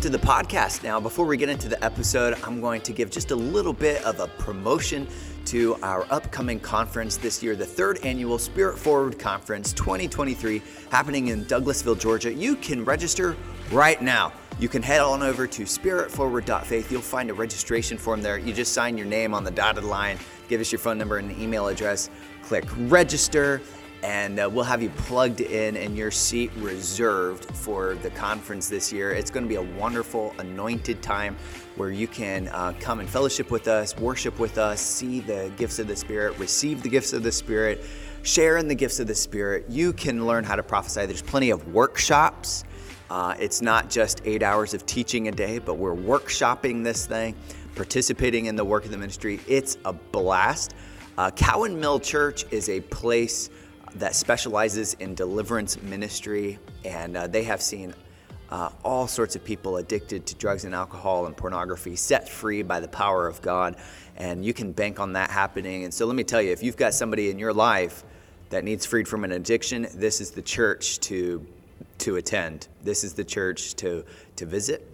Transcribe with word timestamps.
Welcome 0.00 0.12
to 0.12 0.18
the 0.18 0.26
podcast. 0.26 0.82
Now, 0.82 0.98
before 0.98 1.26
we 1.26 1.36
get 1.36 1.50
into 1.50 1.68
the 1.68 1.84
episode, 1.84 2.38
I'm 2.42 2.62
going 2.62 2.80
to 2.80 2.92
give 2.94 3.10
just 3.10 3.32
a 3.32 3.36
little 3.36 3.74
bit 3.74 4.02
of 4.06 4.18
a 4.18 4.28
promotion 4.28 5.06
to 5.44 5.76
our 5.82 6.06
upcoming 6.10 6.58
conference 6.58 7.18
this 7.18 7.42
year, 7.42 7.54
the 7.54 7.66
third 7.66 7.98
annual 8.02 8.38
Spirit 8.38 8.78
Forward 8.78 9.18
Conference 9.18 9.74
2023, 9.74 10.62
happening 10.90 11.28
in 11.28 11.44
Douglasville, 11.44 12.00
Georgia. 12.00 12.32
You 12.32 12.56
can 12.56 12.82
register 12.82 13.36
right 13.72 14.00
now. 14.00 14.32
You 14.58 14.70
can 14.70 14.82
head 14.82 15.02
on 15.02 15.22
over 15.22 15.46
to 15.46 15.64
spiritforward.faith. 15.64 16.90
You'll 16.90 17.02
find 17.02 17.28
a 17.28 17.34
registration 17.34 17.98
form 17.98 18.22
there. 18.22 18.38
You 18.38 18.54
just 18.54 18.72
sign 18.72 18.96
your 18.96 19.06
name 19.06 19.34
on 19.34 19.44
the 19.44 19.50
dotted 19.50 19.84
line, 19.84 20.16
give 20.48 20.62
us 20.62 20.72
your 20.72 20.78
phone 20.78 20.96
number 20.96 21.18
and 21.18 21.30
email 21.38 21.68
address, 21.68 22.08
click 22.42 22.64
register 22.88 23.60
and 24.02 24.40
uh, 24.40 24.48
we'll 24.50 24.64
have 24.64 24.82
you 24.82 24.90
plugged 24.90 25.40
in 25.40 25.76
and 25.76 25.96
your 25.96 26.10
seat 26.10 26.50
reserved 26.56 27.44
for 27.56 27.94
the 27.96 28.10
conference 28.10 28.68
this 28.68 28.92
year. 28.92 29.12
It's 29.12 29.30
going 29.30 29.44
to 29.44 29.48
be 29.48 29.56
a 29.56 29.78
wonderful, 29.78 30.34
anointed 30.38 31.02
time 31.02 31.36
where 31.76 31.90
you 31.90 32.08
can 32.08 32.48
uh, 32.48 32.72
come 32.80 33.00
and 33.00 33.08
fellowship 33.08 33.50
with 33.50 33.68
us, 33.68 33.96
worship 33.98 34.38
with 34.38 34.58
us, 34.58 34.80
see 34.80 35.20
the 35.20 35.52
gifts 35.56 35.78
of 35.78 35.86
the 35.86 35.96
Spirit, 35.96 36.38
receive 36.38 36.82
the 36.82 36.88
gifts 36.88 37.12
of 37.12 37.22
the 37.22 37.32
Spirit, 37.32 37.84
share 38.22 38.56
in 38.56 38.68
the 38.68 38.74
gifts 38.74 39.00
of 39.00 39.06
the 39.06 39.14
Spirit. 39.14 39.66
You 39.68 39.92
can 39.92 40.26
learn 40.26 40.44
how 40.44 40.56
to 40.56 40.62
prophesy. 40.62 41.06
There's 41.06 41.22
plenty 41.22 41.50
of 41.50 41.72
workshops. 41.72 42.64
Uh, 43.10 43.34
it's 43.38 43.60
not 43.60 43.90
just 43.90 44.22
eight 44.24 44.42
hours 44.42 44.72
of 44.72 44.86
teaching 44.86 45.28
a 45.28 45.32
day, 45.32 45.58
but 45.58 45.74
we're 45.74 45.96
workshopping 45.96 46.84
this 46.84 47.06
thing, 47.06 47.34
participating 47.74 48.46
in 48.46 48.56
the 48.56 48.64
work 48.64 48.84
of 48.84 48.92
the 48.92 48.98
ministry. 48.98 49.40
It's 49.46 49.78
a 49.84 49.92
blast. 49.92 50.74
Uh, 51.18 51.30
Cowan 51.32 51.78
Mill 51.78 52.00
Church 52.00 52.46
is 52.50 52.68
a 52.68 52.80
place 52.82 53.50
that 53.96 54.14
specializes 54.14 54.94
in 54.94 55.14
deliverance 55.14 55.80
ministry, 55.82 56.58
and 56.84 57.16
uh, 57.16 57.26
they 57.26 57.44
have 57.44 57.60
seen 57.60 57.94
uh, 58.50 58.70
all 58.84 59.06
sorts 59.06 59.36
of 59.36 59.44
people 59.44 59.76
addicted 59.76 60.26
to 60.26 60.34
drugs 60.34 60.64
and 60.64 60.74
alcohol 60.74 61.26
and 61.26 61.36
pornography 61.36 61.96
set 61.96 62.28
free 62.28 62.62
by 62.62 62.80
the 62.80 62.88
power 62.88 63.26
of 63.26 63.40
God. 63.42 63.76
And 64.16 64.44
you 64.44 64.52
can 64.52 64.72
bank 64.72 65.00
on 65.00 65.12
that 65.14 65.30
happening. 65.30 65.84
And 65.84 65.94
so 65.94 66.06
let 66.06 66.16
me 66.16 66.24
tell 66.24 66.42
you 66.42 66.52
if 66.52 66.62
you've 66.62 66.76
got 66.76 66.92
somebody 66.92 67.30
in 67.30 67.38
your 67.38 67.52
life 67.52 68.04
that 68.50 68.64
needs 68.64 68.84
freed 68.84 69.06
from 69.06 69.24
an 69.24 69.32
addiction, 69.32 69.86
this 69.94 70.20
is 70.20 70.32
the 70.32 70.42
church 70.42 70.98
to, 71.00 71.46
to 71.98 72.16
attend. 72.16 72.66
This 72.82 73.04
is 73.04 73.14
the 73.14 73.24
church 73.24 73.76
to, 73.76 74.04
to 74.36 74.46
visit. 74.46 74.86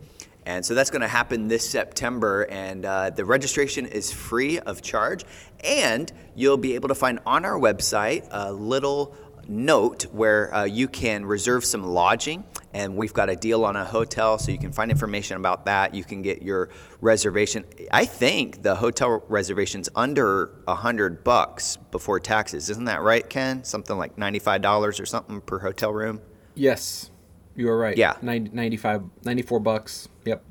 And 0.46 0.64
so 0.64 0.74
that's 0.74 0.90
going 0.90 1.02
to 1.02 1.08
happen 1.08 1.48
this 1.48 1.68
September, 1.68 2.46
and 2.48 2.84
uh, 2.86 3.10
the 3.10 3.24
registration 3.24 3.84
is 3.84 4.12
free 4.12 4.58
of 4.60 4.80
charge. 4.80 5.24
And 5.64 6.10
you'll 6.34 6.56
be 6.56 6.76
able 6.76 6.88
to 6.88 6.94
find 6.94 7.18
on 7.26 7.44
our 7.44 7.58
website 7.58 8.26
a 8.30 8.52
little 8.52 9.14
note 9.48 10.04
where 10.12 10.54
uh, 10.54 10.64
you 10.64 10.88
can 10.88 11.26
reserve 11.26 11.64
some 11.64 11.84
lodging. 11.84 12.44
And 12.74 12.96
we've 12.96 13.12
got 13.12 13.30
a 13.30 13.36
deal 13.36 13.64
on 13.64 13.74
a 13.74 13.84
hotel, 13.84 14.38
so 14.38 14.52
you 14.52 14.58
can 14.58 14.70
find 14.70 14.90
information 14.90 15.38
about 15.38 15.64
that. 15.64 15.94
You 15.94 16.04
can 16.04 16.20
get 16.20 16.42
your 16.42 16.68
reservation. 17.00 17.64
I 17.90 18.04
think 18.04 18.62
the 18.62 18.74
hotel 18.74 19.24
reservation's 19.28 19.88
under 19.96 20.50
a 20.68 20.74
hundred 20.74 21.24
bucks 21.24 21.78
before 21.90 22.20
taxes. 22.20 22.68
Isn't 22.68 22.84
that 22.84 23.00
right, 23.00 23.28
Ken? 23.28 23.64
Something 23.64 23.96
like 23.96 24.18
ninety-five 24.18 24.60
dollars 24.60 25.00
or 25.00 25.06
something 25.06 25.40
per 25.40 25.58
hotel 25.58 25.92
room. 25.92 26.20
Yes, 26.54 27.10
you 27.56 27.68
are 27.68 27.78
right. 27.78 27.96
Yeah. 27.96 28.16
90, 28.22 28.50
95, 28.52 29.02
94 29.24 29.60
bucks. 29.60 30.08
Yep. 30.24 30.44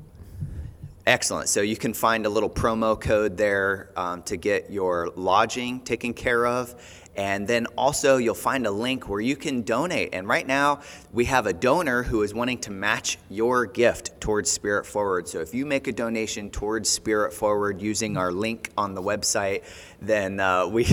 Excellent. 1.06 1.48
So 1.48 1.60
you 1.60 1.76
can 1.76 1.94
find 1.94 2.26
a 2.26 2.28
little 2.28 2.50
promo 2.50 3.00
code 3.00 3.36
there 3.36 3.90
um, 3.96 4.22
to 4.24 4.36
get 4.36 4.70
your 4.70 5.12
lodging 5.14 5.80
taken 5.80 6.12
care 6.12 6.46
of. 6.46 6.74
And 7.16 7.48
then 7.48 7.66
also, 7.78 8.18
you'll 8.18 8.34
find 8.34 8.66
a 8.66 8.70
link 8.70 9.08
where 9.08 9.20
you 9.20 9.36
can 9.36 9.62
donate. 9.62 10.10
And 10.12 10.28
right 10.28 10.46
now, 10.46 10.80
we 11.12 11.24
have 11.26 11.46
a 11.46 11.52
donor 11.52 12.02
who 12.02 12.22
is 12.22 12.34
wanting 12.34 12.58
to 12.58 12.70
match 12.70 13.18
your 13.30 13.64
gift 13.64 14.20
towards 14.20 14.50
Spirit 14.50 14.84
Forward. 14.84 15.26
So 15.26 15.40
if 15.40 15.54
you 15.54 15.64
make 15.64 15.86
a 15.88 15.92
donation 15.92 16.50
towards 16.50 16.90
Spirit 16.90 17.32
Forward 17.32 17.80
using 17.80 18.16
our 18.16 18.30
link 18.30 18.70
on 18.76 18.94
the 18.94 19.02
website, 19.02 19.64
then 20.02 20.40
uh, 20.40 20.66
we 20.76 20.86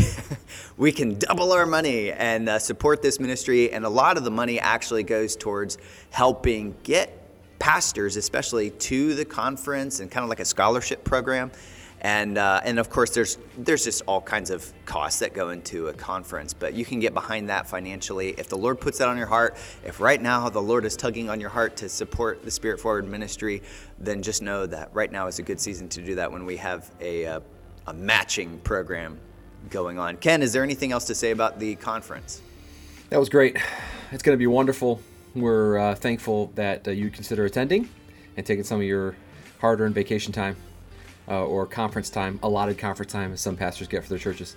we 0.77 0.91
can 0.91 1.19
double 1.19 1.51
our 1.51 1.65
money 1.65 2.11
and 2.11 2.47
uh, 2.47 2.59
support 2.59 3.01
this 3.01 3.19
ministry. 3.19 3.71
And 3.71 3.83
a 3.83 3.89
lot 3.89 4.17
of 4.17 4.23
the 4.23 4.31
money 4.31 4.59
actually 4.59 5.03
goes 5.03 5.35
towards 5.35 5.77
helping 6.09 6.75
get 6.83 7.19
pastors, 7.59 8.17
especially 8.17 8.69
to 8.71 9.15
the 9.15 9.25
conference 9.25 9.99
and 9.99 10.11
kind 10.11 10.23
of 10.23 10.29
like 10.29 10.39
a 10.39 10.45
scholarship 10.45 11.03
program. 11.03 11.51
And, 12.03 12.37
uh, 12.37 12.59
and 12.65 12.79
of 12.79 12.89
course, 12.89 13.11
there's, 13.11 13.37
there's 13.57 13.85
just 13.85 14.03
all 14.07 14.19
kinds 14.19 14.49
of 14.49 14.71
costs 14.85 15.19
that 15.19 15.33
go 15.33 15.51
into 15.51 15.87
a 15.87 15.93
conference, 15.93 16.53
but 16.53 16.73
you 16.73 16.83
can 16.83 16.99
get 16.99 17.13
behind 17.13 17.47
that 17.47 17.65
financially. 17.65 18.35
If 18.37 18.49
the 18.49 18.57
Lord 18.57 18.81
puts 18.81 18.97
that 18.97 19.07
on 19.07 19.17
your 19.17 19.27
heart, 19.27 19.55
if 19.85 20.01
right 20.01 20.21
now 20.21 20.49
the 20.49 20.61
Lord 20.61 20.83
is 20.83 20.97
tugging 20.97 21.29
on 21.29 21.39
your 21.39 21.49
heart 21.49 21.77
to 21.77 21.87
support 21.87 22.43
the 22.43 22.51
Spirit 22.51 22.81
Forward 22.81 23.07
ministry, 23.07 23.61
then 23.99 24.21
just 24.21 24.41
know 24.41 24.65
that 24.65 24.89
right 24.93 25.13
now 25.13 25.27
is 25.27 25.39
a 25.39 25.43
good 25.43 25.61
season 25.61 25.87
to 25.89 26.01
do 26.01 26.15
that 26.15 26.29
when 26.29 26.45
we 26.45 26.57
have 26.57 26.91
a, 26.99 27.23
a, 27.23 27.35
uh, 27.35 27.39
a 27.87 27.93
matching 27.93 28.57
program 28.59 29.17
going 29.69 29.97
on. 29.97 30.17
Ken, 30.17 30.41
is 30.41 30.51
there 30.51 30.63
anything 30.63 30.91
else 30.91 31.05
to 31.05 31.15
say 31.15 31.31
about 31.31 31.59
the 31.59 31.75
conference? 31.75 32.41
That 33.09 33.19
was 33.19 33.29
great. 33.29 33.57
It's 34.11 34.23
going 34.23 34.35
to 34.35 34.39
be 34.39 34.47
wonderful. 34.47 35.01
We're 35.35 35.77
uh, 35.77 35.95
thankful 35.95 36.51
that 36.55 36.87
uh, 36.87 36.91
you 36.91 37.09
consider 37.09 37.45
attending 37.45 37.89
and 38.35 38.45
taking 38.45 38.63
some 38.63 38.79
of 38.79 38.85
your 38.85 39.15
hard 39.59 39.79
earned 39.79 39.95
vacation 39.95 40.33
time 40.33 40.55
uh, 41.27 41.45
or 41.45 41.65
conference 41.65 42.09
time, 42.09 42.39
allotted 42.43 42.77
conference 42.77 43.11
time, 43.11 43.33
as 43.33 43.41
some 43.41 43.55
pastors 43.55 43.87
get 43.87 44.03
for 44.03 44.09
their 44.09 44.19
churches, 44.19 44.55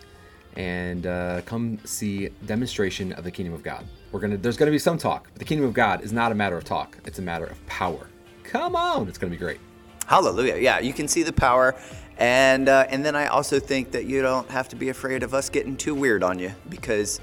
and 0.56 1.06
uh, 1.06 1.42
come 1.42 1.78
see 1.84 2.30
demonstration 2.46 3.12
of 3.12 3.24
the 3.24 3.30
kingdom 3.30 3.54
of 3.54 3.62
God. 3.62 3.84
We're 4.12 4.20
gonna 4.20 4.36
there's 4.36 4.56
gonna 4.56 4.70
be 4.70 4.78
some 4.78 4.98
talk, 4.98 5.28
but 5.32 5.38
the 5.38 5.44
kingdom 5.44 5.66
of 5.66 5.74
God 5.74 6.02
is 6.02 6.12
not 6.12 6.32
a 6.32 6.34
matter 6.34 6.56
of 6.56 6.64
talk; 6.64 6.98
it's 7.04 7.18
a 7.18 7.22
matter 7.22 7.46
of 7.46 7.64
power. 7.66 8.08
Come 8.44 8.76
on, 8.76 9.08
it's 9.08 9.18
gonna 9.18 9.30
be 9.30 9.36
great. 9.36 9.60
Hallelujah! 10.06 10.56
Yeah, 10.56 10.78
you 10.78 10.92
can 10.92 11.08
see 11.08 11.22
the 11.22 11.32
power, 11.32 11.74
and 12.18 12.68
uh, 12.68 12.86
and 12.88 13.04
then 13.04 13.14
I 13.16 13.26
also 13.26 13.60
think 13.60 13.90
that 13.92 14.06
you 14.06 14.22
don't 14.22 14.48
have 14.50 14.68
to 14.70 14.76
be 14.76 14.88
afraid 14.88 15.22
of 15.22 15.34
us 15.34 15.50
getting 15.50 15.76
too 15.76 15.94
weird 15.94 16.22
on 16.22 16.38
you 16.38 16.52
because 16.68 17.20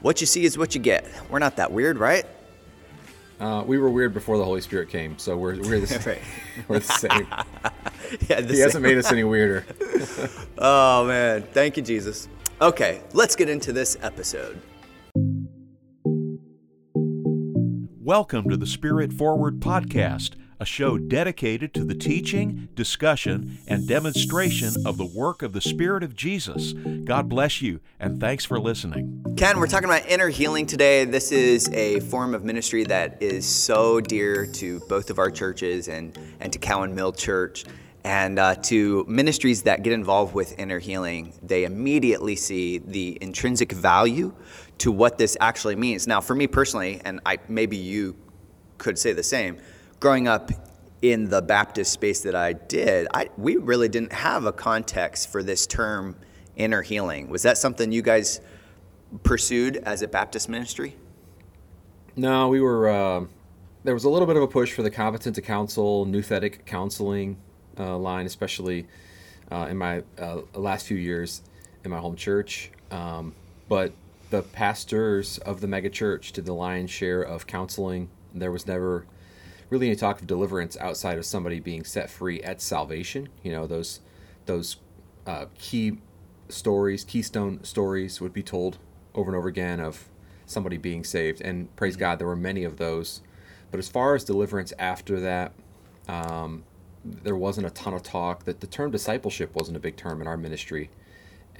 what 0.00 0.20
you 0.20 0.26
see 0.26 0.44
is 0.44 0.56
what 0.56 0.74
you 0.74 0.80
get. 0.80 1.06
We're 1.28 1.40
not 1.40 1.56
that 1.56 1.72
weird, 1.72 1.98
right? 1.98 2.24
Uh, 3.40 3.64
we 3.66 3.78
were 3.78 3.88
weird 3.88 4.12
before 4.12 4.36
the 4.36 4.44
Holy 4.44 4.60
Spirit 4.60 4.90
came, 4.90 5.18
so 5.18 5.34
we're, 5.34 5.56
we're 5.62 5.80
the 5.80 5.86
same. 5.86 6.02
right. 6.04 6.22
we're 6.68 6.78
the 6.80 6.84
same. 6.84 7.26
yeah, 8.28 8.40
the 8.40 8.48
he 8.48 8.54
same. 8.56 8.62
hasn't 8.64 8.82
made 8.82 8.98
us 8.98 9.10
any 9.10 9.24
weirder. 9.24 9.64
oh 10.58 11.06
man, 11.06 11.42
thank 11.52 11.78
you, 11.78 11.82
Jesus. 11.82 12.28
Okay, 12.60 13.00
let's 13.14 13.34
get 13.34 13.48
into 13.48 13.72
this 13.72 13.96
episode. 14.02 14.60
Welcome 17.98 18.50
to 18.50 18.58
the 18.58 18.66
Spirit 18.66 19.14
Forward 19.14 19.60
podcast 19.60 20.32
a 20.60 20.66
show 20.66 20.98
dedicated 20.98 21.72
to 21.72 21.82
the 21.84 21.94
teaching, 21.94 22.68
discussion, 22.74 23.58
and 23.66 23.88
demonstration 23.88 24.74
of 24.84 24.98
the 24.98 25.06
work 25.06 25.42
of 25.42 25.54
the 25.54 25.60
Spirit 25.60 26.02
of 26.02 26.14
Jesus. 26.14 26.74
God 27.04 27.30
bless 27.30 27.62
you, 27.62 27.80
and 27.98 28.20
thanks 28.20 28.44
for 28.44 28.60
listening. 28.60 29.24
Ken, 29.38 29.58
we're 29.58 29.66
talking 29.66 29.88
about 29.88 30.06
inner 30.06 30.28
healing 30.28 30.66
today. 30.66 31.06
This 31.06 31.32
is 31.32 31.70
a 31.70 32.00
form 32.00 32.34
of 32.34 32.44
ministry 32.44 32.84
that 32.84 33.22
is 33.22 33.48
so 33.48 34.02
dear 34.02 34.46
to 34.46 34.80
both 34.80 35.08
of 35.08 35.18
our 35.18 35.30
churches 35.30 35.88
and, 35.88 36.16
and 36.40 36.52
to 36.52 36.58
Cowan 36.58 36.94
Mill 36.94 37.12
Church. 37.12 37.64
And 38.02 38.38
uh, 38.38 38.54
to 38.54 39.04
ministries 39.08 39.62
that 39.64 39.82
get 39.82 39.92
involved 39.92 40.34
with 40.34 40.58
inner 40.58 40.78
healing, 40.78 41.34
they 41.42 41.64
immediately 41.64 42.34
see 42.34 42.78
the 42.78 43.18
intrinsic 43.20 43.72
value 43.72 44.34
to 44.78 44.90
what 44.90 45.18
this 45.18 45.36
actually 45.38 45.76
means. 45.76 46.06
Now, 46.06 46.22
for 46.22 46.34
me 46.34 46.46
personally, 46.46 47.02
and 47.04 47.20
I 47.26 47.38
maybe 47.48 47.76
you 47.76 48.16
could 48.78 48.98
say 48.98 49.12
the 49.12 49.22
same, 49.22 49.58
growing 50.00 50.26
up 50.26 50.50
in 51.02 51.28
the 51.28 51.40
Baptist 51.40 51.92
space 51.92 52.22
that 52.22 52.34
I 52.34 52.54
did, 52.54 53.06
I, 53.12 53.28
we 53.36 53.56
really 53.56 53.88
didn't 53.88 54.12
have 54.12 54.46
a 54.46 54.52
context 54.52 55.30
for 55.30 55.42
this 55.42 55.66
term 55.66 56.16
inner 56.56 56.82
healing. 56.82 57.28
Was 57.28 57.42
that 57.42 57.58
something 57.58 57.92
you 57.92 58.02
guys 58.02 58.40
pursued 59.22 59.76
as 59.76 60.02
a 60.02 60.08
Baptist 60.08 60.48
ministry? 60.48 60.96
No, 62.16 62.48
we 62.48 62.60
were. 62.60 62.88
Uh, 62.88 63.24
there 63.84 63.94
was 63.94 64.04
a 64.04 64.10
little 64.10 64.26
bit 64.26 64.36
of 64.36 64.42
a 64.42 64.48
push 64.48 64.72
for 64.72 64.82
the 64.82 64.90
competent 64.90 65.36
to 65.36 65.42
counsel, 65.42 66.04
nouthetic 66.06 66.66
counseling 66.66 67.38
uh, 67.78 67.96
line, 67.96 68.26
especially 68.26 68.86
uh, 69.50 69.68
in 69.70 69.78
my 69.78 70.02
uh, 70.18 70.40
last 70.54 70.86
few 70.86 70.96
years 70.96 71.42
in 71.84 71.90
my 71.90 71.98
home 71.98 72.16
church. 72.16 72.70
Um, 72.90 73.34
but 73.68 73.92
the 74.30 74.42
pastors 74.42 75.38
of 75.38 75.60
the 75.60 75.66
megachurch 75.66 76.32
did 76.32 76.44
the 76.44 76.52
lion's 76.52 76.90
share 76.90 77.22
of 77.22 77.46
counseling. 77.46 78.10
There 78.34 78.52
was 78.52 78.66
never 78.66 79.06
really 79.70 79.86
any 79.86 79.96
talk 79.96 80.20
of 80.20 80.26
deliverance 80.26 80.76
outside 80.78 81.16
of 81.16 81.24
somebody 81.24 81.60
being 81.60 81.84
set 81.84 82.10
free 82.10 82.42
at 82.42 82.60
salvation. 82.60 83.28
You 83.42 83.52
know, 83.52 83.66
those 83.66 84.00
those 84.46 84.76
uh, 85.26 85.46
key 85.58 85.98
stories, 86.48 87.04
keystone 87.04 87.62
stories 87.64 88.20
would 88.20 88.32
be 88.32 88.42
told 88.42 88.78
over 89.14 89.30
and 89.30 89.36
over 89.36 89.48
again 89.48 89.80
of 89.80 90.08
somebody 90.46 90.76
being 90.76 91.04
saved. 91.04 91.40
And 91.40 91.74
praise 91.76 91.94
mm-hmm. 91.94 92.00
God, 92.00 92.18
there 92.18 92.26
were 92.26 92.36
many 92.36 92.64
of 92.64 92.76
those. 92.76 93.22
But 93.70 93.78
as 93.78 93.88
far 93.88 94.16
as 94.16 94.24
deliverance 94.24 94.72
after 94.78 95.20
that, 95.20 95.52
um, 96.08 96.64
there 97.04 97.36
wasn't 97.36 97.66
a 97.66 97.70
ton 97.70 97.94
of 97.94 98.02
talk. 98.02 98.44
That 98.44 98.60
the 98.60 98.66
term 98.66 98.90
discipleship 98.90 99.54
wasn't 99.54 99.76
a 99.76 99.80
big 99.80 99.96
term 99.96 100.20
in 100.20 100.26
our 100.26 100.36
ministry, 100.36 100.90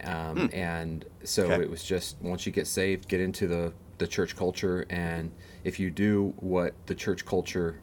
um, 0.05 0.49
hmm. 0.49 0.55
and 0.55 1.05
so 1.23 1.45
okay. 1.45 1.63
it 1.63 1.71
was 1.71 1.85
just 1.85 2.17
once 2.21 2.45
you 2.47 2.53
get 2.53 2.67
saved, 2.67 3.09
get 3.09 3.21
into 3.21 3.47
the 3.47 3.73
the 3.99 4.07
church 4.07 4.35
culture, 4.35 4.87
and 4.91 5.31
if 5.63 5.79
you 5.79 5.91
do 5.91 6.35
what 6.39 6.75
the 6.87 6.95
church 6.95 7.25
culture 7.25 7.79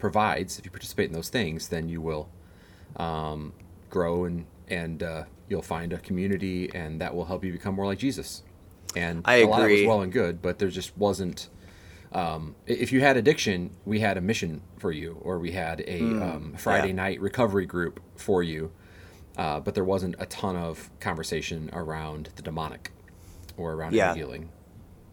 provides, 0.00 0.58
if 0.58 0.64
you 0.64 0.70
participate 0.70 1.08
in 1.08 1.12
those 1.12 1.28
things, 1.28 1.68
then 1.68 1.88
you 1.88 2.00
will 2.00 2.28
um, 2.96 3.52
grow 3.88 4.24
and 4.24 4.46
and 4.68 5.02
uh, 5.02 5.24
you'll 5.48 5.62
find 5.62 5.92
a 5.92 5.98
community, 5.98 6.70
and 6.74 7.00
that 7.00 7.14
will 7.14 7.24
help 7.24 7.44
you 7.44 7.52
become 7.52 7.74
more 7.74 7.86
like 7.86 7.98
Jesus. 7.98 8.42
And 8.96 9.22
I 9.24 9.36
a 9.36 9.46
lot 9.46 9.62
of 9.62 9.70
it 9.70 9.80
was 9.80 9.86
well 9.86 10.00
and 10.02 10.12
good, 10.12 10.42
but 10.42 10.58
there 10.58 10.68
just 10.68 10.96
wasn't. 10.96 11.48
Um, 12.12 12.56
if 12.66 12.90
you 12.92 13.00
had 13.00 13.16
addiction, 13.16 13.70
we 13.84 14.00
had 14.00 14.16
a 14.16 14.20
mission 14.20 14.62
for 14.78 14.90
you, 14.90 15.18
or 15.22 15.38
we 15.38 15.52
had 15.52 15.84
a 15.86 16.00
um, 16.00 16.54
Friday 16.56 16.88
yeah. 16.88 16.94
night 16.94 17.20
recovery 17.20 17.66
group 17.66 18.00
for 18.16 18.42
you, 18.42 18.72
uh, 19.36 19.60
but 19.60 19.74
there 19.74 19.84
wasn't 19.84 20.16
a 20.18 20.26
ton 20.26 20.56
of 20.56 20.90
conversation 20.98 21.70
around 21.72 22.30
the 22.34 22.42
demonic 22.42 22.90
or 23.56 23.74
around 23.74 23.94
Yeah. 23.94 24.14
healing. 24.14 24.50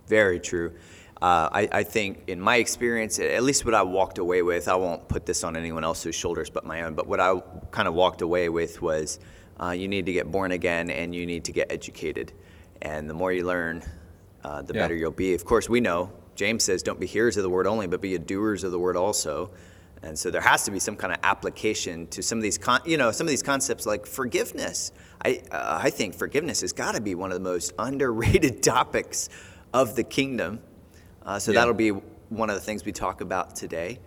Very 0.07 0.39
true. 0.39 0.74
Uh, 1.22 1.50
I, 1.52 1.69
I 1.72 1.84
think, 1.84 2.25
in 2.28 2.40
my 2.40 2.58
experience, 2.58 3.18
at 3.19 3.42
least 3.42 3.66
what 3.66 3.74
I 3.74 3.81
walked 3.81 4.19
away 4.19 4.44
with, 4.44 4.68
I 4.68 4.75
won't 4.75 5.08
put 5.08 5.25
this 5.25 5.44
on 5.44 5.56
anyone 5.58 5.84
else's 5.84 6.14
shoulders 6.14 6.50
but 6.50 6.64
my 6.66 6.84
own, 6.84 6.94
but 6.94 7.08
what 7.08 7.19
I 7.19 7.42
kind 7.72 7.88
of 7.88 7.96
walked 7.96 8.22
away 8.22 8.50
with 8.50 8.81
was 8.81 9.19
uh, 9.60 9.72
you 9.72 9.88
need 9.88 10.06
to 10.06 10.14
get 10.14 10.31
born 10.31 10.52
again 10.52 10.92
and 10.92 11.16
you 11.16 11.25
need 11.25 11.46
to 11.46 11.52
get 11.52 11.72
educated. 11.72 12.34
And 12.84 13.10
the 13.10 13.16
more 13.16 13.34
you 13.34 13.46
learn, 13.46 13.81
uh, 14.44 14.62
the 14.62 14.75
Yeah. 14.75 14.81
better 14.81 14.96
you'll 14.96 15.12
be. 15.12 15.34
Of 15.34 15.44
course, 15.44 15.68
we 15.68 15.80
know, 15.80 16.12
James 16.36 16.64
says, 16.64 16.84
don't 16.84 17.00
be 17.00 17.08
hearers 17.08 17.36
of 17.36 17.42
the 17.44 17.50
word 17.50 17.66
only, 17.66 17.88
but 17.88 18.00
be 18.00 18.16
doers 18.20 18.63
of 18.63 18.72
the 18.72 18.78
word 18.80 18.96
also. 18.96 19.50
And 20.04 20.18
so 20.18 20.30
there 20.30 20.42
has 20.42 20.63
to 20.66 20.72
be 20.72 20.78
some 20.78 20.96
kind 20.96 21.12
of 21.12 21.20
application 21.24 22.06
to 22.10 22.22
some 22.22 22.38
of 22.38 22.44
these, 22.44 22.60
con- 22.60 22.81
you 22.86 22.98
know, 22.98 23.10
some 23.10 23.25
of 23.25 23.30
these 23.30 23.42
concepts 23.42 23.88
like 23.88 24.06
forgiveness. 24.06 24.92
I, 25.25 25.42
uh, 25.52 25.80
I 25.81 25.90
think 25.90 26.13
forgiveness 26.13 26.62
has 26.62 26.74
got 26.74 26.94
to 26.94 27.02
be 27.02 27.16
one 27.16 27.31
of 27.31 27.36
the 27.42 27.50
most 27.50 27.74
underrated 27.80 28.62
topics 28.63 29.30
of 29.74 29.96
the 29.96 30.04
kingdom. 30.04 30.60
Uh, 31.27 31.38
so 31.38 31.51
Yeah. 31.51 31.59
that'll 31.59 31.74
be 31.74 31.89
one 32.29 32.50
of 32.50 32.56
the 32.56 32.62
things 32.62 32.85
we 32.85 32.91
talk 32.94 33.21
about 33.21 33.56
today. 33.56 34.00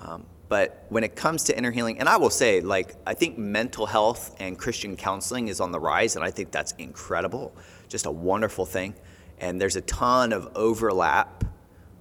Um, 0.00 0.26
but 0.48 0.84
when 0.90 1.02
it 1.02 1.16
comes 1.16 1.44
to 1.44 1.56
inner 1.56 1.70
healing, 1.70 1.98
and 1.98 2.08
I 2.08 2.16
will 2.18 2.30
say, 2.30 2.60
like, 2.60 2.94
I 3.06 3.14
think 3.14 3.36
mental 3.38 3.86
health 3.86 4.36
and 4.38 4.56
Christian 4.58 4.96
counseling 4.96 5.48
is 5.48 5.60
on 5.60 5.72
the 5.72 5.80
rise, 5.80 6.14
and 6.14 6.24
I 6.24 6.30
think 6.30 6.50
that's 6.50 6.72
incredible, 6.78 7.54
just 7.88 8.06
a 8.06 8.10
wonderful 8.10 8.64
thing. 8.64 8.94
And 9.40 9.60
there's 9.60 9.76
a 9.76 9.80
ton 9.82 10.32
of 10.32 10.50
overlap 10.54 11.44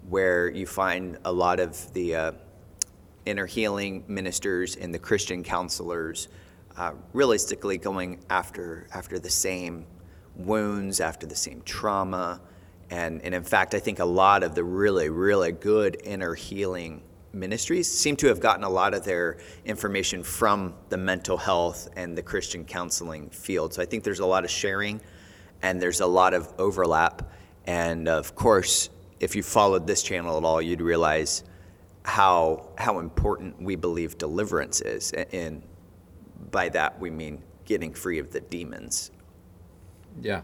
where 0.09 0.49
you 0.49 0.65
find 0.65 1.17
a 1.25 1.31
lot 1.31 1.59
of 1.59 1.91
the 1.93 2.15
uh, 2.15 2.31
inner 3.25 3.45
healing 3.45 4.03
ministers 4.07 4.75
and 4.75 4.93
the 4.93 4.99
Christian 4.99 5.43
counselors 5.43 6.27
uh, 6.77 6.93
realistically 7.13 7.77
going 7.77 8.19
after 8.29 8.87
after 8.93 9.19
the 9.19 9.29
same 9.29 9.85
wounds, 10.35 11.01
after 11.01 11.25
the 11.25 11.35
same 11.35 11.61
trauma, 11.65 12.39
and 12.89 13.22
and 13.22 13.34
in 13.34 13.44
fact, 13.44 13.74
I 13.74 13.80
think 13.80 14.00
a 14.00 14.06
lot 14.06 14.44
of 14.44 14.56
the 14.56 14.63
really 14.63 15.10
really 15.10 15.51
good 15.51 15.98
inner 16.04 16.34
healing 16.34 17.01
ministries 17.34 17.92
seem 17.92 18.16
to 18.18 18.28
have 18.28 18.39
gotten 18.39 18.63
a 18.63 18.69
lot 18.69 18.94
of 18.94 19.04
their 19.04 19.38
information 19.66 20.24
from 20.24 20.74
the 20.89 20.98
mental 20.98 21.38
health 21.38 21.89
and 21.95 22.18
the 22.18 22.22
Christian 22.22 22.66
counseling 22.66 23.30
field. 23.30 23.74
So 23.74 23.81
I 23.81 23.86
think 23.86 24.04
there's 24.04 24.19
a 24.19 24.25
lot 24.25 24.44
of 24.44 24.50
sharing, 24.50 25.01
and 25.62 25.81
there's 25.81 26.01
a 26.01 26.07
lot 26.07 26.34
of 26.34 26.51
overlap, 26.57 27.31
and 27.66 28.07
of 28.07 28.36
course, 28.36 28.89
if 29.19 29.36
you 29.36 29.44
followed 29.44 29.88
this 29.88 30.04
channel 30.04 30.38
at 30.38 30.44
all, 30.44 30.62
you'd 30.62 30.81
realize 30.81 31.44
how 32.04 32.69
how 32.78 33.00
important 33.00 33.62
we 33.62 33.75
believe 33.75 34.18
deliverance 34.18 34.81
is, 34.81 35.12
and 35.12 35.62
by 36.51 36.69
that 36.69 37.00
we 37.00 37.10
mean 37.10 37.44
getting 37.66 37.94
free 37.94 38.19
of 38.19 38.31
the 38.31 38.39
demons. 38.39 39.12
Yeah, 40.22 40.42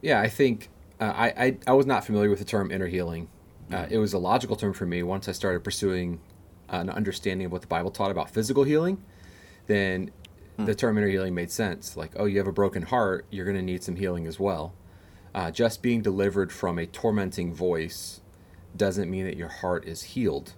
yeah. 0.00 0.20
I 0.20 0.28
think 0.28 0.70
uh, 1.02 1.12
I, 1.16 1.26
I 1.46 1.56
I 1.68 1.72
was 1.72 1.86
not 1.86 2.04
familiar 2.04 2.30
with 2.30 2.38
the 2.38 2.44
term 2.44 2.70
inner 2.70 2.86
healing. 2.86 3.28
Uh, 3.72 3.86
it 3.90 3.98
was 3.98 4.12
a 4.12 4.18
logical 4.18 4.56
term 4.56 4.72
for 4.72 4.86
me 4.86 5.02
once 5.02 5.28
I 5.28 5.32
started 5.32 5.64
pursuing 5.64 6.20
an 6.68 6.90
understanding 6.90 7.46
of 7.46 7.52
what 7.52 7.60
the 7.62 7.66
Bible 7.66 7.90
taught 7.90 8.10
about 8.10 8.30
physical 8.30 8.64
healing. 8.64 9.02
Then 9.66 10.10
the 10.58 10.74
term 10.74 10.96
inner 10.98 11.08
healing 11.08 11.34
made 11.34 11.50
sense. 11.50 11.96
Like, 11.96 12.12
oh, 12.16 12.26
you 12.26 12.38
have 12.38 12.46
a 12.46 12.52
broken 12.52 12.82
heart, 12.82 13.26
you're 13.30 13.44
going 13.46 13.56
to 13.56 13.62
need 13.62 13.82
some 13.82 13.96
healing 13.96 14.26
as 14.26 14.38
well. 14.38 14.74
Uh, 15.34 15.50
just 15.50 15.82
being 15.82 16.02
delivered 16.02 16.52
from 16.52 16.78
a 16.78 16.86
tormenting 16.86 17.54
voice 17.54 18.20
doesn't 18.76 19.10
mean 19.10 19.24
that 19.24 19.36
your 19.36 19.48
heart 19.48 19.86
is 19.86 20.02
healed. 20.02 20.52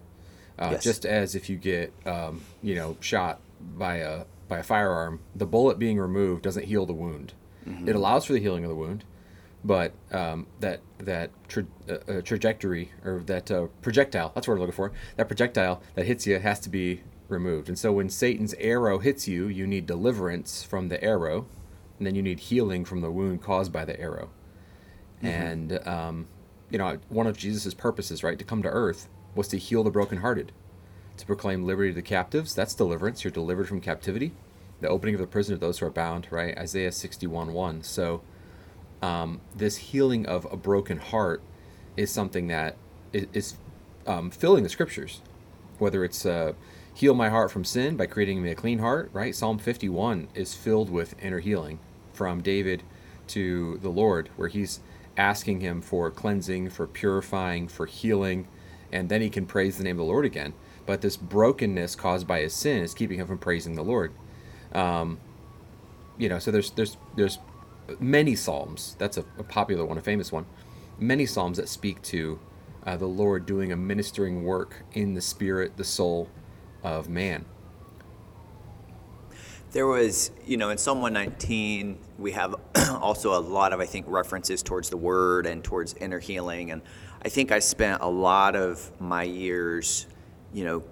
Uh, 0.59 0.71
Yes. 0.73 0.85
Just 0.85 1.07
as 1.07 1.35
if 1.35 1.49
you 1.49 1.57
get, 1.57 1.93
um, 2.07 2.43
you 2.63 2.75
know, 2.75 2.97
shot 3.01 3.41
by 3.61 3.97
a 3.97 4.25
by 4.49 4.59
a 4.59 4.63
firearm, 4.63 5.21
the 5.35 5.47
bullet 5.47 5.79
being 5.79 5.99
removed 5.99 6.43
doesn't 6.43 6.67
heal 6.67 6.85
the 6.87 6.93
wound. 6.93 7.33
It 7.89 7.95
allows 7.97 8.25
for 8.27 8.35
the 8.35 8.41
healing 8.41 8.65
of 8.65 8.69
the 8.69 8.77
wound, 8.77 9.05
but 9.65 9.93
um, 10.13 10.47
that 10.61 10.81
that 10.99 11.31
tra- 11.49 11.67
uh, 11.89 11.95
uh, 12.09 12.21
trajectory 12.21 12.91
or 13.05 13.21
that 13.27 13.51
uh, 13.51 13.67
projectile 13.83 14.33
that's 14.35 14.47
what 14.47 14.55
we're 14.55 14.61
looking 14.61 14.75
for. 14.75 14.93
That 15.17 15.27
projectile 15.27 15.83
that 15.95 16.07
hits 16.07 16.27
you 16.27 16.39
has 16.39 16.61
to 16.61 16.69
be 16.69 17.01
removed. 17.29 17.69
And 17.69 17.79
so 17.79 17.93
when 17.93 18.11
Satan's 18.11 18.55
arrow 18.55 18.99
hits 18.99 19.27
you, 19.27 19.49
you 19.49 19.67
need 19.67 19.87
deliverance 19.87 20.63
from 20.63 20.89
the 20.89 21.03
arrow, 21.03 21.47
and 21.99 22.07
then 22.07 22.15
you 22.15 22.23
need 22.23 22.41
healing 22.41 22.85
from 22.85 23.01
the 23.01 23.11
wound 23.11 23.43
caused 23.43 23.73
by 23.73 23.85
the 23.85 23.99
arrow. 23.99 24.31
And 25.23 25.87
um, 25.87 26.27
you 26.71 26.79
know, 26.79 26.99
one 27.09 27.27
of 27.27 27.37
Jesus' 27.37 27.73
purposes, 27.73 28.23
right, 28.23 28.39
to 28.39 28.45
come 28.45 28.63
to 28.63 28.69
earth 28.69 29.09
was 29.35 29.49
to 29.49 29.59
heal 29.59 29.83
the 29.83 29.91
brokenhearted, 29.91 30.53
to 31.17 31.27
proclaim 31.27 31.65
liberty 31.65 31.91
to 31.91 31.95
the 31.95 32.03
captives. 32.03 32.55
That's 32.55 32.75
deliverance. 32.75 33.25
You're 33.25 33.31
delivered 33.31 33.69
from 33.69 33.81
captivity. 33.81 34.33
The 34.81 34.89
opening 34.89 35.15
of 35.15 35.21
the 35.21 35.27
prison 35.27 35.55
of 35.55 35.61
those 35.61 35.79
who 35.79 35.87
are 35.87 35.91
bound, 35.91 36.29
right? 36.31 36.57
Isaiah 36.59 36.93
61 36.93 37.53
1. 37.53 37.83
So, 37.85 38.23
um, 39.03 39.41
this 39.55 39.77
healing 39.77 40.27
of 40.27 40.47
a 40.51 40.57
broken 40.57 40.99
heart 40.99 41.43
is 41.97 42.11
something 42.11 42.49
that 42.49 42.77
is, 43.13 43.27
is 43.33 43.55
um, 44.07 44.31
filling 44.31 44.63
the 44.63 44.69
scriptures. 44.69 45.21
Whether 45.79 46.05
it's 46.05 46.25
uh, 46.25 46.53
heal 46.95 47.15
my 47.15 47.29
heart 47.29 47.51
from 47.51 47.65
sin 47.65 47.97
by 47.97 48.07
creating 48.07 48.43
me 48.43 48.51
a 48.51 48.55
clean 48.55 48.79
heart, 48.79 49.11
right? 49.13 49.35
Psalm 49.35 49.59
51 49.59 50.29
is 50.35 50.55
filled 50.55 50.91
with 50.91 51.15
inner 51.23 51.41
healing 51.41 51.81
from 52.13 52.41
David 52.41 52.83
to 53.29 53.79
the 53.79 53.89
Lord, 53.89 54.31
where 54.37 54.49
he's 54.49 54.81
asking 55.17 55.61
him 55.61 55.81
for 55.81 56.11
cleansing, 56.11 56.71
for 56.71 56.87
purifying, 56.87 57.69
for 57.69 57.87
healing, 57.87 58.47
and 58.93 59.09
then 59.09 59.21
he 59.21 59.31
can 59.31 59.47
praise 59.47 59.79
the 59.79 59.85
name 59.85 59.99
of 59.99 60.07
the 60.07 60.13
Lord 60.13 60.25
again. 60.25 60.55
But 60.87 61.01
this 61.01 61.17
brokenness 61.17 61.97
caused 61.97 62.27
by 62.27 62.41
his 62.41 62.53
sin 62.53 62.83
is 62.83 62.95
keeping 62.95 63.19
him 63.19 63.27
from 63.27 63.39
praising 63.39 63.75
the 63.75 63.83
Lord. 63.83 64.13
Um, 64.73 65.19
you 66.19 66.29
know, 66.29 66.39
so 66.39 66.51
there's 66.51 66.71
there's 66.73 66.97
there's 67.17 67.39
many 67.99 68.35
psalms. 68.35 68.97
That's 68.99 69.17
a, 69.17 69.25
a 69.39 69.43
popular 69.43 69.85
one, 69.85 69.99
a 69.99 70.03
famous 70.03 70.33
one. 70.33 70.47
Many 70.99 71.27
psalms 71.27 71.57
that 71.59 71.69
speak 71.69 72.03
to 72.03 72.39
uh, 72.85 72.97
the 72.97 73.07
Lord 73.07 73.47
doing 73.47 73.73
a 73.73 73.77
ministering 73.77 74.45
work 74.45 74.85
in 74.93 75.15
the 75.15 75.21
spirit, 75.21 75.77
the 75.77 75.85
soul 75.85 76.29
of 76.83 77.09
man. 77.09 77.45
There 79.73 79.87
was, 79.87 80.31
you 80.47 80.57
know, 80.57 80.71
in 80.71 80.79
Psalm 80.79 81.01
119, 81.01 81.99
we 82.19 82.31
have 82.33 82.55
also 83.01 83.37
a 83.37 83.41
lot 83.41 83.73
of, 83.73 83.81
I 83.81 83.87
think, 83.87 84.07
references 84.09 84.63
towards 84.63 84.89
the 84.89 84.97
word 84.97 85.47
and 85.47 85.65
towards 85.65 85.95
inner 85.95 86.21
healing. 86.21 86.71
And 86.71 86.81
I 87.23 87.29
think 87.29 87.51
I 87.51 87.59
spent 87.59 88.01
a 88.01 88.09
lot 88.09 88.55
of 88.55 88.89
my 89.01 89.25
years, 89.25 90.07
you 90.53 90.65
know, 90.65 90.85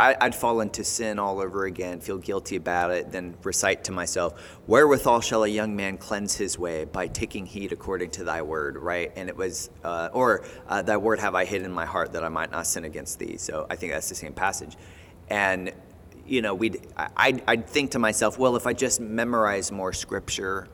I, 0.00 0.16
I'd 0.18 0.34
fall 0.34 0.62
into 0.62 0.82
sin 0.82 1.18
all 1.18 1.40
over 1.40 1.66
again, 1.66 2.00
feel 2.00 2.16
guilty 2.16 2.56
about 2.56 2.90
it, 2.90 3.12
then 3.12 3.36
recite 3.44 3.84
to 3.84 3.92
myself, 3.92 4.58
Wherewithal 4.66 5.20
shall 5.20 5.44
a 5.44 5.48
young 5.48 5.76
man 5.76 5.98
cleanse 5.98 6.34
his 6.34 6.58
way? 6.58 6.86
By 6.86 7.06
taking 7.06 7.44
heed 7.44 7.72
according 7.72 8.10
to 8.12 8.24
thy 8.24 8.40
word, 8.40 8.78
right? 8.78 9.12
And 9.14 9.28
it 9.28 9.36
was, 9.36 9.68
uh, 9.84 10.08
or 10.14 10.44
uh, 10.66 10.80
thy 10.80 10.96
word 10.96 11.20
have 11.20 11.34
I 11.34 11.44
hid 11.44 11.62
in 11.62 11.70
my 11.70 11.84
heart 11.84 12.14
that 12.14 12.24
I 12.24 12.30
might 12.30 12.50
not 12.50 12.66
sin 12.66 12.84
against 12.84 13.18
thee. 13.18 13.36
So 13.36 13.66
I 13.68 13.76
think 13.76 13.92
that's 13.92 14.08
the 14.08 14.14
same 14.14 14.32
passage. 14.32 14.74
And 15.28 15.70
you 16.26 16.40
know, 16.40 16.54
we'd, 16.54 16.80
I'd, 16.96 17.42
I'd 17.46 17.66
think 17.68 17.90
to 17.90 17.98
myself, 17.98 18.38
well, 18.38 18.56
if 18.56 18.66
I 18.66 18.72
just 18.72 19.00
memorize 19.00 19.70
more 19.70 19.92
scripture, 19.92 20.68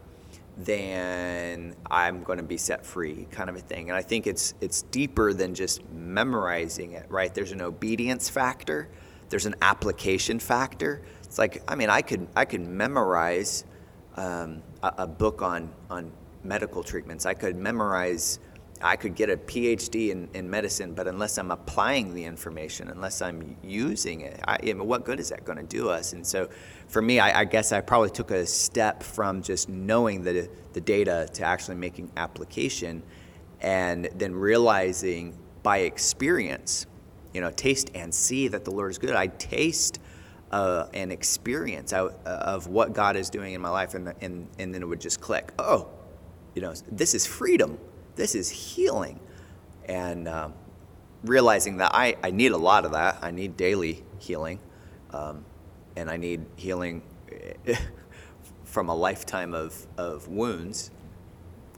then 0.58 1.74
I'm 1.90 2.22
going 2.22 2.38
to 2.38 2.44
be 2.44 2.58
set 2.58 2.86
free, 2.86 3.26
kind 3.30 3.50
of 3.50 3.56
a 3.56 3.60
thing. 3.60 3.88
And 3.88 3.96
I 3.96 4.02
think 4.02 4.26
it's 4.26 4.54
it's 4.60 4.82
deeper 4.82 5.32
than 5.32 5.54
just 5.54 5.82
memorizing 5.90 6.92
it, 6.92 7.06
right? 7.10 7.34
There's 7.34 7.52
an 7.52 7.60
obedience 7.60 8.28
factor, 8.30 8.88
there's 9.28 9.46
an 9.46 9.56
application 9.62 10.38
factor. 10.38 11.02
It's 11.24 11.38
like, 11.38 11.62
I 11.68 11.74
mean, 11.74 11.90
I 11.90 12.02
could 12.02 12.26
I 12.36 12.44
could 12.44 12.66
memorize 12.66 13.64
um, 14.16 14.62
a, 14.82 14.92
a 14.98 15.06
book 15.06 15.42
on 15.42 15.70
on 15.90 16.12
medical 16.44 16.82
treatments. 16.82 17.26
I 17.26 17.34
could 17.34 17.56
memorize 17.56 18.38
I 18.82 18.96
could 18.96 19.14
get 19.14 19.30
a 19.30 19.36
PhD 19.36 20.10
in, 20.10 20.28
in 20.34 20.50
medicine, 20.50 20.92
but 20.92 21.06
unless 21.06 21.38
I'm 21.38 21.50
applying 21.50 22.14
the 22.14 22.24
information, 22.24 22.88
unless 22.88 23.22
I'm 23.22 23.56
using 23.62 24.20
it, 24.20 24.38
I, 24.46 24.58
I 24.62 24.64
mean, 24.66 24.86
what 24.86 25.04
good 25.04 25.18
is 25.18 25.30
that 25.30 25.44
going 25.44 25.56
to 25.56 25.64
do 25.64 25.88
us? 25.88 26.12
And 26.12 26.26
so, 26.26 26.48
for 26.88 27.00
me, 27.00 27.18
I, 27.18 27.40
I 27.40 27.44
guess 27.44 27.72
I 27.72 27.80
probably 27.80 28.10
took 28.10 28.30
a 28.30 28.46
step 28.46 29.02
from 29.02 29.42
just 29.42 29.68
knowing 29.68 30.22
the 30.22 30.48
the 30.74 30.80
data 30.80 31.28
to 31.34 31.44
actually 31.44 31.76
making 31.76 32.10
application, 32.16 33.02
and 33.60 34.08
then 34.14 34.34
realizing 34.34 35.36
by 35.62 35.78
experience, 35.78 36.86
you 37.36 37.42
know, 37.42 37.50
taste 37.50 37.90
and 37.94 38.14
see 38.14 38.48
that 38.48 38.64
the 38.64 38.70
Lord 38.70 38.90
is 38.90 38.96
good. 38.96 39.14
I 39.14 39.26
taste 39.26 40.00
uh, 40.50 40.86
an 40.94 41.10
experience 41.12 41.92
out, 41.92 42.18
uh, 42.24 42.30
of 42.30 42.66
what 42.66 42.94
God 42.94 43.14
is 43.14 43.28
doing 43.28 43.52
in 43.52 43.60
my 43.60 43.68
life, 43.68 43.92
and, 43.92 44.14
and 44.22 44.48
and 44.58 44.74
then 44.74 44.80
it 44.80 44.86
would 44.86 45.02
just 45.02 45.20
click. 45.20 45.52
Oh, 45.58 45.90
you 46.54 46.62
know, 46.62 46.72
this 46.90 47.14
is 47.14 47.26
freedom. 47.26 47.78
This 48.14 48.34
is 48.34 48.48
healing, 48.48 49.20
and 49.84 50.26
um, 50.26 50.54
realizing 51.24 51.76
that 51.76 51.94
I, 51.94 52.16
I 52.24 52.30
need 52.30 52.52
a 52.52 52.56
lot 52.56 52.86
of 52.86 52.92
that. 52.92 53.18
I 53.20 53.32
need 53.32 53.58
daily 53.58 54.02
healing, 54.18 54.58
um, 55.10 55.44
and 55.94 56.10
I 56.10 56.16
need 56.16 56.46
healing 56.56 57.02
from 58.64 58.88
a 58.88 58.94
lifetime 58.94 59.52
of, 59.52 59.86
of 59.98 60.26
wounds. 60.28 60.90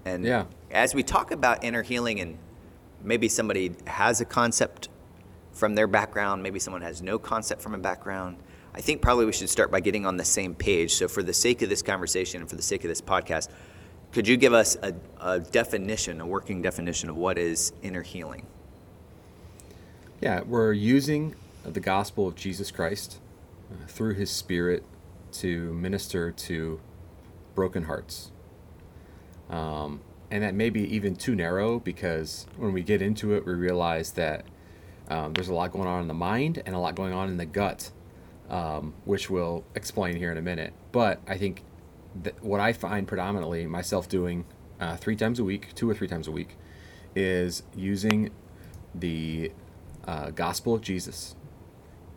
And 0.04 0.24
Yeah. 0.24 0.44
as 0.70 0.94
we 0.94 1.02
talk 1.02 1.32
about 1.32 1.64
inner 1.64 1.82
healing, 1.82 2.20
and 2.20 2.38
maybe 3.02 3.28
somebody 3.28 3.72
has 3.88 4.20
a 4.20 4.24
concept 4.24 4.88
from 5.58 5.74
their 5.74 5.88
background, 5.88 6.42
maybe 6.42 6.60
someone 6.60 6.82
has 6.82 7.02
no 7.02 7.18
concept 7.18 7.60
from 7.60 7.74
a 7.74 7.78
background. 7.78 8.36
I 8.74 8.80
think 8.80 9.02
probably 9.02 9.26
we 9.26 9.32
should 9.32 9.50
start 9.50 9.72
by 9.72 9.80
getting 9.80 10.06
on 10.06 10.16
the 10.16 10.24
same 10.24 10.54
page. 10.54 10.94
So, 10.94 11.08
for 11.08 11.22
the 11.22 11.32
sake 11.32 11.62
of 11.62 11.68
this 11.68 11.82
conversation 11.82 12.40
and 12.40 12.48
for 12.48 12.54
the 12.54 12.62
sake 12.62 12.84
of 12.84 12.88
this 12.88 13.02
podcast, 13.02 13.48
could 14.12 14.28
you 14.28 14.36
give 14.36 14.54
us 14.54 14.76
a, 14.82 14.94
a 15.20 15.40
definition, 15.40 16.20
a 16.20 16.26
working 16.26 16.62
definition 16.62 17.10
of 17.10 17.16
what 17.16 17.38
is 17.38 17.72
inner 17.82 18.02
healing? 18.02 18.46
Yeah, 20.20 20.42
we're 20.42 20.72
using 20.72 21.34
the 21.64 21.80
gospel 21.80 22.28
of 22.28 22.36
Jesus 22.36 22.70
Christ 22.70 23.18
uh, 23.70 23.86
through 23.88 24.14
his 24.14 24.30
spirit 24.30 24.84
to 25.32 25.72
minister 25.74 26.30
to 26.30 26.80
broken 27.54 27.84
hearts. 27.84 28.30
Um, 29.50 30.00
and 30.30 30.42
that 30.42 30.54
may 30.54 30.70
be 30.70 30.82
even 30.94 31.16
too 31.16 31.34
narrow 31.34 31.80
because 31.80 32.46
when 32.56 32.72
we 32.72 32.82
get 32.82 33.02
into 33.02 33.34
it, 33.34 33.44
we 33.44 33.54
realize 33.54 34.12
that 34.12 34.44
um, 35.08 35.32
there's 35.32 35.48
a 35.48 35.54
lot 35.54 35.72
going 35.72 35.88
on 35.88 36.02
in 36.02 36.08
the 36.08 36.14
mind 36.14 36.62
and 36.64 36.74
a 36.74 36.78
lot 36.78 36.94
going 36.94 37.12
on 37.12 37.28
in 37.28 37.36
the 37.36 37.46
gut, 37.46 37.90
um, 38.50 38.94
which 39.04 39.30
we'll 39.30 39.64
explain 39.74 40.16
here 40.16 40.30
in 40.30 40.38
a 40.38 40.42
minute. 40.42 40.72
But 40.92 41.20
I 41.26 41.38
think 41.38 41.62
what 42.40 42.60
I 42.60 42.72
find 42.72 43.06
predominantly 43.06 43.66
myself 43.66 44.08
doing 44.08 44.44
uh, 44.80 44.96
three 44.96 45.16
times 45.16 45.38
a 45.38 45.44
week, 45.44 45.74
two 45.74 45.88
or 45.88 45.94
three 45.94 46.08
times 46.08 46.28
a 46.28 46.30
week, 46.30 46.56
is 47.14 47.62
using 47.74 48.30
the 48.94 49.52
uh, 50.06 50.30
gospel 50.30 50.74
of 50.74 50.82
Jesus 50.82 51.34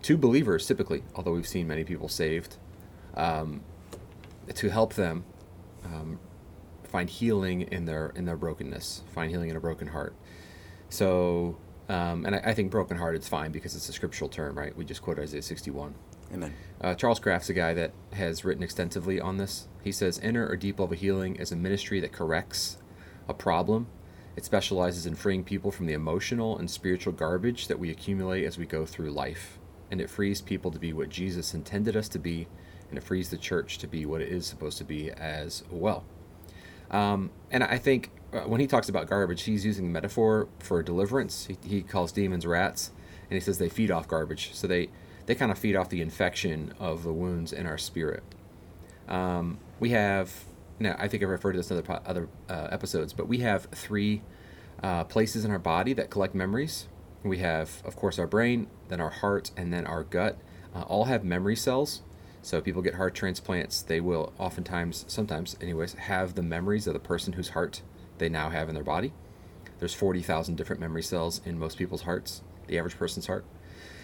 to 0.03 0.17
believers 0.17 0.65
typically, 0.65 1.03
although 1.15 1.33
we've 1.33 1.47
seen 1.47 1.67
many 1.67 1.83
people 1.83 2.09
saved, 2.09 2.57
um, 3.15 3.61
to 4.53 4.69
help 4.69 4.93
them 4.95 5.23
um, 5.85 6.19
find 6.83 7.09
healing 7.09 7.61
in 7.61 7.85
their 7.85 8.11
in 8.15 8.25
their 8.25 8.35
brokenness, 8.35 9.03
find 9.13 9.31
healing 9.31 9.49
in 9.49 9.55
a 9.55 9.59
broken 9.59 9.87
heart. 9.87 10.15
So, 10.89 11.57
um, 11.91 12.25
and 12.25 12.35
I, 12.35 12.41
I 12.45 12.53
think 12.53 12.71
broken 12.71 12.95
heart 12.95 13.17
is 13.17 13.27
fine 13.27 13.51
because 13.51 13.75
it's 13.75 13.89
a 13.89 13.93
scriptural 13.93 14.29
term, 14.29 14.57
right? 14.57 14.75
We 14.75 14.85
just 14.85 15.01
quote 15.01 15.19
Isaiah 15.19 15.41
61. 15.41 15.93
Amen. 16.33 16.53
Uh, 16.79 16.95
Charles 16.95 17.19
Kraft's 17.19 17.49
a 17.49 17.53
guy 17.53 17.73
that 17.73 17.91
has 18.13 18.45
written 18.45 18.63
extensively 18.63 19.19
on 19.19 19.35
this. 19.35 19.67
He 19.83 19.91
says 19.91 20.17
inner 20.17 20.47
or 20.47 20.55
deep 20.55 20.79
level 20.79 20.95
healing 20.95 21.35
is 21.35 21.51
a 21.51 21.57
ministry 21.57 21.99
that 21.99 22.13
corrects 22.13 22.77
a 23.27 23.33
problem. 23.33 23.87
It 24.37 24.45
specializes 24.45 25.05
in 25.05 25.15
freeing 25.15 25.43
people 25.43 25.69
from 25.69 25.85
the 25.85 25.91
emotional 25.91 26.57
and 26.57 26.71
spiritual 26.71 27.11
garbage 27.11 27.67
that 27.67 27.77
we 27.77 27.91
accumulate 27.91 28.45
as 28.45 28.57
we 28.57 28.65
go 28.65 28.85
through 28.85 29.11
life. 29.11 29.59
And 29.91 29.99
it 29.99 30.09
frees 30.09 30.39
people 30.39 30.71
to 30.71 30.79
be 30.79 30.93
what 30.93 31.09
Jesus 31.09 31.53
intended 31.53 31.97
us 31.97 32.07
to 32.09 32.19
be, 32.19 32.47
and 32.87 32.97
it 32.97 33.03
frees 33.03 33.29
the 33.29 33.37
church 33.37 33.77
to 33.79 33.87
be 33.87 34.05
what 34.05 34.21
it 34.21 34.29
is 34.29 34.45
supposed 34.45 34.77
to 34.77 34.85
be 34.85 35.11
as 35.11 35.65
well. 35.69 36.05
Um, 36.89 37.31
and 37.51 37.65
I 37.65 37.77
think 37.77 38.11
uh, 38.33 38.41
when 38.41 38.61
he 38.61 38.67
talks 38.67 38.89
about 38.89 39.07
garbage, 39.09 39.43
he's 39.43 39.65
using 39.65 39.85
the 39.85 39.91
metaphor 39.91 40.47
for 40.59 40.81
deliverance. 40.81 41.47
He, 41.47 41.57
he 41.67 41.81
calls 41.81 42.11
demons 42.11 42.45
rats, 42.45 42.91
and 43.29 43.33
he 43.33 43.39
says 43.39 43.57
they 43.57 43.69
feed 43.69 43.91
off 43.91 44.07
garbage. 44.07 44.53
So 44.53 44.67
they, 44.67 44.89
they 45.25 45.35
kind 45.35 45.51
of 45.51 45.57
feed 45.57 45.75
off 45.75 45.89
the 45.89 46.01
infection 46.01 46.73
of 46.79 47.03
the 47.03 47.13
wounds 47.13 47.53
in 47.53 47.65
our 47.65 47.77
spirit. 47.77 48.23
Um, 49.07 49.59
we 49.79 49.89
have, 49.89 50.45
now 50.79 50.95
I 50.97 51.07
think 51.07 51.23
I've 51.23 51.29
referred 51.29 51.53
to 51.53 51.59
this 51.59 51.71
in 51.71 51.77
other, 51.77 52.01
other 52.05 52.29
uh, 52.49 52.67
episodes, 52.71 53.13
but 53.13 53.27
we 53.27 53.39
have 53.39 53.65
three 53.71 54.21
uh, 54.81 55.03
places 55.03 55.45
in 55.45 55.51
our 55.51 55.59
body 55.59 55.93
that 55.93 56.09
collect 56.09 56.33
memories. 56.33 56.87
We 57.23 57.39
have, 57.39 57.81
of 57.85 57.95
course, 57.95 58.17
our 58.17 58.27
brain, 58.27 58.67
then 58.87 58.99
our 58.99 59.09
heart, 59.09 59.51
and 59.55 59.71
then 59.71 59.85
our 59.85 60.03
gut. 60.03 60.37
Uh, 60.73 60.81
all 60.83 61.05
have 61.05 61.23
memory 61.23 61.55
cells. 61.55 62.01
So 62.41 62.61
people 62.61 62.81
get 62.81 62.95
heart 62.95 63.13
transplants. 63.13 63.83
They 63.83 64.01
will 64.01 64.33
oftentimes, 64.39 65.05
sometimes, 65.07 65.55
anyways, 65.61 65.93
have 65.93 66.33
the 66.33 66.41
memories 66.41 66.87
of 66.87 66.93
the 66.93 66.99
person 66.99 67.33
whose 67.33 67.49
heart 67.49 67.81
they 68.21 68.29
now 68.29 68.49
have 68.49 68.69
in 68.69 68.75
their 68.75 68.83
body. 68.83 69.11
There's 69.79 69.93
40,000 69.93 70.55
different 70.55 70.79
memory 70.79 71.03
cells 71.03 71.41
in 71.43 71.59
most 71.59 71.77
people's 71.77 72.03
hearts, 72.03 72.41
the 72.67 72.77
average 72.77 72.97
person's 72.97 73.27
heart. 73.27 73.43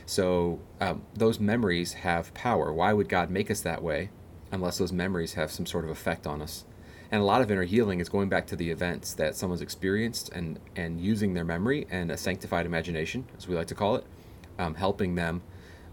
So 0.06 0.60
um, 0.82 1.04
those 1.14 1.40
memories 1.40 1.94
have 1.94 2.34
power. 2.34 2.74
Why 2.74 2.92
would 2.94 3.08
God 3.08 3.30
make 3.30 3.52
us 3.52 3.62
that 3.62 3.84
way 3.84 4.10
unless 4.52 4.78
those 4.78 4.92
memories 4.92 5.36
have 5.36 5.52
some 5.52 5.66
sort 5.66 5.86
of 5.86 5.92
effect 5.92 6.26
on 6.26 6.42
us? 6.42 6.66
And 7.12 7.22
a 7.22 7.26
lot 7.26 7.42
of 7.42 7.52
inner 7.52 7.64
healing 7.64 8.00
is 8.00 8.10
going 8.10 8.28
back 8.28 8.48
to 8.48 8.56
the 8.56 8.70
events 8.70 9.14
that 9.14 9.36
someone's 9.36 9.62
experienced 9.62 10.30
and, 10.30 10.60
and 10.76 11.00
using 11.00 11.36
their 11.36 11.46
memory 11.46 11.88
and 11.90 12.12
a 12.12 12.18
sanctified 12.18 12.66
imagination, 12.66 13.26
as 13.38 13.48
we 13.48 13.56
like 13.56 13.68
to 13.68 13.76
call 13.76 13.96
it, 13.96 14.04
um, 14.58 14.76
helping 14.76 15.16
them 15.16 15.42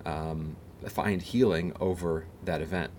um, 0.07 0.57
find 0.88 1.23
healing 1.23 1.73
over 1.78 2.26
that 2.45 2.61
event. 2.61 2.90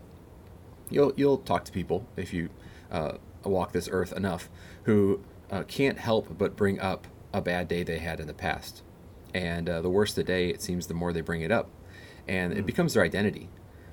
You'll, 0.89 1.13
you'll 1.17 1.39
talk 1.39 1.65
to 1.65 1.71
people 1.71 2.05
if 2.15 2.33
you 2.33 2.49
uh, 2.91 3.13
walk 3.43 3.71
this 3.71 3.89
earth 3.91 4.13
enough 4.13 4.49
who 4.85 5.21
uh, 5.51 5.63
can't 5.63 5.99
help 5.99 6.37
but 6.37 6.55
bring 6.55 6.79
up 6.79 7.07
a 7.33 7.41
bad 7.41 7.67
day 7.67 7.83
they 7.83 7.99
had 7.99 8.19
in 8.19 8.27
the 8.27 8.33
past. 8.33 8.81
And 9.33 9.69
uh, 9.69 9.81
the 9.81 9.89
worse 9.89 10.13
the 10.13 10.23
day, 10.23 10.49
it 10.49 10.61
seems, 10.61 10.87
the 10.87 10.93
more 10.93 11.11
they 11.11 11.21
bring 11.21 11.41
it 11.41 11.51
up. 11.51 11.69
And 12.27 12.53
it 12.53 12.65
becomes 12.65 12.93
their 12.93 13.03
identity. 13.03 13.49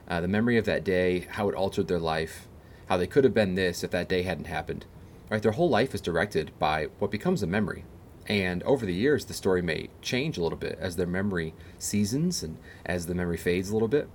Uh, 0.06 0.20
the 0.20 0.28
memory 0.28 0.56
of 0.56 0.64
that 0.66 0.84
day, 0.84 1.26
how 1.30 1.48
it 1.48 1.54
altered 1.54 1.88
their 1.88 1.98
life, 1.98 2.48
how 2.86 2.96
they 2.96 3.06
could 3.06 3.24
have 3.24 3.34
been 3.34 3.54
this 3.54 3.82
if 3.82 3.90
that 3.90 4.08
day 4.08 4.22
hadn't 4.22 4.46
happened. 4.46 4.86
Right? 5.30 5.42
Their 5.42 5.52
whole 5.52 5.68
life 5.68 5.94
is 5.94 6.00
directed 6.00 6.52
by 6.58 6.88
what 6.98 7.10
becomes 7.10 7.42
a 7.42 7.46
memory. 7.46 7.84
And 8.26 8.62
over 8.62 8.86
the 8.86 8.94
years, 8.94 9.24
the 9.24 9.34
story 9.34 9.62
may 9.62 9.88
change 10.00 10.38
a 10.38 10.42
little 10.42 10.58
bit 10.58 10.78
as 10.80 10.96
their 10.96 11.06
memory 11.06 11.54
seasons 11.78 12.42
and 12.42 12.58
as 12.86 13.06
the 13.06 13.14
memory 13.14 13.36
fades 13.36 13.70
a 13.70 13.72
little 13.72 13.88
bit. 13.88 14.08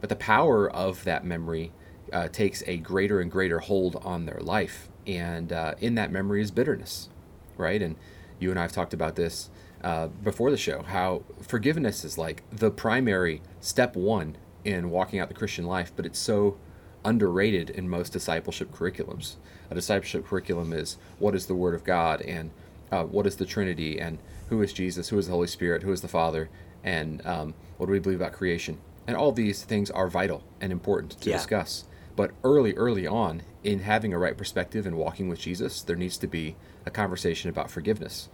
But 0.00 0.10
the 0.10 0.16
power 0.16 0.70
of 0.70 1.04
that 1.04 1.24
memory 1.24 1.72
uh, 2.12 2.28
takes 2.28 2.62
a 2.66 2.76
greater 2.76 3.20
and 3.20 3.30
greater 3.30 3.60
hold 3.60 3.96
on 4.04 4.26
their 4.26 4.40
life. 4.40 4.90
And 5.06 5.52
uh, 5.52 5.74
in 5.80 5.94
that 5.96 6.10
memory 6.10 6.40
is 6.40 6.50
bitterness, 6.50 7.08
right? 7.56 7.80
And 7.82 7.96
you 8.38 8.50
and 8.50 8.58
I 8.58 8.62
have 8.62 8.72
talked 8.72 8.94
about 8.94 9.16
this 9.16 9.50
uh, 9.82 10.06
before 10.08 10.50
the 10.50 10.56
show 10.56 10.82
how 10.82 11.22
forgiveness 11.42 12.04
is 12.04 12.16
like 12.16 12.42
the 12.50 12.70
primary 12.70 13.42
step 13.60 13.94
one 13.96 14.36
in 14.64 14.90
walking 14.90 15.18
out 15.18 15.28
the 15.28 15.34
Christian 15.34 15.66
life, 15.66 15.92
but 15.94 16.06
it's 16.06 16.18
so 16.18 16.56
underrated 17.04 17.68
in 17.68 17.88
most 17.88 18.12
discipleship 18.14 18.72
curriculums. 18.72 19.34
A 19.70 19.74
discipleship 19.74 20.26
curriculum 20.26 20.72
is 20.72 20.96
what 21.18 21.34
is 21.34 21.46
the 21.46 21.54
Word 21.54 21.74
of 21.74 21.84
God 21.84 22.22
and 22.22 22.50
uh, 22.90 23.04
what 23.04 23.26
is 23.26 23.36
the 23.36 23.44
Trinity 23.44 23.98
and 24.00 24.18
who 24.48 24.62
is 24.62 24.72
Jesus, 24.72 25.08
who 25.10 25.18
is 25.18 25.26
the 25.26 25.32
Holy 25.32 25.46
Spirit, 25.46 25.82
who 25.82 25.92
is 25.92 26.00
the 26.00 26.08
Father, 26.08 26.48
and 26.82 27.24
um, 27.26 27.54
what 27.76 27.86
do 27.86 27.92
we 27.92 27.98
believe 27.98 28.20
about 28.20 28.32
creation. 28.32 28.78
And 29.06 29.16
all 29.16 29.32
these 29.32 29.64
things 29.64 29.90
are 29.90 30.08
vital 30.08 30.42
and 30.62 30.72
important 30.72 31.20
to 31.20 31.30
Yeah. 31.30 31.36
discuss. 31.36 31.84
But 32.16 32.30
early, 32.44 32.74
early 32.74 33.06
on, 33.06 33.42
in 33.62 33.80
having 33.80 34.12
a 34.12 34.18
right 34.18 34.36
perspective 34.36 34.86
and 34.86 34.96
walking 34.96 35.28
with 35.28 35.40
Jesus, 35.40 35.82
there 35.82 35.96
needs 35.96 36.16
to 36.18 36.26
be 36.26 36.56
a 36.86 36.90
conversation 36.90 37.50
about 37.50 37.70
forgiveness. 37.70 38.28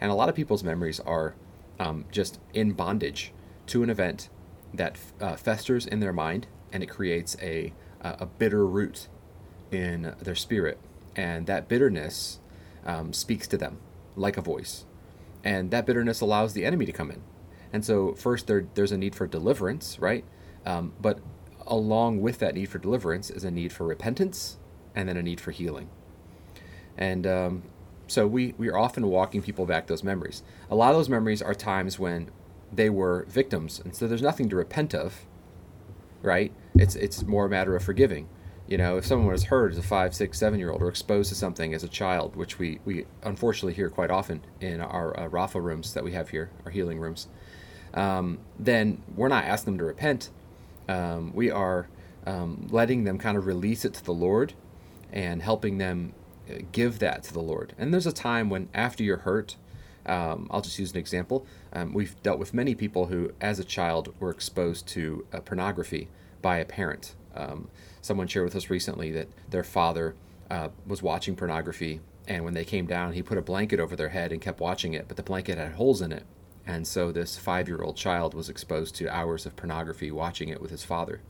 And 0.00 0.10
a 0.10 0.14
lot 0.14 0.28
of 0.28 0.34
people's 0.34 0.62
memories 0.62 1.00
are 1.00 1.34
um, 1.78 2.04
just 2.12 2.38
in 2.52 2.72
bondage 2.72 3.32
to 3.66 3.82
an 3.82 3.90
event 3.90 4.28
that 4.72 4.98
uh, 5.20 5.36
festers 5.36 5.86
in 5.86 6.00
their 6.00 6.12
mind 6.12 6.46
and 6.72 6.82
it 6.82 6.88
creates 6.88 7.36
a, 7.40 7.72
a 8.02 8.26
bitter 8.26 8.66
root 8.66 9.08
in 9.70 10.14
their 10.20 10.34
spirit. 10.34 10.78
And 11.16 11.46
that 11.46 11.68
bitterness 11.68 12.40
um, 12.84 13.12
speaks 13.12 13.46
to 13.48 13.56
them 13.56 13.78
like 14.16 14.36
a 14.36 14.40
voice. 14.40 14.84
And 15.42 15.70
that 15.70 15.86
bitterness 15.86 16.20
allows 16.20 16.52
the 16.52 16.64
enemy 16.64 16.86
to 16.86 16.92
come 16.92 17.10
in. 17.10 17.22
And 17.72 17.84
so, 17.84 18.14
first, 18.14 18.46
there, 18.46 18.66
there's 18.74 18.92
a 18.92 18.98
need 18.98 19.14
for 19.14 19.26
deliverance, 19.26 19.98
right? 19.98 20.24
Um, 20.64 20.92
but 21.00 21.18
along 21.66 22.20
with 22.20 22.38
that 22.38 22.54
need 22.54 22.68
for 22.68 22.78
deliverance 22.78 23.30
is 23.30 23.44
a 23.44 23.50
need 23.50 23.72
for 23.72 23.86
repentance 23.86 24.58
and 24.94 25.08
then 25.08 25.16
a 25.16 25.22
need 25.22 25.40
for 25.40 25.50
healing. 25.50 25.88
And 26.96 27.26
um, 27.26 27.62
so 28.06 28.26
we, 28.26 28.54
we 28.58 28.68
are 28.68 28.78
often 28.78 29.06
walking 29.08 29.42
people 29.42 29.66
back 29.66 29.86
those 29.86 30.04
memories. 30.04 30.42
A 30.70 30.74
lot 30.74 30.90
of 30.90 30.96
those 30.96 31.08
memories 31.08 31.42
are 31.42 31.54
times 31.54 31.98
when 31.98 32.30
they 32.72 32.90
were 32.90 33.24
victims, 33.28 33.80
and 33.80 33.94
so 33.94 34.06
there's 34.06 34.22
nothing 34.22 34.48
to 34.48 34.56
repent 34.56 34.94
of, 34.94 35.26
right? 36.22 36.52
It's 36.74 36.96
it's 36.96 37.22
more 37.22 37.46
a 37.46 37.48
matter 37.48 37.76
of 37.76 37.82
forgiving. 37.82 38.28
You 38.66 38.78
know, 38.78 38.96
if 38.96 39.04
someone 39.04 39.30
was 39.30 39.44
hurt 39.44 39.72
as 39.72 39.78
a 39.78 39.82
five, 39.82 40.14
six, 40.14 40.38
seven 40.38 40.58
year 40.58 40.70
old 40.70 40.82
or 40.82 40.88
exposed 40.88 41.28
to 41.28 41.34
something 41.34 41.74
as 41.74 41.84
a 41.84 41.88
child, 41.88 42.34
which 42.34 42.58
we, 42.58 42.80
we 42.84 43.04
unfortunately 43.22 43.74
hear 43.74 43.90
quite 43.90 44.10
often 44.10 44.40
in 44.60 44.80
our 44.80 45.18
uh, 45.20 45.28
Rapha 45.28 45.62
rooms 45.62 45.92
that 45.92 46.02
we 46.02 46.12
have 46.12 46.30
here, 46.30 46.50
our 46.64 46.70
healing 46.70 46.98
rooms, 46.98 47.28
um, 47.92 48.38
then 48.58 49.02
we're 49.14 49.28
not 49.28 49.44
asking 49.44 49.74
them 49.74 49.78
to 49.78 49.84
repent. 49.84 50.30
Um, 50.88 51.32
we 51.34 51.50
are 51.50 51.88
um, 52.26 52.66
letting 52.70 53.04
them 53.04 53.18
kind 53.18 53.36
of 53.36 53.46
release 53.46 53.84
it 53.84 53.94
to 53.94 54.04
the 54.04 54.12
Lord 54.12 54.54
and 55.12 55.42
helping 55.42 55.78
them 55.78 56.12
uh, 56.50 56.58
give 56.72 56.98
that 56.98 57.22
to 57.24 57.32
the 57.32 57.40
Lord. 57.40 57.74
And 57.78 57.92
there's 57.92 58.06
a 58.06 58.12
time 58.12 58.50
when, 58.50 58.68
after 58.74 59.02
you're 59.02 59.18
hurt, 59.18 59.56
um, 60.06 60.48
I'll 60.50 60.60
just 60.60 60.78
use 60.78 60.92
an 60.92 60.98
example. 60.98 61.46
Um, 61.72 61.92
we've 61.92 62.20
dealt 62.22 62.38
with 62.38 62.52
many 62.52 62.74
people 62.74 63.06
who, 63.06 63.32
as 63.40 63.58
a 63.58 63.64
child, 63.64 64.14
were 64.20 64.30
exposed 64.30 64.86
to 64.88 65.26
uh, 65.32 65.40
pornography 65.40 66.08
by 66.42 66.58
a 66.58 66.64
parent. 66.64 67.14
Um, 67.34 67.68
someone 68.02 68.26
shared 68.26 68.44
with 68.44 68.56
us 68.56 68.68
recently 68.68 69.10
that 69.12 69.28
their 69.48 69.64
father 69.64 70.14
uh, 70.50 70.68
was 70.86 71.02
watching 71.02 71.36
pornography, 71.36 72.00
and 72.28 72.44
when 72.44 72.54
they 72.54 72.64
came 72.64 72.86
down, 72.86 73.12
he 73.14 73.22
put 73.22 73.38
a 73.38 73.42
blanket 73.42 73.80
over 73.80 73.96
their 73.96 74.10
head 74.10 74.30
and 74.30 74.42
kept 74.42 74.60
watching 74.60 74.92
it, 74.92 75.06
but 75.08 75.16
the 75.16 75.22
blanket 75.22 75.58
had 75.58 75.72
holes 75.72 76.02
in 76.02 76.12
it. 76.12 76.24
And 76.66 76.86
so 76.86 77.12
this 77.12 77.36
five 77.36 77.68
year 77.68 77.82
old 77.82 77.96
child 77.96 78.34
was 78.34 78.48
exposed 78.48 78.94
to 78.96 79.08
hours 79.14 79.44
of 79.46 79.54
pornography 79.56 80.10
watching 80.10 80.48
it 80.48 80.60
with 80.62 80.70
his 80.70 80.84
father. 80.84 81.20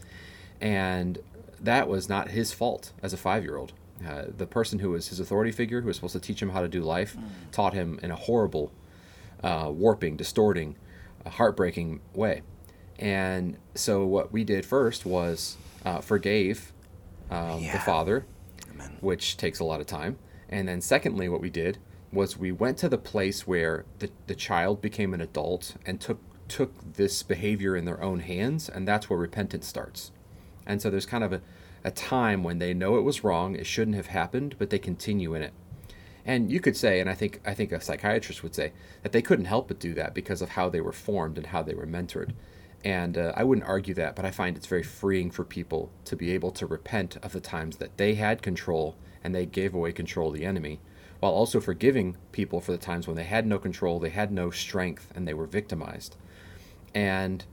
And 0.61 1.19
that 1.61 1.89
was 1.89 2.09
not 2.09 2.29
his 2.29 2.53
fault 2.53 2.93
as 3.03 3.13
a 3.13 3.17
five 3.17 3.43
year 3.43 3.57
old. 3.57 3.73
Uh, 4.07 4.25
the 4.37 4.47
person 4.47 4.81
who 4.81 4.91
was 4.91 5.09
his 5.09 5.21
authority 5.21 5.53
figure, 5.53 5.81
who 5.81 5.87
was 5.87 5.97
supposed 5.97 6.13
to 6.15 6.21
teach 6.21 6.43
him 6.43 6.51
how 6.51 6.61
to 6.63 6.69
do 6.69 6.81
life, 6.83 7.17
taught 7.53 7.73
him 7.75 7.99
in 8.03 8.11
a 8.11 8.17
horrible, 8.17 8.73
uh, 9.43 9.71
warping, 9.73 10.17
distorting, 10.17 10.77
uh, 11.25 11.31
heartbreaking 11.31 12.01
way. 12.13 12.43
And 12.99 13.57
so 13.75 14.05
what 14.05 14.33
we 14.33 14.45
did 14.45 14.65
first 14.67 15.05
was 15.07 15.57
uh, 15.85 16.01
forgave 16.01 16.73
um, 17.31 17.61
Yeah. 17.61 17.73
the 17.73 17.79
father, 17.81 18.27
Amen. 18.73 18.97
which 19.01 19.37
takes 19.37 19.59
a 19.61 19.65
lot 19.65 19.81
of 19.81 19.87
time. 19.87 20.19
And 20.49 20.69
then 20.69 20.81
secondly, 20.81 21.29
what 21.29 21.41
we 21.41 21.51
did 21.51 21.79
was 22.15 22.37
we 22.37 22.53
went 22.53 22.79
to 22.79 22.89
the 22.89 22.99
place 22.99 23.47
where 23.47 23.85
the, 23.99 24.11
the 24.27 24.35
child 24.35 24.81
became 24.81 25.15
an 25.15 25.21
adult 25.21 25.77
and 25.85 26.01
took 26.01 26.21
took 26.47 26.95
this 26.95 27.23
behavior 27.23 27.75
in 27.75 27.85
their 27.85 28.03
own 28.03 28.21
hands, 28.21 28.69
and 28.69 28.87
that's 28.87 29.09
where 29.09 29.19
repentance 29.19 29.67
starts. 29.67 30.13
And 30.67 30.81
so 30.81 30.91
there's 30.91 31.07
kind 31.07 31.25
of 31.25 31.33
a, 31.33 31.41
a 31.83 31.91
time 31.91 32.43
when 32.43 32.59
they 32.59 32.75
know 32.75 32.97
it 32.97 33.03
was 33.03 33.25
wrong, 33.25 33.55
it 33.55 33.67
shouldn't 33.67 33.97
have 33.97 34.09
happened, 34.09 34.57
but 34.59 34.71
they 34.71 34.79
continue 34.79 35.35
in 35.35 35.43
it. 35.43 35.53
And 36.27 36.51
you 36.51 36.61
could 36.61 36.77
say, 36.77 37.01
and 37.01 37.11
I 37.11 37.15
think 37.15 37.41
I 37.45 37.55
think 37.55 37.73
a 37.73 37.81
psychiatrist 37.81 38.43
would 38.43 38.55
say 38.55 38.73
that 39.03 39.13
they 39.13 39.23
couldn't 39.23 39.45
help 39.45 39.69
but 39.69 39.79
do 39.79 39.95
that 39.95 40.15
because 40.15 40.41
of 40.41 40.51
how 40.51 40.69
they 40.69 40.81
were 40.81 40.93
formed 40.93 41.37
and 41.37 41.49
how 41.49 41.63
they 41.63 41.75
were 41.75 41.87
mentored. 41.87 42.33
And 42.83 43.17
uh, 43.17 43.33
I 43.35 43.45
wouldn't 43.45 43.67
argue 43.67 43.95
that, 43.95 44.15
but 44.15 44.27
I 44.27 44.31
find 44.31 44.57
it's 44.57 44.67
very 44.67 44.83
freeing 44.83 45.31
for 45.31 45.45
people 45.45 45.91
to 46.05 46.17
be 46.17 46.33
able 46.33 46.51
to 46.53 46.67
repent 46.67 47.17
of 47.23 47.33
the 47.33 47.41
times 47.41 47.79
that 47.79 47.97
they 47.97 48.15
had 48.15 48.43
control 48.43 48.97
and 49.23 49.35
they 49.35 49.47
gave 49.47 49.75
away 49.75 49.93
control 49.93 50.33
to 50.33 50.39
the 50.39 50.45
enemy, 50.45 50.81
while 51.21 51.33
also 51.33 51.61
forgiving 51.61 52.17
people 52.33 52.61
for 52.61 52.73
the 52.73 52.79
times 52.79 53.07
when 53.07 53.17
they 53.17 53.25
had 53.25 53.47
no 53.47 53.59
control, 53.59 53.99
they 53.99 54.11
had 54.11 54.33
no 54.33 54.51
strength, 54.51 55.11
and 55.15 55.27
they 55.27 55.35
were 55.35 55.47
victimized. 55.47 56.17
And 56.95 57.45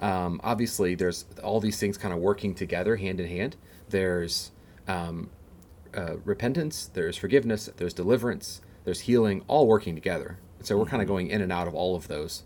um, 0.00 0.40
obviously, 0.44 0.94
there's 0.94 1.24
all 1.42 1.60
these 1.60 1.78
things 1.78 1.96
kind 1.98 2.12
of 2.14 2.20
working 2.20 2.54
together 2.54 2.96
hand 2.96 3.20
in 3.20 3.28
hand. 3.28 3.56
There's 3.88 4.52
um, 4.86 5.30
uh, 5.94 6.16
repentance, 6.24 6.90
there's 6.92 7.16
forgiveness, 7.16 7.70
there's 7.76 7.94
deliverance, 7.94 8.60
there's 8.84 9.00
healing, 9.00 9.44
all 9.48 9.66
working 9.66 9.94
together. 9.94 10.38
So 10.62 10.76
we're 10.76 10.86
kind 10.86 11.02
of 11.02 11.08
going 11.08 11.28
in 11.28 11.40
and 11.40 11.52
out 11.52 11.68
of 11.68 11.74
all 11.74 11.96
of 11.96 12.08
those. 12.08 12.42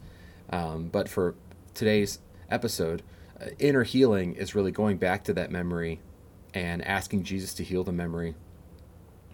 Um, 0.50 0.89
but 0.89 1.09
for 1.09 1.35
today's 1.75 2.19
episode, 2.50 3.03
uh, 3.41 3.47
inner 3.59 3.85
healing 3.85 4.35
is 4.35 4.55
really 4.55 4.73
going 4.73 4.99
back 4.99 5.25
to 5.25 5.33
that 5.35 5.50
memory 5.50 6.00
and 6.55 6.85
asking 6.85 7.23
Jesus 7.23 7.55
to 7.55 7.65
heal 7.65 7.85
the 7.85 7.93
memory. 7.93 8.35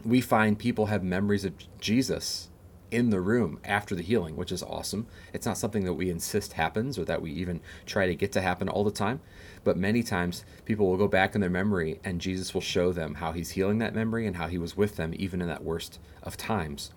We 0.07 0.21
find 0.21 0.57
people 0.57 0.87
have 0.87 1.03
memories 1.03 1.45
of 1.45 1.55
Jesus 1.81 2.49
in 2.93 3.11
the 3.11 3.21
room 3.21 3.59
after 3.65 3.97
the 3.97 4.03
healing, 4.03 4.37
which 4.37 4.53
is 4.53 4.63
awesome. 4.63 5.09
It's 5.33 5.47
not 5.47 5.59
something 5.59 5.85
that 5.85 5.95
we 5.95 6.11
insist 6.11 6.53
happens 6.53 6.97
or 6.97 7.05
that 7.07 7.21
we 7.21 7.33
even 7.33 7.61
try 7.85 8.07
to 8.07 8.15
get 8.15 8.31
to 8.33 8.41
happen 8.41 8.69
all 8.69 8.85
the 8.85 8.93
time. 8.93 9.21
But 9.65 9.77
many 9.77 10.05
times 10.05 10.45
people 10.65 10.87
will 10.87 10.97
go 10.97 11.09
back 11.09 11.35
in 11.35 11.41
their 11.41 11.51
memory 11.51 11.99
and 12.05 12.21
Jesus 12.21 12.55
will 12.55 12.61
show 12.61 12.93
them 12.93 13.17
how 13.17 13.33
he's 13.33 13.51
healing 13.51 13.79
that 13.79 13.97
memory 13.97 14.27
and 14.29 14.37
how 14.37 14.47
he 14.47 14.59
was 14.59 14.77
with 14.77 14.95
them 14.95 15.13
even 15.17 15.43
in 15.43 15.49
that 15.49 15.65
worst 15.65 15.99
of 16.23 16.37
times. 16.37 16.93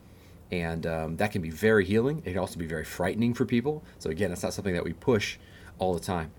And 0.52 0.86
um, 0.86 1.18
that 1.18 1.32
can 1.32 1.42
be 1.42 1.50
very 1.50 1.86
healing. 1.86 2.22
It 2.26 2.32
can 2.32 2.40
also 2.40 2.60
be 2.60 2.68
very 2.68 2.86
frightening 2.86 3.34
for 3.34 3.46
people. 3.46 3.84
So 3.98 4.12
again, 4.12 4.32
it's 4.32 4.44
not 4.44 4.54
something 4.54 4.76
that 4.76 4.84
we 4.84 4.94
push 4.94 5.38
all 5.80 5.96
the 5.96 6.00
time. 6.00 6.32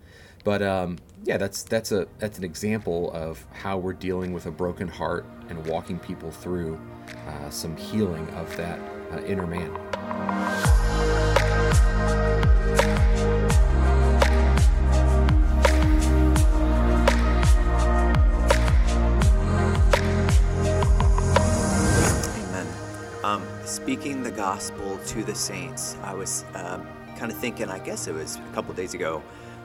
But 0.42 0.62
um, 0.62 0.98
yeah, 1.24 1.36
that's 1.36 1.62
that's 1.62 1.92
a 1.92 2.06
that's 2.18 2.38
an 2.38 2.44
example 2.44 3.10
of 3.12 3.44
how 3.52 3.76
we're 3.76 3.92
dealing 3.92 4.32
with 4.32 4.46
a 4.46 4.50
broken 4.50 4.88
heart 4.88 5.26
and 5.48 5.66
walking 5.66 5.98
people 5.98 6.30
through 6.30 6.80
uh, 7.26 7.50
some 7.50 7.76
healing 7.76 8.28
of 8.30 8.56
that 8.56 8.78
uh, 9.12 9.20
inner 9.24 9.46
man. 9.46 9.70
Amen. 22.38 22.66
Um, 23.24 23.46
speaking 23.66 24.22
the 24.22 24.30
gospel 24.30 24.98
to 25.06 25.22
the 25.22 25.34
saints, 25.34 25.96
I 26.02 26.14
was 26.14 26.44
um, 26.54 26.86
kind 27.18 27.30
of 27.30 27.36
thinking, 27.36 27.68
I 27.68 27.78
guess 27.78 28.06
it 28.06 28.14
was 28.14 28.36
a 28.36 28.54
couple 28.54 28.72
days 28.72 28.94
ago, 28.94 29.22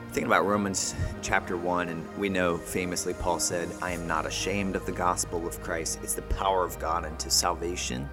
thinking 0.08 0.26
about 0.26 0.46
Romans 0.46 0.94
chapter 1.22 1.56
1, 1.56 1.88
and 1.88 2.16
we 2.16 2.28
know 2.28 2.56
famously 2.56 3.14
Paul 3.14 3.38
said, 3.38 3.68
I 3.82 3.92
am 3.92 4.06
not 4.06 4.26
ashamed 4.26 4.76
of 4.76 4.86
the 4.86 4.92
gospel 4.92 5.46
of 5.46 5.60
Christ. 5.62 5.98
It's 6.02 6.14
the 6.14 6.22
power 6.22 6.64
of 6.64 6.78
God 6.78 7.04
unto 7.04 7.28
salvation. 7.28 8.08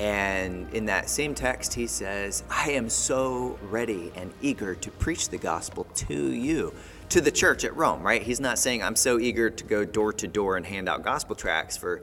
And 0.00 0.72
in 0.72 0.86
that 0.86 1.10
same 1.10 1.34
text, 1.34 1.74
he 1.74 1.86
says, 1.86 2.42
I 2.48 2.70
am 2.70 2.88
so 2.88 3.58
ready 3.62 4.10
and 4.16 4.32
eager 4.40 4.74
to 4.74 4.90
preach 4.92 5.28
the 5.28 5.36
gospel 5.36 5.84
to 5.84 6.32
you, 6.32 6.72
to 7.10 7.20
the 7.20 7.30
church 7.30 7.64
at 7.64 7.76
Rome, 7.76 8.02
right? 8.02 8.22
He's 8.22 8.40
not 8.40 8.58
saying, 8.58 8.82
I'm 8.82 8.96
so 8.96 9.18
eager 9.18 9.50
to 9.50 9.64
go 9.64 9.84
door 9.84 10.14
to 10.14 10.26
door 10.26 10.56
and 10.56 10.64
hand 10.64 10.88
out 10.88 11.02
gospel 11.02 11.36
tracts 11.36 11.76
for, 11.76 12.00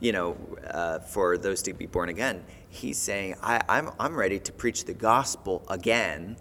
you 0.00 0.10
know, 0.10 0.36
uh, 0.68 0.98
for 0.98 1.38
those 1.38 1.62
to 1.62 1.72
be 1.72 1.86
born 1.86 2.08
again. 2.08 2.44
He's 2.68 2.98
saying, 2.98 3.36
I, 3.42 3.62
I'm, 3.68 3.90
I'm 4.00 4.16
ready 4.16 4.40
to 4.40 4.52
preach 4.52 4.84
the 4.84 4.94
gospel 4.94 5.64
again 5.68 6.36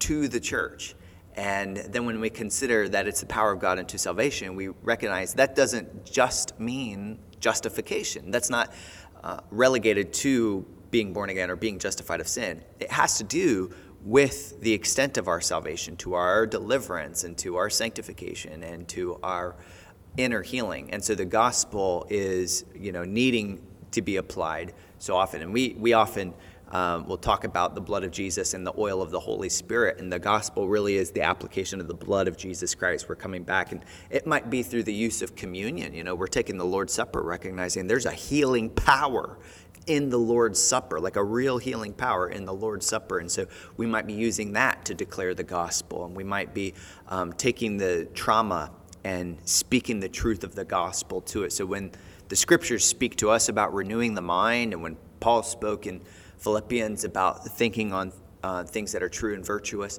to 0.00 0.28
the 0.28 0.40
church. 0.40 0.94
And 1.38 1.76
then 1.76 2.04
when 2.04 2.18
we 2.18 2.30
consider 2.30 2.88
that 2.88 3.06
it's 3.06 3.20
the 3.20 3.26
power 3.26 3.52
of 3.52 3.60
God 3.60 3.78
unto 3.78 3.96
salvation, 3.96 4.56
we 4.56 4.70
recognize 4.82 5.34
that 5.34 5.54
doesn't 5.54 6.04
just 6.04 6.58
mean 6.58 7.20
justification. 7.38 8.32
That's 8.32 8.50
not 8.50 8.74
uh, 9.22 9.38
relegated 9.52 10.12
to 10.14 10.66
being 10.90 11.12
born 11.12 11.30
again 11.30 11.48
or 11.48 11.54
being 11.54 11.78
justified 11.78 12.20
of 12.20 12.26
sin. 12.26 12.64
It 12.80 12.90
has 12.90 13.18
to 13.18 13.24
do 13.24 13.72
with 14.02 14.60
the 14.62 14.72
extent 14.72 15.16
of 15.16 15.28
our 15.28 15.40
salvation, 15.40 15.96
to 15.98 16.14
our 16.14 16.44
deliverance 16.44 17.22
and 17.22 17.38
to 17.38 17.54
our 17.54 17.70
sanctification 17.70 18.64
and 18.64 18.88
to 18.88 19.20
our 19.22 19.54
inner 20.16 20.42
healing. 20.42 20.90
And 20.90 21.04
so 21.04 21.14
the 21.14 21.24
gospel 21.24 22.04
is, 22.10 22.64
you 22.74 22.90
know, 22.90 23.04
needing 23.04 23.64
to 23.92 24.02
be 24.02 24.16
applied 24.16 24.74
so 24.98 25.14
often. 25.14 25.42
And 25.42 25.52
we, 25.52 25.76
we 25.78 25.92
often 25.92 26.34
um, 26.70 27.06
will 27.06 27.16
talk 27.16 27.44
about 27.44 27.74
the 27.74 27.80
blood 27.80 28.04
of 28.04 28.10
Jesus 28.10 28.54
and 28.54 28.66
the 28.66 28.74
oil 28.78 29.00
of 29.00 29.10
the 29.10 29.20
Holy 29.20 29.48
Spirit. 29.48 29.98
And 29.98 30.12
the 30.12 30.18
gospel 30.18 30.68
really 30.68 30.96
is 30.96 31.10
the 31.10 31.22
application 31.22 31.80
of 31.80 31.88
the 31.88 31.94
blood 31.94 32.28
of 32.28 32.36
Jesus 32.36 32.74
Christ. 32.74 33.08
We're 33.08 33.16
coming 33.16 33.42
back, 33.42 33.72
and 33.72 33.84
it 34.10 34.26
might 34.26 34.50
be 34.50 34.62
through 34.62 34.82
the 34.84 34.92
use 34.92 35.22
of 35.22 35.34
communion. 35.34 35.94
You 35.94 36.04
know, 36.04 36.14
we're 36.14 36.26
taking 36.26 36.58
the 36.58 36.64
Lord's 36.64 36.92
Supper, 36.92 37.22
recognizing 37.22 37.86
there's 37.86 38.06
a 38.06 38.12
healing 38.12 38.70
power 38.70 39.38
in 39.86 40.10
the 40.10 40.18
Lord's 40.18 40.62
Supper, 40.62 41.00
like 41.00 41.16
a 41.16 41.24
real 41.24 41.56
healing 41.56 41.94
power 41.94 42.28
in 42.28 42.44
the 42.44 42.52
Lord's 42.52 42.86
Supper. 42.86 43.18
And 43.18 43.30
so 43.30 43.46
we 43.78 43.86
might 43.86 44.06
be 44.06 44.12
using 44.12 44.52
that 44.52 44.84
to 44.84 44.94
declare 44.94 45.34
the 45.34 45.44
gospel. 45.44 46.04
And 46.04 46.14
we 46.14 46.24
might 46.24 46.52
be 46.52 46.74
um, 47.08 47.32
taking 47.32 47.78
the 47.78 48.06
trauma 48.12 48.70
and 49.04 49.38
speaking 49.44 50.00
the 50.00 50.08
truth 50.08 50.44
of 50.44 50.54
the 50.54 50.64
gospel 50.64 51.22
to 51.22 51.44
it. 51.44 51.52
So 51.52 51.64
when 51.64 51.92
the 52.28 52.36
scriptures 52.36 52.84
speak 52.84 53.16
to 53.16 53.30
us 53.30 53.48
about 53.48 53.72
renewing 53.72 54.14
the 54.14 54.20
mind, 54.20 54.74
and 54.74 54.82
when 54.82 54.98
Paul 55.20 55.42
spoke 55.42 55.86
in 55.86 56.02
Philippians 56.38 57.04
about 57.04 57.44
thinking 57.44 57.92
on 57.92 58.12
uh, 58.42 58.64
things 58.64 58.92
that 58.92 59.02
are 59.02 59.08
true 59.08 59.34
and 59.34 59.44
virtuous, 59.44 59.98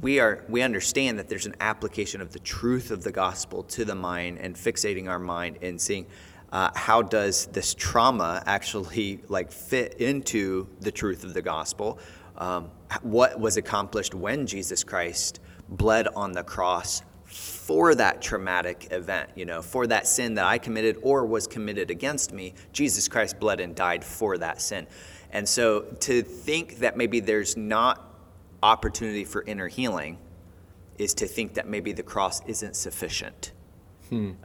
we 0.00 0.20
are 0.20 0.44
we 0.48 0.62
understand 0.62 1.18
that 1.18 1.28
there's 1.28 1.46
an 1.46 1.56
application 1.60 2.20
of 2.20 2.32
the 2.32 2.38
truth 2.38 2.90
of 2.90 3.02
the 3.02 3.12
gospel 3.12 3.62
to 3.64 3.84
the 3.84 3.94
mind 3.94 4.38
and 4.38 4.54
fixating 4.54 5.08
our 5.08 5.18
mind 5.18 5.58
and 5.62 5.80
seeing 5.80 6.06
uh, 6.52 6.70
how 6.74 7.02
does 7.02 7.46
this 7.46 7.74
trauma 7.74 8.42
actually 8.46 9.20
like 9.28 9.50
fit 9.50 9.94
into 9.94 10.66
the 10.80 10.90
truth 10.90 11.24
of 11.24 11.34
the 11.34 11.42
gospel? 11.42 11.98
Um, 12.38 12.70
what 13.02 13.38
was 13.38 13.56
accomplished 13.56 14.14
when 14.14 14.46
jesus 14.46 14.84
christ 14.84 15.40
bled 15.68 16.08
on 16.08 16.32
the 16.32 16.42
cross 16.42 17.02
for 17.24 17.94
that 17.94 18.22
traumatic 18.22 18.88
event 18.90 19.30
you 19.34 19.44
know 19.44 19.60
for 19.62 19.86
that 19.86 20.06
sin 20.06 20.34
that 20.34 20.44
i 20.44 20.58
committed 20.58 20.98
or 21.02 21.26
was 21.26 21.46
committed 21.46 21.90
against 21.90 22.32
me 22.32 22.54
jesus 22.72 23.08
christ 23.08 23.38
bled 23.40 23.60
and 23.60 23.74
died 23.74 24.04
for 24.04 24.38
that 24.38 24.60
sin 24.60 24.86
and 25.32 25.48
so 25.48 25.80
to 26.00 26.22
think 26.22 26.78
that 26.78 26.96
maybe 26.96 27.20
there's 27.20 27.56
not 27.56 28.02
opportunity 28.62 29.24
for 29.24 29.42
inner 29.42 29.68
healing 29.68 30.18
is 30.98 31.14
to 31.14 31.26
think 31.26 31.54
that 31.54 31.68
maybe 31.68 31.92
the 31.92 32.02
cross 32.02 32.44
isn't 32.46 32.74
sufficient. 32.76 33.52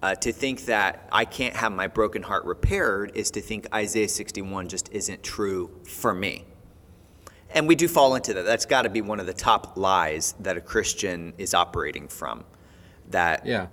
Uh, 0.02 0.16
to 0.16 0.32
think 0.34 0.66
that 0.66 1.08
I 1.12 1.24
can't 1.24 1.56
have 1.56 1.72
my 1.72 1.86
broken 1.86 2.24
heart 2.24 2.46
repaired 2.46 3.12
is 3.14 3.30
to 3.32 3.42
think 3.42 3.68
Isaiah 3.74 4.10
61 4.10 4.68
just 4.70 4.90
isn't 4.92 5.22
true 5.22 5.70
for 5.86 6.16
me. 6.16 6.46
And 7.52 7.68
we 7.68 7.76
do 7.76 7.88
fall 7.88 8.16
into 8.16 8.34
that. 8.34 8.44
That's 8.44 8.66
got 8.66 8.84
to 8.84 8.90
be 8.90 9.02
one 9.02 9.20
of 9.20 9.28
the 9.28 9.34
top 9.34 9.78
lies 9.78 10.34
that 10.40 10.58
a 10.58 10.62
Christian 10.62 11.34
is 11.38 11.54
operating 11.54 12.08
from. 12.08 12.44
That 13.12 13.46
Yeah. 13.46 13.68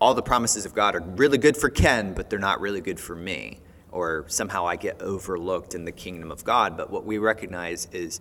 all 0.00 0.14
the 0.14 0.22
promises 0.22 0.64
of 0.64 0.74
God 0.74 0.94
are 0.94 1.00
really 1.02 1.36
good 1.36 1.58
for 1.58 1.68
Ken, 1.68 2.14
but 2.14 2.30
they're 2.30 2.38
not 2.38 2.60
really 2.60 2.80
good 2.80 2.98
for 2.98 3.14
me. 3.14 3.60
Or 3.94 4.24
somehow 4.26 4.66
I 4.66 4.74
get 4.74 5.00
overlooked 5.00 5.76
in 5.76 5.84
the 5.84 5.92
kingdom 5.92 6.32
of 6.32 6.42
God. 6.42 6.76
But 6.76 6.90
what 6.90 7.04
we 7.04 7.18
recognize 7.18 7.86
is 7.92 8.20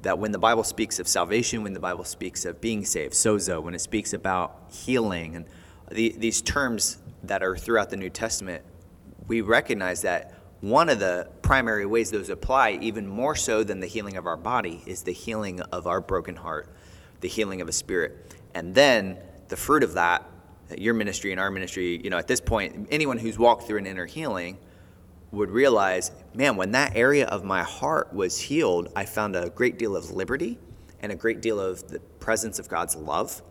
that 0.00 0.18
when 0.18 0.32
the 0.32 0.38
Bible 0.38 0.64
speaks 0.64 0.98
of 0.98 1.06
salvation, 1.06 1.62
when 1.62 1.74
the 1.74 1.80
Bible 1.80 2.04
speaks 2.04 2.46
of 2.46 2.58
being 2.58 2.86
saved, 2.86 3.12
sozo, 3.12 3.62
when 3.62 3.74
it 3.74 3.80
speaks 3.80 4.14
about 4.14 4.56
healing, 4.70 5.36
and 5.36 5.44
the, 5.90 6.14
these 6.16 6.40
terms 6.40 6.96
that 7.22 7.42
are 7.42 7.54
throughout 7.54 7.90
the 7.90 7.98
New 7.98 8.08
Testament, 8.08 8.64
we 9.28 9.42
recognize 9.42 10.00
that 10.02 10.32
one 10.62 10.88
of 10.88 11.00
the 11.00 11.28
primary 11.42 11.84
ways 11.84 12.10
those 12.10 12.30
apply, 12.30 12.78
even 12.80 13.06
more 13.06 13.36
so 13.36 13.62
than 13.62 13.80
the 13.80 13.86
healing 13.86 14.16
of 14.16 14.26
our 14.26 14.38
body, 14.38 14.82
is 14.86 15.02
the 15.02 15.12
healing 15.12 15.60
of 15.60 15.86
our 15.86 16.00
broken 16.00 16.36
heart, 16.36 16.66
the 17.20 17.28
healing 17.28 17.60
of 17.60 17.68
a 17.68 17.72
spirit. 17.72 18.34
And 18.54 18.74
then 18.74 19.18
the 19.48 19.56
fruit 19.56 19.82
of 19.82 19.94
that, 19.94 20.26
your 20.78 20.94
ministry 20.94 21.30
and 21.30 21.38
our 21.38 21.50
ministry, 21.50 22.00
you 22.02 22.08
know, 22.08 22.16
at 22.16 22.26
this 22.26 22.40
point, 22.40 22.88
anyone 22.90 23.18
who's 23.18 23.38
walked 23.38 23.66
through 23.66 23.78
an 23.78 23.86
inner 23.86 24.06
healing 24.06 24.56
would 25.32 25.50
realize, 25.50 26.10
man, 26.34 26.56
when 26.56 26.72
that 26.72 26.96
area 26.96 27.26
of 27.26 27.44
my 27.44 27.62
heart 27.62 28.12
was 28.12 28.38
healed, 28.38 28.90
I 28.96 29.04
found 29.04 29.36
a 29.36 29.50
great 29.50 29.78
deal 29.78 29.96
of 29.96 30.10
liberty 30.10 30.58
and 31.00 31.12
a 31.12 31.16
great 31.16 31.40
deal 31.40 31.60
of 31.60 31.88
the 31.88 32.00
presence 32.18 32.58
of 32.58 32.68
God's 32.68 32.96
love. 32.96 33.42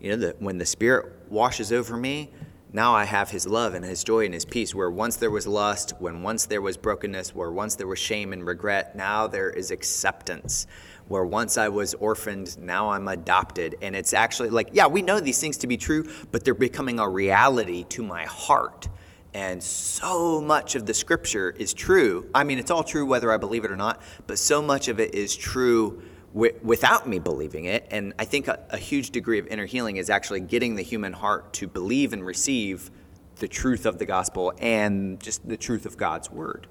You 0.00 0.10
know, 0.10 0.16
that 0.16 0.40
when 0.40 0.58
the 0.58 0.66
Spirit 0.66 1.30
washes 1.30 1.72
over 1.72 1.96
me, 1.96 2.30
now 2.72 2.94
I 2.94 3.04
have 3.04 3.30
His 3.30 3.46
love 3.46 3.74
and 3.74 3.84
His 3.84 4.04
joy 4.04 4.24
and 4.24 4.34
His 4.34 4.44
peace. 4.44 4.74
Where 4.74 4.90
once 4.90 5.16
there 5.16 5.30
was 5.30 5.46
lust, 5.46 5.94
when 5.98 6.22
once 6.22 6.46
there 6.46 6.60
was 6.60 6.76
brokenness, 6.76 7.34
where 7.34 7.50
once 7.50 7.76
there 7.76 7.86
was 7.86 7.98
shame 7.98 8.32
and 8.32 8.46
regret, 8.46 8.96
now 8.96 9.26
there 9.26 9.50
is 9.50 9.70
acceptance. 9.70 10.66
Where 11.08 11.24
once 11.24 11.56
I 11.56 11.68
was 11.68 11.94
orphaned, 11.94 12.58
now 12.58 12.90
I'm 12.90 13.08
adopted. 13.08 13.76
And 13.80 13.94
it's 13.94 14.12
actually 14.12 14.50
like, 14.50 14.70
yeah, 14.72 14.86
we 14.86 15.02
know 15.02 15.20
these 15.20 15.40
things 15.40 15.56
to 15.58 15.66
be 15.66 15.76
true, 15.76 16.10
but 16.32 16.44
they're 16.44 16.54
becoming 16.54 16.98
a 16.98 17.08
reality 17.08 17.84
to 17.90 18.02
my 18.02 18.24
heart. 18.24 18.88
And 19.36 19.62
so 19.62 20.40
much 20.40 20.76
of 20.76 20.86
the 20.86 20.94
scripture 20.94 21.50
is 21.50 21.74
true. 21.74 22.26
I 22.34 22.42
mean, 22.42 22.58
it's 22.58 22.70
all 22.70 22.82
true 22.82 23.04
whether 23.04 23.30
I 23.30 23.36
believe 23.36 23.66
it 23.66 23.70
or 23.70 23.76
not, 23.76 24.00
but 24.26 24.38
so 24.38 24.62
much 24.62 24.88
of 24.88 24.98
it 24.98 25.14
is 25.14 25.36
true 25.36 26.02
without 26.32 27.06
me 27.06 27.18
believing 27.18 27.66
it. 27.66 27.86
And 27.90 28.14
I 28.18 28.24
think 28.24 28.48
a, 28.48 28.58
a 28.70 28.78
huge 28.78 29.10
degree 29.10 29.38
of 29.38 29.46
inner 29.48 29.66
healing 29.66 29.98
is 29.98 30.08
actually 30.08 30.40
getting 30.40 30.74
the 30.74 30.82
human 30.82 31.12
heart 31.12 31.52
to 31.52 31.68
believe 31.68 32.14
and 32.14 32.24
receive 32.24 32.90
the 33.36 33.46
truth 33.46 33.84
of 33.84 33.98
the 33.98 34.06
gospel 34.06 34.54
and 34.58 35.20
just 35.20 35.46
the 35.46 35.58
truth 35.58 35.84
of 35.84 35.98
God's 35.98 36.30
word. 36.30 36.66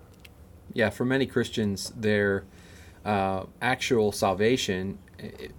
Yeah, 0.74 0.90
for 0.90 1.06
many 1.06 1.28
Christians, 1.28 1.94
their 1.96 2.46
uh, 3.06 3.44
actual 3.62 4.12
salvation, 4.12 4.98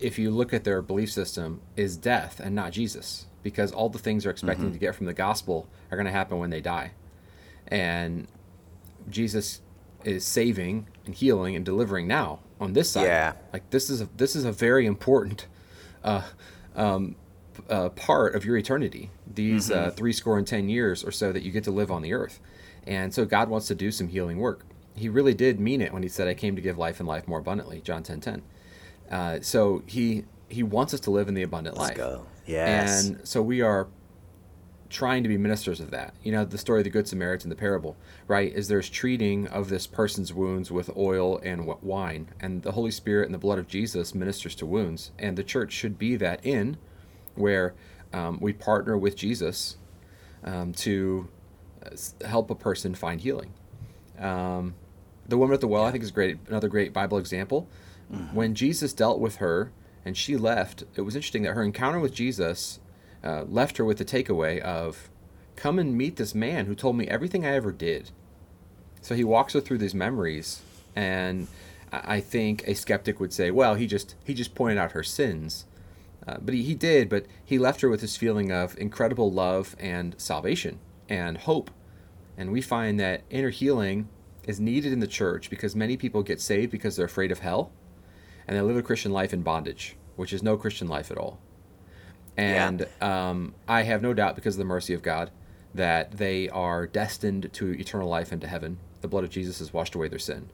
if 0.00 0.18
you 0.18 0.32
look 0.32 0.52
at 0.52 0.64
their 0.64 0.82
belief 0.82 1.12
system, 1.12 1.60
is 1.76 1.96
death 1.96 2.40
and 2.40 2.52
not 2.52 2.72
Jesus, 2.72 3.26
because 3.46 3.70
all 3.70 3.88
the 3.88 3.96
things 3.96 4.24
they're 4.24 4.32
expecting 4.32 4.64
mm-hmm. 4.64 4.72
to 4.72 4.78
get 4.80 4.92
from 4.92 5.06
the 5.06 5.14
gospel 5.14 5.68
are 5.88 5.96
going 5.96 6.06
to 6.06 6.11
happen 6.11 6.37
when 6.37 6.50
they 6.50 6.61
die. 6.61 6.90
And 7.68 8.26
Jesus 9.09 9.61
is 10.02 10.24
saving 10.26 10.88
and 11.04 11.14
healing 11.14 11.54
and 11.54 11.64
delivering 11.64 12.09
now 12.09 12.40
on 12.61 12.72
this 12.72 12.90
side. 12.90 13.04
Yeah. 13.04 13.35
Like 13.52 13.70
this 13.70 13.88
is 13.88 14.00
a, 14.00 14.09
this 14.16 14.35
is 14.35 14.44
a 14.44 14.50
very 14.50 14.85
important 14.85 15.46
uh, 16.02 16.22
um, 16.74 17.14
uh, 17.70 17.90
part 17.90 18.35
of 18.35 18.44
your 18.44 18.56
eternity. 18.56 19.11
These 19.32 19.70
uh, 19.70 19.76
mm-hmm. 19.76 19.88
uh, 19.88 19.90
three 19.92 20.12
score 20.12 20.38
and 20.38 20.46
ten 20.46 20.68
years 20.68 21.04
or 21.04 21.12
so 21.12 21.30
that 21.30 21.44
you 21.44 21.52
get 21.52 21.62
to 21.64 21.70
live 21.70 21.92
on 21.92 22.02
the 22.02 22.14
earth, 22.14 22.40
and 22.85 23.14
so 23.14 23.24
God 23.24 23.48
wants 23.48 23.68
to 23.68 23.76
do 23.76 23.92
some 23.92 24.09
healing 24.09 24.38
work. 24.38 24.66
He 24.96 25.09
really 25.09 25.35
did 25.35 25.61
mean 25.61 25.80
it 25.80 25.92
when 25.92 26.02
he 26.02 26.09
said, 26.09 26.26
"I 26.26 26.35
came 26.35 26.56
to 26.56 26.62
give 26.62 26.78
life 26.78 26.98
and 26.98 27.09
life 27.09 27.28
more 27.28 27.38
abundantly." 27.38 27.80
John 27.80 28.02
ten 28.02 28.20
ten. 28.20 28.42
Uh, 29.09 29.38
so 29.40 29.85
he 29.87 30.24
he 30.48 30.64
wants 30.64 30.94
us 30.94 31.00
to 31.00 31.12
live 31.12 31.28
in 31.28 31.35
the 31.35 31.42
abundant 31.42 31.76
Let's 31.76 31.90
life. 31.90 31.96
Go. 31.96 32.26
Yes. 32.46 33.06
And 33.06 33.26
so 33.26 33.42
we 33.42 33.61
are 33.61 33.88
trying 34.88 35.22
to 35.22 35.28
be 35.28 35.37
ministers 35.37 35.80
of 35.80 35.90
that. 35.90 36.14
You 36.22 36.32
know, 36.32 36.44
the 36.44 36.59
story 36.59 36.80
of 36.80 36.85
the 36.85 36.90
Good 36.90 37.09
Samaritan, 37.09 37.50
the 37.50 37.56
parable, 37.56 37.96
right? 38.28 38.52
Is 38.52 38.68
there's 38.68 38.88
treating 38.88 39.46
of 39.48 39.68
this 39.68 39.87
person's 39.87 40.32
wounds 40.32 40.70
with 40.70 40.96
oil 40.96 41.38
and 41.38 41.66
wine, 41.82 42.28
and 42.40 42.62
the 42.62 42.72
Holy 42.72 42.90
Spirit 42.90 43.26
and 43.26 43.35
the 43.35 43.38
blood 43.38 43.59
of 43.59 43.66
Jesus 43.66 44.14
ministers 44.14 44.54
to 44.56 44.66
wounds, 44.66 45.11
and 45.18 45.37
the 45.37 45.44
church 45.44 45.72
should 45.72 45.98
be 45.98 46.16
that 46.16 46.44
in 46.44 46.76
where 47.35 47.74
um, 48.12 48.38
we 48.40 48.52
partner 48.52 48.96
with 48.96 49.16
Jesus 49.16 49.76
um, 50.44 50.72
to 50.72 51.28
uh, 51.85 51.90
help 52.26 52.50
a 52.50 52.54
person 52.54 52.94
find 52.94 53.20
healing. 53.20 53.52
Um, 54.18 54.74
the 55.28 55.37
woman 55.37 55.54
at 55.54 55.61
the 55.61 55.68
well, 55.68 55.85
I 55.85 55.90
think, 55.90 56.04
is 56.04 56.11
great. 56.11 56.38
Another 56.48 56.68
great 56.68 56.92
Bible 56.92 57.18
example. 57.18 57.68
Mm-hmm. 58.12 58.35
When 58.35 58.54
Jesus 58.54 58.92
dealt 58.92 59.18
with 59.18 59.37
her 59.37 59.72
and 60.06 60.16
she 60.16 60.36
left, 60.36 60.84
it 60.94 61.00
was 61.00 61.16
interesting 61.16 61.42
that 61.42 61.54
her 61.54 61.64
encounter 61.64 61.98
with 61.98 62.14
Jesus 62.14 62.78
uh, 63.24 63.42
left 63.42 63.76
her 63.76 63.84
with 63.84 63.98
the 63.98 64.04
takeaway 64.04 64.60
of, 64.60 65.10
Come 65.56 65.80
and 65.80 65.98
meet 65.98 66.14
this 66.14 66.32
man 66.32 66.66
who 66.66 66.76
told 66.76 66.96
me 66.96 67.08
everything 67.08 67.44
I 67.44 67.54
ever 67.54 67.72
did. 67.72 68.12
So 69.00 69.16
he 69.16 69.24
walks 69.24 69.54
her 69.54 69.60
through 69.60 69.78
these 69.78 69.96
memories, 69.96 70.62
and 70.94 71.48
I 71.90 72.20
think 72.20 72.62
a 72.68 72.74
skeptic 72.74 73.18
would 73.18 73.32
say, 73.32 73.50
Well, 73.50 73.74
he 73.74 73.88
just 73.88 74.14
he 74.24 74.32
just 74.32 74.54
pointed 74.54 74.78
out 74.78 74.92
her 74.92 75.02
sins. 75.02 75.64
Uh, 76.24 76.36
but 76.40 76.54
he, 76.54 76.62
he 76.62 76.74
did, 76.74 77.08
but 77.08 77.26
he 77.44 77.58
left 77.58 77.80
her 77.80 77.88
with 77.88 78.00
this 78.00 78.16
feeling 78.16 78.52
of 78.52 78.78
incredible 78.78 79.32
love 79.32 79.74
and 79.80 80.14
salvation 80.18 80.78
and 81.08 81.38
hope. 81.38 81.70
And 82.36 82.52
we 82.52 82.60
find 82.60 83.00
that 83.00 83.22
inner 83.28 83.50
healing 83.50 84.08
is 84.44 84.60
needed 84.60 84.92
in 84.92 85.00
the 85.00 85.06
church 85.08 85.50
because 85.50 85.74
many 85.74 85.96
people 85.96 86.22
get 86.22 86.40
saved 86.40 86.70
because 86.70 86.94
they're 86.94 87.06
afraid 87.06 87.32
of 87.32 87.40
hell 87.40 87.72
and 88.46 88.56
they 88.56 88.61
live 88.61 88.76
a 88.76 88.82
Christian 88.82 89.12
life 89.12 89.32
in 89.32 89.42
bondage, 89.42 89.96
which 90.16 90.32
is 90.32 90.42
no 90.42 90.56
Christian 90.56 90.88
life 90.88 91.11
at 91.11 91.18
all. 91.18 91.38
And 92.37 92.87
yeah. 93.00 93.28
um, 93.30 93.54
I 93.66 93.82
have 93.82 94.02
no 94.02 94.12
doubt, 94.12 94.35
because 94.35 94.54
of 94.54 94.59
the 94.59 94.64
mercy 94.64 94.92
of 94.94 95.02
God, 95.02 95.30
that 95.74 96.12
they 96.12 96.48
are 96.48 96.87
destined 96.87 97.52
to 97.54 97.78
eternal 97.78 98.09
life 98.09 98.32
into 98.32 98.46
heaven. 98.46 98.78
The 99.00 99.09
blood 99.09 99.24
of 99.24 99.30
Jesus 99.30 99.59
has 99.59 99.72
washed 99.72 99.94
away 99.94 100.09
their 100.09 100.18
sin. 100.18 100.48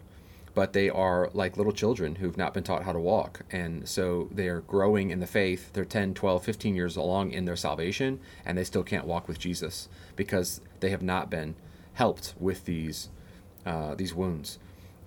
But 0.54 0.74
they 0.74 0.90
are 0.90 1.30
like 1.32 1.56
little 1.56 1.72
children 1.72 2.16
who've 2.16 2.36
not 2.36 2.52
been 2.52 2.62
taught 2.62 2.82
how 2.82 2.92
to 2.92 2.98
walk. 2.98 3.40
And 3.50 3.88
so 3.88 4.28
they 4.30 4.48
are 4.48 4.60
growing 4.60 5.10
in 5.10 5.20
the 5.20 5.26
faith. 5.26 5.72
They're 5.72 5.84
10, 5.84 6.14
12, 6.14 6.44
15 6.44 6.74
years 6.74 6.96
along 6.96 7.32
in 7.32 7.46
their 7.46 7.56
salvation, 7.56 8.20
and 8.44 8.58
they 8.58 8.64
still 8.64 8.82
can't 8.82 9.06
walk 9.06 9.28
with 9.28 9.38
Jesus 9.38 9.88
because 10.14 10.60
they 10.80 10.90
have 10.90 11.02
not 11.02 11.30
been 11.30 11.54
helped 11.94 12.34
with 12.38 12.64
these, 12.64 13.08
uh, 13.64 13.94
these 13.94 14.14
wounds. 14.14 14.58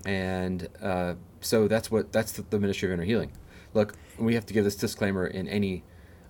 And 0.05 0.67
uh, 0.81 1.15
so 1.45 1.67
that's 1.67 1.91
what 1.91 2.11
that's 2.11 2.33
the, 2.33 2.41
the 2.49 2.59
ministry 2.59 2.89
of 2.89 2.93
inner 2.93 3.03
healing. 3.03 3.31
Look, 3.73 3.95
we 4.17 4.35
have 4.35 4.45
to 4.45 4.53
give 4.53 4.63
this 4.63 4.75
disclaimer 4.75 5.27
in 5.27 5.47
any 5.47 5.83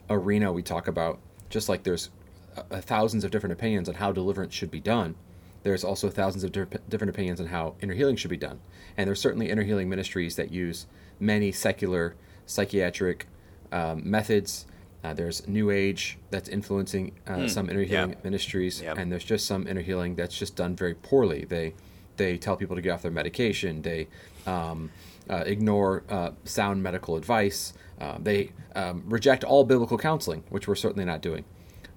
arena 0.10 0.51
we 0.51 0.63
talk 0.63 0.88
about, 0.88 1.19
just 1.49 1.69
like 1.69 1.84
there's 1.84 2.10
uh, 2.58 2.82
thousands 2.82 3.23
of 3.23 3.32
different 3.32 3.54
opinions 3.54 3.89
on 3.89 3.95
how 3.95 4.12
deliverance 4.12 4.54
should 4.54 4.71
be 4.71 4.80
done, 4.80 5.15
there's 5.63 5.84
also 5.84 6.10
thousands 6.10 6.43
of 6.43 6.51
different 6.51 7.10
opinions 7.10 7.39
on 7.39 7.47
how 7.47 7.75
inner 7.82 7.95
healing 7.95 8.15
should 8.15 8.30
be 8.30 8.38
done. 8.38 8.60
And 8.97 9.08
there's 9.08 9.19
certainly 9.19 9.49
inner 9.49 9.63
healing 9.63 9.89
ministries 9.89 10.36
that 10.36 10.51
use 10.51 10.86
many 11.19 11.51
secular 11.51 12.15
psychiatric 12.45 13.28
um, 13.71 14.08
methods. 14.08 14.67
Uh, 15.04 15.13
there's 15.13 15.47
New 15.47 15.71
Age 15.71 16.19
that's 16.30 16.49
influencing 16.49 17.13
uh, 17.25 17.32
mm, 17.32 17.49
some 17.49 17.69
inner 17.69 17.84
healing 17.84 18.12
yeah. 18.12 18.15
ministries, 18.23 18.82
yep. 18.82 18.97
and 18.97 19.12
there's 19.12 19.23
just 19.23 19.47
some 19.47 19.67
inner 19.67 19.82
healing 19.82 20.15
that's 20.15 20.38
just 20.38 20.56
done 20.56 20.75
very 20.75 20.93
poorly. 20.93 21.45
They 21.45 21.73
they 22.17 22.38
tell 22.38 22.56
people 22.56 22.75
to 22.75 22.82
get 22.82 22.91
off 22.91 23.01
their 23.01 23.12
medication. 23.12 23.82
They 23.82 24.08
um, 24.45 24.91
uh, 25.30 25.43
ignore 25.45 26.04
uh, 26.10 26.32
sound 26.43 26.84
medical 26.84 27.15
advice. 27.15 27.73
Uh, 27.99 28.17
they 28.19 28.51
um, 28.75 29.04
reject 29.08 29.43
all 29.43 29.63
biblical 29.63 29.97
counseling, 29.97 30.43
which 30.49 30.67
we're 30.67 30.75
certainly 30.75 31.06
not 31.06 31.21
doing. 31.21 31.45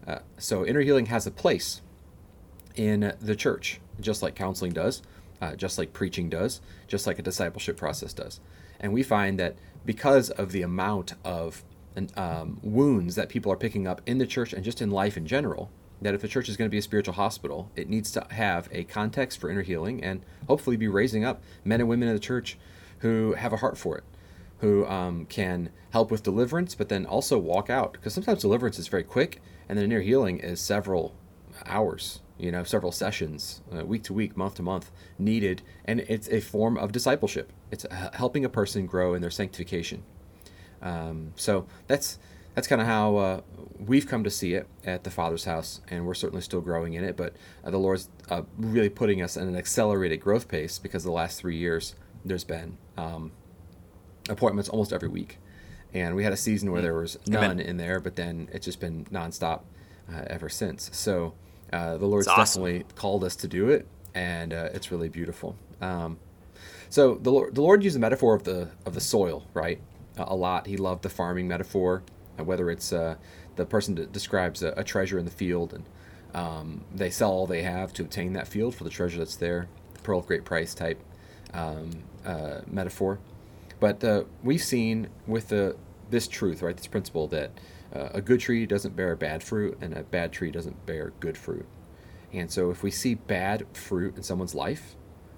Uh, 0.06 0.20
so, 0.38 0.64
inner 0.64 0.80
healing 0.80 1.06
has 1.06 1.26
a 1.26 1.30
place 1.30 1.82
in 2.76 3.12
the 3.20 3.36
church, 3.36 3.80
just 4.00 4.22
like 4.22 4.34
counseling 4.34 4.72
does, 4.72 5.02
uh, 5.40 5.54
just 5.56 5.76
like 5.76 5.92
preaching 5.92 6.28
does, 6.28 6.60
just 6.86 7.06
like 7.06 7.18
a 7.18 7.22
discipleship 7.22 7.76
process 7.76 8.12
does. 8.12 8.40
And 8.80 8.92
we 8.92 9.02
find 9.02 9.38
that 9.38 9.56
because 9.84 10.30
of 10.30 10.52
the 10.52 10.62
amount 10.62 11.14
of 11.24 11.64
um, 12.16 12.58
wounds 12.62 13.16
that 13.16 13.28
people 13.28 13.52
are 13.52 13.56
picking 13.56 13.86
up 13.86 14.00
in 14.06 14.18
the 14.18 14.26
church 14.26 14.52
and 14.52 14.64
just 14.64 14.80
in 14.80 14.90
life 14.90 15.16
in 15.16 15.26
general, 15.26 15.70
that 16.00 16.14
if 16.14 16.20
the 16.20 16.28
church 16.28 16.48
is 16.48 16.56
going 16.56 16.68
to 16.68 16.70
be 16.70 16.78
a 16.78 16.82
spiritual 16.82 17.14
hospital, 17.14 17.70
it 17.76 17.88
needs 17.88 18.10
to 18.12 18.26
have 18.30 18.68
a 18.72 18.84
context 18.84 19.40
for 19.40 19.50
inner 19.50 19.62
healing 19.62 20.02
and 20.02 20.22
hopefully 20.46 20.76
be 20.76 20.88
raising 20.88 21.24
up 21.24 21.42
men 21.64 21.80
and 21.80 21.88
women 21.88 22.08
in 22.08 22.14
the 22.14 22.20
church 22.20 22.56
who 23.00 23.34
have 23.34 23.52
a 23.52 23.58
heart 23.58 23.76
for 23.76 23.96
it 23.96 24.04
who 24.60 24.86
um, 24.86 25.24
can 25.26 25.70
help 25.90 26.10
with 26.10 26.22
deliverance, 26.22 26.74
but 26.74 26.88
then 26.88 27.06
also 27.06 27.38
walk 27.38 27.70
out. 27.70 27.92
Because 27.92 28.12
sometimes 28.12 28.40
deliverance 28.40 28.78
is 28.78 28.88
very 28.88 29.04
quick, 29.04 29.40
and 29.68 29.78
then 29.78 29.86
inner 29.86 30.00
healing 30.00 30.38
is 30.38 30.60
several 30.60 31.14
hours, 31.66 32.20
you 32.38 32.50
know, 32.50 32.64
several 32.64 32.92
sessions, 32.92 33.62
uh, 33.76 33.84
week 33.84 34.02
to 34.04 34.12
week, 34.12 34.36
month 34.36 34.56
to 34.56 34.62
month, 34.62 34.90
needed. 35.18 35.62
And 35.84 36.00
it's 36.00 36.28
a 36.28 36.40
form 36.40 36.76
of 36.76 36.92
discipleship. 36.92 37.52
It's 37.70 37.86
helping 38.14 38.44
a 38.44 38.48
person 38.48 38.86
grow 38.86 39.14
in 39.14 39.22
their 39.22 39.30
sanctification. 39.30 40.02
Um, 40.82 41.32
so 41.36 41.66
that's 41.86 42.18
that's 42.58 42.66
kind 42.66 42.80
of 42.80 42.88
how 42.88 43.16
uh, 43.16 43.40
we've 43.78 44.08
come 44.08 44.24
to 44.24 44.30
see 44.30 44.54
it 44.54 44.66
at 44.84 45.04
the 45.04 45.12
Father's 45.12 45.44
house, 45.44 45.80
and 45.88 46.04
we're 46.04 46.12
certainly 46.12 46.42
still 46.42 46.60
growing 46.60 46.94
in 46.94 47.04
it. 47.04 47.16
But 47.16 47.34
uh, 47.62 47.70
the 47.70 47.78
Lord's 47.78 48.08
uh, 48.28 48.42
really 48.56 48.88
putting 48.88 49.22
us 49.22 49.36
in 49.36 49.46
an 49.46 49.54
accelerated 49.54 50.20
growth 50.20 50.48
pace 50.48 50.76
because 50.76 51.04
the 51.04 51.12
last 51.12 51.38
three 51.38 51.56
years 51.56 51.94
there's 52.24 52.42
been 52.42 52.76
um, 52.96 53.30
appointments 54.28 54.68
almost 54.68 54.92
every 54.92 55.08
week. 55.08 55.38
And 55.94 56.16
we 56.16 56.24
had 56.24 56.32
a 56.32 56.36
season 56.36 56.72
where 56.72 56.80
mm. 56.80 56.82
there 56.82 56.94
was 56.94 57.16
none 57.28 57.44
Amen. 57.44 57.60
in 57.60 57.76
there, 57.76 58.00
but 58.00 58.16
then 58.16 58.48
it's 58.52 58.64
just 58.64 58.80
been 58.80 59.04
nonstop 59.04 59.60
uh, 60.12 60.24
ever 60.26 60.48
since. 60.48 60.90
So 60.92 61.34
uh, 61.72 61.96
the 61.96 62.06
Lord's 62.06 62.26
awesome. 62.26 62.64
definitely 62.64 62.86
called 62.96 63.22
us 63.22 63.36
to 63.36 63.46
do 63.46 63.68
it, 63.68 63.86
and 64.16 64.52
uh, 64.52 64.70
it's 64.74 64.90
really 64.90 65.08
beautiful. 65.08 65.54
Um, 65.80 66.18
so 66.90 67.14
the 67.14 67.30
Lord, 67.30 67.54
the 67.54 67.62
Lord 67.62 67.84
used 67.84 67.94
the 67.94 68.00
metaphor 68.00 68.34
of 68.34 68.42
the 68.42 68.70
of 68.84 68.94
the 68.94 69.00
soil, 69.00 69.46
right? 69.54 69.80
a 70.26 70.34
lot. 70.34 70.66
He 70.66 70.76
loved 70.76 71.02
the 71.02 71.08
farming 71.08 71.48
metaphor, 71.48 72.02
whether 72.44 72.70
it's 72.70 72.92
uh, 72.92 73.16
the 73.56 73.66
person 73.66 73.94
that 73.96 74.12
describes 74.12 74.62
a, 74.62 74.72
a, 74.76 74.84
treasure 74.84 75.18
in 75.18 75.24
the 75.24 75.30
field, 75.30 75.72
and 75.72 75.84
um, 76.34 76.84
they 76.94 77.10
sell 77.10 77.30
all 77.30 77.46
they 77.46 77.62
have 77.62 77.92
to 77.94 78.02
obtain 78.02 78.32
that 78.34 78.48
field 78.48 78.74
for 78.74 78.84
the 78.84 78.90
treasure 78.90 79.18
that's 79.18 79.36
there 79.36 79.68
the 79.98 80.00
pearl 80.00 80.20
of 80.20 80.26
great 80.26 80.44
price 80.44 80.74
type 80.74 81.02
um, 81.52 81.90
uh, 82.24 82.60
metaphor. 82.66 83.18
But 83.80 84.02
uh, 84.02 84.24
we've 84.42 84.62
seen 84.62 85.08
with 85.26 85.48
the 85.48 85.76
this 86.10 86.26
truth, 86.26 86.62
right, 86.62 86.76
this 86.76 86.86
principle 86.86 87.26
that 87.28 87.50
uh, 87.94 88.08
a 88.14 88.20
good 88.20 88.40
tree 88.40 88.64
doesn't 88.66 88.96
bear 88.96 89.14
bad 89.14 89.42
fruit 89.42 89.76
and 89.80 89.94
a 89.94 90.02
bad 90.02 90.32
tree 90.32 90.50
doesn't 90.50 90.86
bear 90.86 91.12
good 91.20 91.36
fruit. 91.36 91.66
And 92.32 92.50
so 92.50 92.70
if 92.70 92.82
we 92.82 92.90
see 92.90 93.14
bad 93.14 93.66
fruit 93.74 94.16
in 94.16 94.22
someone's 94.22 94.54
life, 94.54 94.96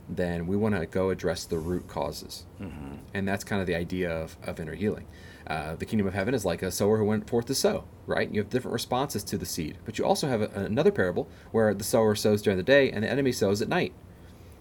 then 0.09 0.47
we 0.47 0.57
want 0.57 0.77
to 0.77 0.87
go 0.87 1.11
address 1.11 1.45
the 1.45 1.59
root 1.59 1.89
causes. 1.89 2.47
Mm-hmm. 2.61 2.97
And 3.15 3.27
that's 3.27 3.45
kind 3.45 3.61
of 3.61 3.67
the 3.67 3.75
idea 3.75 4.11
of, 4.11 4.37
of 4.43 4.59
inner 4.61 4.75
healing. 4.75 5.07
Uh, 5.51 5.75
the 5.75 5.85
kingdom 5.85 6.07
of 6.07 6.15
heaven 6.15 6.33
is 6.33 6.45
like 6.45 6.63
a 6.63 6.71
sower 6.71 6.97
who 6.97 7.05
went 7.05 7.29
forth 7.29 7.47
to 7.47 7.55
sow, 7.57 7.83
right? 8.07 8.33
You 8.33 8.41
have 8.41 8.51
different 8.51 8.73
responses 8.73 9.25
to 9.25 9.37
the 9.37 9.45
seed. 9.45 9.79
But 9.85 9.99
you 9.99 10.05
also 10.05 10.29
have 10.29 10.43
a, 10.43 10.47
another 10.55 10.93
parable 10.93 11.29
where 11.51 11.75
the 11.75 11.83
sower 11.83 12.15
sows 12.15 12.41
during 12.41 12.57
the 12.57 12.63
day 12.63 12.89
and 12.89 13.03
the 13.03 13.11
enemy 13.11 13.33
sows 13.33 13.61
at 13.61 13.69
night. 13.69 13.93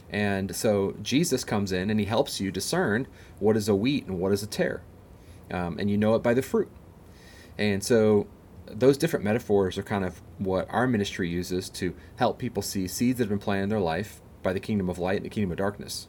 And 0.09 0.55
so 0.55 0.95
Jesus 1.03 1.43
comes 1.43 1.71
in 1.71 1.91
and 1.91 1.99
he 1.99 2.07
helps 2.07 2.41
you 2.41 2.49
discern 2.49 3.05
what 3.37 3.55
is 3.55 3.69
a 3.69 3.75
wheat 3.75 4.07
and 4.07 4.19
what 4.19 4.31
is 4.31 4.41
a 4.41 4.47
tare. 4.47 4.81
Um, 5.51 5.77
and 5.77 5.91
you 5.91 5.97
know 5.97 6.15
it 6.15 6.23
by 6.23 6.33
the 6.33 6.41
fruit. 6.41 6.71
And 7.55 7.83
so 7.83 8.25
those 8.65 8.97
different 8.97 9.23
metaphors 9.23 9.77
are 9.77 9.83
kind 9.83 10.03
of 10.03 10.23
what 10.39 10.65
our 10.71 10.87
ministry 10.87 11.29
uses 11.29 11.69
to 11.69 11.93
help 12.15 12.39
people 12.39 12.63
see 12.63 12.87
seeds 12.87 13.19
that 13.19 13.25
have 13.25 13.29
been 13.29 13.37
planted 13.37 13.65
in 13.65 13.69
their 13.69 13.79
life 13.79 14.21
by 14.41 14.53
the 14.53 14.59
kingdom 14.59 14.89
of 14.89 14.97
light 14.97 15.17
and 15.17 15.25
the 15.25 15.29
kingdom 15.29 15.51
of 15.51 15.59
darkness. 15.59 16.07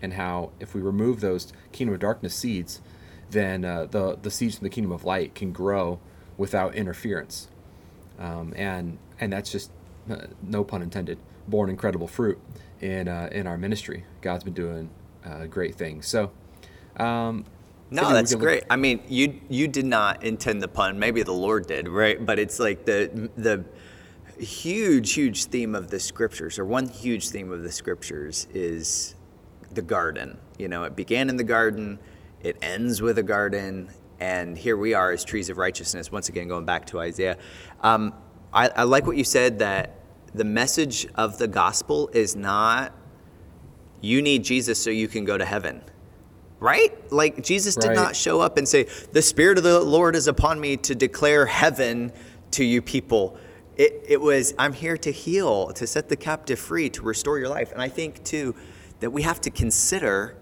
And 0.00 0.14
how 0.14 0.52
if 0.58 0.74
we 0.74 0.80
remove 0.80 1.20
those 1.20 1.52
kingdom 1.70 1.92
of 1.92 2.00
darkness 2.00 2.34
seeds, 2.34 2.80
then 3.32 3.64
uh, 3.64 3.86
the, 3.86 4.16
the 4.22 4.30
seeds 4.30 4.56
from 4.56 4.64
the 4.64 4.70
kingdom 4.70 4.92
of 4.92 5.04
light 5.04 5.34
can 5.34 5.52
grow 5.52 5.98
without 6.36 6.74
interference. 6.74 7.48
Um, 8.18 8.52
and, 8.56 8.98
and 9.20 9.32
that's 9.32 9.50
just, 9.50 9.70
uh, 10.10 10.26
no 10.42 10.64
pun 10.64 10.82
intended, 10.82 11.18
born 11.48 11.68
incredible 11.70 12.06
fruit 12.06 12.38
in, 12.80 13.08
uh, 13.08 13.28
in 13.32 13.46
our 13.46 13.58
ministry. 13.58 14.04
God's 14.20 14.44
been 14.44 14.54
doing 14.54 14.90
uh, 15.24 15.46
great 15.46 15.74
things. 15.74 16.06
So, 16.06 16.30
um, 16.96 17.44
no, 17.90 18.12
that's 18.12 18.34
great. 18.34 18.64
I 18.70 18.76
mean, 18.76 19.02
you 19.06 19.38
you 19.50 19.68
did 19.68 19.84
not 19.84 20.24
intend 20.24 20.62
the 20.62 20.68
pun. 20.68 20.98
Maybe 20.98 21.22
the 21.22 21.32
Lord 21.32 21.66
did, 21.66 21.88
right? 21.88 22.24
But 22.24 22.38
it's 22.38 22.58
like 22.58 22.86
the 22.86 23.28
the 23.36 23.64
huge 24.42 25.12
huge 25.12 25.44
theme 25.44 25.74
of 25.74 25.90
the 25.90 26.00
scriptures, 26.00 26.58
or 26.58 26.64
one 26.64 26.88
huge 26.88 27.28
theme 27.28 27.52
of 27.52 27.62
the 27.62 27.70
scriptures, 27.70 28.48
is 28.54 29.14
the 29.74 29.82
garden. 29.82 30.38
You 30.58 30.68
know, 30.68 30.84
it 30.84 30.96
began 30.96 31.28
in 31.28 31.36
the 31.36 31.44
garden, 31.44 31.98
it 32.42 32.56
ends 32.62 33.00
with 33.00 33.18
a 33.18 33.22
garden, 33.22 33.90
and 34.20 34.56
here 34.56 34.76
we 34.76 34.94
are 34.94 35.12
as 35.12 35.24
trees 35.24 35.48
of 35.48 35.58
righteousness. 35.58 36.12
Once 36.12 36.28
again, 36.28 36.48
going 36.48 36.64
back 36.64 36.86
to 36.86 37.00
Isaiah, 37.00 37.38
um, 37.82 38.14
I, 38.52 38.68
I 38.68 38.82
like 38.82 39.06
what 39.06 39.16
you 39.16 39.24
said 39.24 39.58
that 39.60 39.96
the 40.34 40.44
message 40.44 41.06
of 41.14 41.38
the 41.38 41.48
gospel 41.48 42.08
is 42.12 42.36
not 42.36 42.92
you 44.00 44.20
need 44.20 44.44
Jesus 44.44 44.82
so 44.82 44.90
you 44.90 45.08
can 45.08 45.24
go 45.24 45.38
to 45.38 45.44
heaven 45.44 45.82
right? 46.62 47.12
Like 47.12 47.42
Jesus 47.42 47.74
did 47.74 47.88
right. 47.88 47.96
not 47.96 48.16
show 48.16 48.40
up 48.40 48.56
and 48.56 48.66
say, 48.66 48.86
The 49.12 49.20
Spirit 49.20 49.58
of 49.58 49.64
the 49.64 49.80
Lord 49.80 50.14
is 50.14 50.28
upon 50.28 50.60
me 50.60 50.76
to 50.78 50.94
declare 50.94 51.44
heaven 51.44 52.12
to 52.52 52.64
you 52.64 52.80
people. 52.80 53.36
It, 53.76 54.04
it 54.08 54.20
was, 54.20 54.54
I'm 54.58 54.72
here 54.72 54.96
to 54.98 55.10
heal, 55.10 55.72
to 55.72 55.86
set 55.86 56.08
the 56.08 56.16
captive 56.16 56.60
free, 56.60 56.88
to 56.90 57.02
restore 57.02 57.38
your 57.38 57.48
life. 57.48 57.72
And 57.72 57.82
I 57.82 57.88
think, 57.88 58.22
too, 58.22 58.54
that 59.00 59.10
we 59.10 59.22
have 59.22 59.40
to 59.40 59.50
consider, 59.50 60.36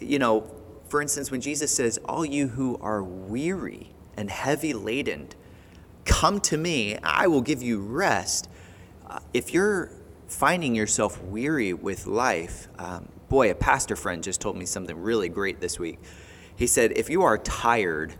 you 0.00 0.20
know, 0.20 0.48
for 0.94 1.02
instance, 1.02 1.32
when 1.32 1.40
Jesus 1.40 1.74
says, 1.74 1.98
All 2.04 2.24
you 2.24 2.46
who 2.46 2.78
are 2.80 3.02
weary 3.02 3.90
and 4.16 4.30
heavy 4.30 4.72
laden, 4.72 5.26
come 6.04 6.38
to 6.42 6.56
me, 6.56 6.96
I 7.02 7.26
will 7.26 7.40
give 7.40 7.64
you 7.64 7.80
rest. 7.80 8.48
Uh, 9.04 9.18
if 9.32 9.52
you're 9.52 9.90
finding 10.28 10.72
yourself 10.72 11.20
weary 11.20 11.72
with 11.72 12.06
life, 12.06 12.68
um, 12.78 13.08
boy, 13.28 13.50
a 13.50 13.56
pastor 13.56 13.96
friend 13.96 14.22
just 14.22 14.40
told 14.40 14.56
me 14.56 14.64
something 14.66 14.96
really 14.96 15.28
great 15.28 15.60
this 15.60 15.80
week. 15.80 15.98
He 16.54 16.68
said, 16.68 16.92
if 16.94 17.10
you 17.10 17.24
are 17.24 17.38
tired, 17.38 18.14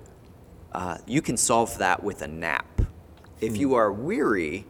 uh, 0.73 0.99
you 1.07 1.23
can 1.23 1.37
solve 1.37 1.79
that 1.79 2.03
with 2.03 2.23
a 2.23 2.29
nap. 2.29 2.81
If 3.41 3.57
you 3.57 3.75
are 3.75 3.93
weary, 3.93 4.67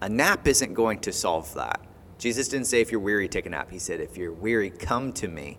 a 0.00 0.08
nap 0.08 0.46
isn't 0.46 0.74
going 0.74 1.00
to 1.00 1.12
solve 1.12 1.52
that. 1.54 1.80
Jesus 2.18 2.46
didn't 2.46 2.68
say, 2.68 2.80
if 2.80 2.92
you're 2.92 3.00
weary, 3.00 3.26
take 3.26 3.46
a 3.46 3.50
nap. 3.50 3.72
He 3.72 3.80
said, 3.80 3.98
if 3.98 4.16
you're 4.16 4.32
weary, 4.32 4.70
come 4.70 5.12
to 5.14 5.26
me. 5.26 5.58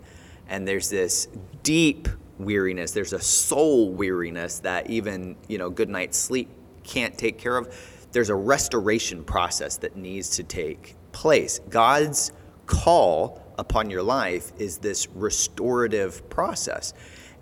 And 0.49 0.67
there's 0.67 0.89
this 0.89 1.27
deep 1.63 2.09
weariness, 2.37 2.91
there's 2.91 3.13
a 3.13 3.21
soul 3.21 3.91
weariness 3.91 4.59
that 4.59 4.89
even, 4.89 5.35
you 5.47 5.57
know, 5.57 5.69
good 5.69 5.89
night's 5.89 6.17
sleep 6.17 6.49
can't 6.83 7.17
take 7.17 7.37
care 7.37 7.57
of. 7.57 7.73
There's 8.11 8.29
a 8.29 8.35
restoration 8.35 9.23
process 9.23 9.77
that 9.77 9.95
needs 9.95 10.29
to 10.37 10.43
take 10.43 10.95
place. 11.11 11.59
God's 11.69 12.31
call 12.65 13.43
upon 13.57 13.89
your 13.89 14.01
life 14.01 14.51
is 14.57 14.77
this 14.77 15.07
restorative 15.09 16.27
process. 16.29 16.93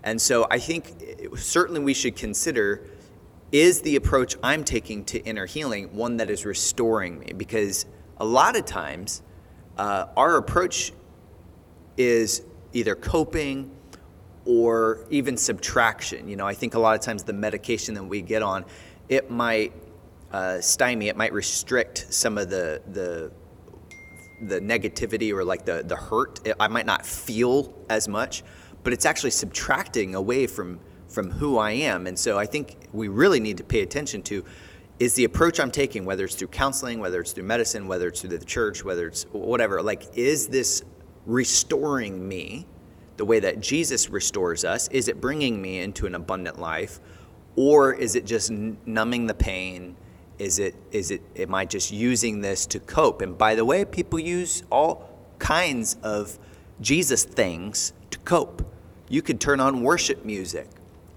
And 0.02 0.20
so 0.20 0.46
I 0.50 0.58
think 0.58 0.94
certainly 1.36 1.80
we 1.80 1.94
should 1.94 2.16
consider 2.16 2.84
is 3.50 3.80
the 3.80 3.96
approach 3.96 4.36
I'm 4.42 4.62
taking 4.62 5.04
to 5.06 5.18
inner 5.20 5.46
healing 5.46 5.94
one 5.94 6.18
that 6.18 6.28
is 6.28 6.44
restoring 6.44 7.18
me? 7.18 7.32
Because 7.36 7.86
a 8.18 8.24
lot 8.24 8.56
of 8.56 8.66
times 8.66 9.22
uh, 9.78 10.06
our 10.16 10.36
approach 10.36 10.92
is 11.96 12.42
either 12.72 12.94
coping 12.94 13.70
or 14.44 15.06
even 15.10 15.36
subtraction. 15.36 16.28
You 16.28 16.36
know, 16.36 16.46
I 16.46 16.54
think 16.54 16.74
a 16.74 16.78
lot 16.78 16.94
of 16.94 17.02
times 17.02 17.22
the 17.22 17.32
medication 17.32 17.94
that 17.94 18.04
we 18.04 18.22
get 18.22 18.42
on, 18.42 18.64
it 19.08 19.30
might 19.30 19.72
uh, 20.32 20.60
stymie, 20.60 21.08
it 21.08 21.16
might 21.16 21.32
restrict 21.32 22.06
some 22.10 22.38
of 22.38 22.50
the, 22.50 22.82
the 22.92 23.30
the 24.40 24.60
negativity 24.60 25.32
or 25.32 25.44
like 25.44 25.64
the 25.64 25.82
the 25.86 25.96
hurt 25.96 26.40
i 26.60 26.68
might 26.68 26.86
not 26.86 27.04
feel 27.04 27.74
as 27.90 28.06
much 28.06 28.44
but 28.84 28.92
it's 28.92 29.04
actually 29.04 29.30
subtracting 29.30 30.14
away 30.14 30.46
from 30.46 30.78
from 31.08 31.30
who 31.30 31.58
i 31.58 31.72
am 31.72 32.06
and 32.06 32.16
so 32.18 32.38
i 32.38 32.46
think 32.46 32.76
we 32.92 33.08
really 33.08 33.40
need 33.40 33.56
to 33.56 33.64
pay 33.64 33.80
attention 33.80 34.22
to 34.22 34.44
is 35.00 35.14
the 35.14 35.24
approach 35.24 35.58
i'm 35.58 35.70
taking 35.70 36.04
whether 36.04 36.24
it's 36.24 36.36
through 36.36 36.48
counseling 36.48 37.00
whether 37.00 37.20
it's 37.20 37.32
through 37.32 37.44
medicine 37.44 37.88
whether 37.88 38.06
it's 38.06 38.20
through 38.20 38.30
the 38.30 38.44
church 38.44 38.84
whether 38.84 39.08
it's 39.08 39.24
whatever 39.32 39.82
like 39.82 40.04
is 40.14 40.46
this 40.48 40.84
restoring 41.28 42.26
me 42.26 42.66
the 43.16 43.24
way 43.24 43.38
that 43.38 43.60
jesus 43.60 44.10
restores 44.10 44.64
us 44.64 44.88
is 44.88 45.06
it 45.06 45.20
bringing 45.20 45.62
me 45.62 45.78
into 45.78 46.06
an 46.06 46.16
abundant 46.16 46.58
life 46.58 46.98
or 47.54 47.92
is 47.92 48.16
it 48.16 48.26
just 48.26 48.50
numbing 48.50 49.26
the 49.26 49.34
pain 49.34 49.94
is 50.38 50.58
it 50.58 50.74
is 50.92 51.10
it 51.10 51.22
am 51.36 51.54
I 51.54 51.64
just 51.64 51.90
using 51.90 52.40
this 52.40 52.66
to 52.66 52.80
cope? 52.80 53.22
And 53.22 53.36
by 53.36 53.54
the 53.54 53.64
way, 53.64 53.84
people 53.84 54.18
use 54.18 54.62
all 54.70 55.08
kinds 55.38 55.96
of 56.02 56.38
Jesus 56.80 57.24
things 57.24 57.92
to 58.10 58.18
cope. 58.20 58.64
You 59.08 59.22
could 59.22 59.40
turn 59.40 59.60
on 59.60 59.82
worship 59.82 60.24
music 60.24 60.68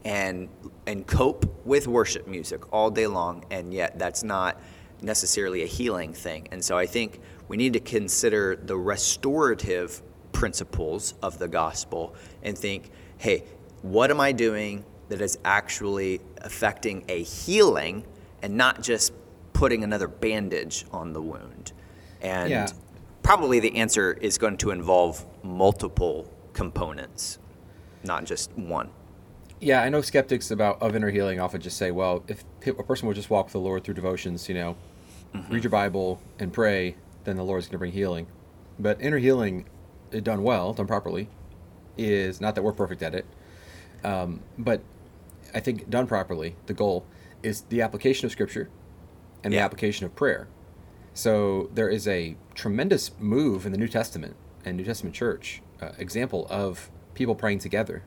and 0.04 0.50
and 0.88 1.06
cope 1.06 1.46
with 1.66 1.88
worship 1.88 2.28
music 2.28 2.74
all 2.74 2.90
day 2.90 3.08
long, 3.08 3.46
and 3.52 3.74
yet 3.74 4.00
that's 4.00 4.24
not 4.24 4.60
necessarily 5.02 5.64
a 5.64 5.68
healing 5.68 6.14
thing. 6.14 6.48
And 6.52 6.64
so 6.64 6.78
I 6.78 6.86
think 6.86 7.20
we 7.48 7.58
need 7.58 7.74
to 7.74 7.80
consider 7.80 8.56
the 8.56 8.78
restorative 8.78 10.02
principles 10.32 11.14
of 11.22 11.40
the 11.40 11.48
gospel 11.48 12.16
and 12.44 12.58
think, 12.58 12.92
hey, 13.18 13.44
what 13.82 14.12
am 14.12 14.20
I 14.20 14.32
doing 14.32 14.86
that 15.10 15.20
is 15.20 15.38
actually 15.44 16.22
affecting 16.38 17.04
a 17.10 17.22
healing 17.24 18.06
and 18.42 18.56
not 18.56 18.82
just 18.82 19.12
putting 19.54 19.84
another 19.84 20.08
bandage 20.08 20.86
on 20.92 21.14
the 21.14 21.22
wound. 21.22 21.74
And 22.22 22.50
yeah. 22.50 22.68
probably 23.22 23.60
the 23.60 23.76
answer 23.76 24.14
is 24.14 24.38
going 24.38 24.58
to 24.58 24.72
involve 24.72 25.26
multiple 25.44 26.32
components, 26.54 27.40
not 28.04 28.26
just 28.26 28.52
one. 28.54 28.90
Yeah, 29.60 29.84
I 29.84 29.90
know 29.90 30.02
skeptics 30.02 30.50
about 30.50 30.82
of 30.82 30.96
inner 30.96 31.12
healing 31.12 31.40
often 31.40 31.62
just 31.62 31.78
say, 31.78 31.92
well, 31.92 32.24
if 32.28 32.44
a 32.66 32.84
person 32.84 33.08
would 33.08 33.16
just 33.16 33.30
walk 33.30 33.48
with 33.48 33.54
the 33.54 33.60
Lord 33.60 33.84
through 33.84 33.94
devotions, 33.94 34.48
you 34.50 34.56
know, 34.56 34.76
mm-hmm. 35.34 35.54
read 35.54 35.64
your 35.64 35.72
Bible 35.72 36.22
and 36.40 36.52
pray, 36.52 36.96
then 37.24 37.38
the 37.38 37.44
Lord 37.44 37.60
is 37.60 37.66
going 37.66 37.74
to 37.74 37.78
bring 37.80 37.92
healing. 37.92 38.28
But 38.80 39.02
inner 39.02 39.18
healing, 39.18 39.66
done 40.12 40.44
well, 40.44 40.74
done 40.74 40.88
properly, 40.88 41.30
is 41.98 42.42
not 42.42 42.56
that 42.56 42.64
we're 42.64 42.74
perfect 42.74 43.04
at 43.04 43.14
it, 43.14 43.26
um, 44.04 44.42
but 44.58 44.82
I 45.54 45.60
think 45.60 45.90
done 45.90 46.08
properly, 46.08 46.56
the 46.66 46.74
goal 46.74 47.06
is 47.44 47.62
the 47.70 47.82
application 47.82 48.26
of 48.26 48.32
Scripture 48.32 48.70
and 49.44 49.54
yeah. 49.54 49.60
the 49.60 49.66
application 49.66 50.06
of 50.06 50.16
prayer. 50.16 50.48
So 51.14 51.70
there 51.74 51.90
is 51.90 52.08
a 52.08 52.38
tremendous 52.56 53.12
move 53.20 53.66
in 53.66 53.72
the 53.72 53.78
New 53.78 53.88
Testament 53.88 54.36
and 54.64 54.78
New 54.78 54.84
Testament 54.84 55.16
church 55.16 55.62
uh, 55.82 55.92
example 55.98 56.48
of 56.50 56.90
people 57.14 57.36
praying 57.36 57.60
together. 57.60 58.04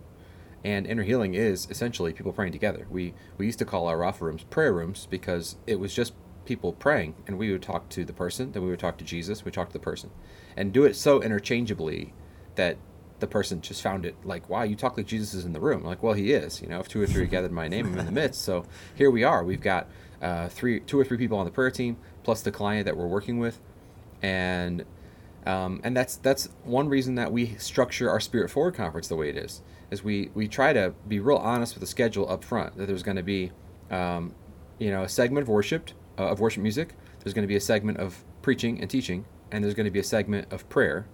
And 0.65 0.87
inner 0.87 1.03
healing 1.03 1.35
is 1.35 1.69
essentially 1.71 2.15
people 2.15 2.33
praying 2.33 2.53
together. 2.53 2.87
We 2.91 3.13
we 3.37 3.45
used 3.45 3.59
to 3.59 3.67
call 3.67 3.87
our 3.87 3.99
Rapha 3.99 4.23
rooms 4.23 4.45
prayer 4.45 4.73
rooms 4.73 5.07
because 5.11 5.57
it 5.67 5.79
was 5.79 5.93
just 5.93 6.15
people 6.45 6.73
praying, 6.73 7.15
and 7.27 7.39
we 7.39 7.51
would 7.53 7.63
talk 7.63 7.89
to 7.91 8.05
the 8.05 8.13
person, 8.13 8.53
then 8.53 8.63
we 8.63 8.71
would 8.71 8.79
talk 8.79 8.97
to 8.99 9.05
Jesus, 9.05 9.45
we 9.45 9.51
talk 9.51 9.69
to 9.69 9.73
the 9.73 9.79
person, 9.79 10.11
and 10.57 10.73
do 10.73 10.85
it 10.85 10.97
so 10.97 11.23
interchangeably 11.23 12.13
that 12.55 12.77
the 13.21 13.27
person 13.27 13.61
just 13.61 13.83
found 13.83 14.05
it 14.05 14.15
like, 14.25 14.49
wow, 14.49 14.63
you 14.63 14.77
talk 14.77 14.97
like 14.97 15.07
Jesus 15.07 15.35
is 15.35 15.45
in 15.45 15.53
the 15.53 15.61
room. 15.61 15.81
I'm 15.81 15.87
like, 15.87 16.03
well, 16.03 16.15
he 16.15 16.33
is. 16.33 16.61
You 16.61 16.69
know, 16.69 16.81
if 16.81 16.89
two 16.89 17.01
or 17.01 17.07
three 17.07 17.27
gathered 17.27 17.53
my 17.53 17.69
name, 17.69 17.87
I'm 17.87 17.99
in 17.99 18.07
the 18.07 18.13
midst. 18.13 18.43
So 18.43 18.67
here 18.95 19.11
we 19.11 19.25
are. 19.25 19.45
We've 19.45 19.61
got 19.61 19.89
uh, 20.21 20.49
three, 20.49 20.81
two 20.81 20.99
or 20.99 21.05
three 21.05 21.19
people 21.19 21.39
on 21.39 21.45
the 21.45 21.53
prayer 21.53 21.71
team, 21.71 21.97
plus 22.23 22.43
the 22.43 22.53
client 22.53 22.87
that 22.87 22.97
we're 22.97 23.07
working 23.07 23.39
with, 23.39 23.61
and 24.23 24.85
Um, 25.47 25.81
and 25.85 25.95
that's 25.95 26.17
that's 26.17 26.49
one 26.65 26.89
reason 26.89 27.17
that 27.17 27.31
we 27.31 27.57
structure 27.59 28.09
our 28.09 28.21
Spirit 28.21 28.51
Forward 28.51 28.75
conference 28.75 29.09
the 29.09 29.17
way 29.17 29.29
it 29.29 29.37
is. 29.37 29.63
Is 29.91 30.03
we 30.03 30.31
we 30.35 30.49
try 30.49 30.73
to 30.73 30.95
be 31.07 31.21
real 31.21 31.37
honest 31.37 31.75
with 31.75 31.83
the 31.83 31.87
schedule 31.87 32.27
up 32.31 32.43
front. 32.43 32.79
That 32.79 32.87
there's 32.87 33.03
going 33.03 33.19
to 33.19 33.23
be, 33.23 33.53
um, 33.91 34.35
you 34.79 34.91
know, 34.91 35.03
a 35.03 35.09
segment 35.09 35.43
of 35.43 35.49
worship 35.49 35.91
uh, 36.19 36.29
of 36.29 36.41
worship 36.41 36.63
music. 36.63 36.95
There's 37.21 37.35
going 37.35 37.43
to 37.45 37.49
be 37.49 37.57
a 37.57 37.61
segment 37.61 37.99
of 37.99 38.25
preaching 38.43 38.81
and 38.81 38.91
teaching, 38.91 39.25
and 39.51 39.65
there's 39.65 39.75
going 39.75 39.87
to 39.87 39.91
be 39.91 39.99
a 39.99 40.05
segment 40.05 40.53
of 40.53 40.69
prayer. 40.69 41.07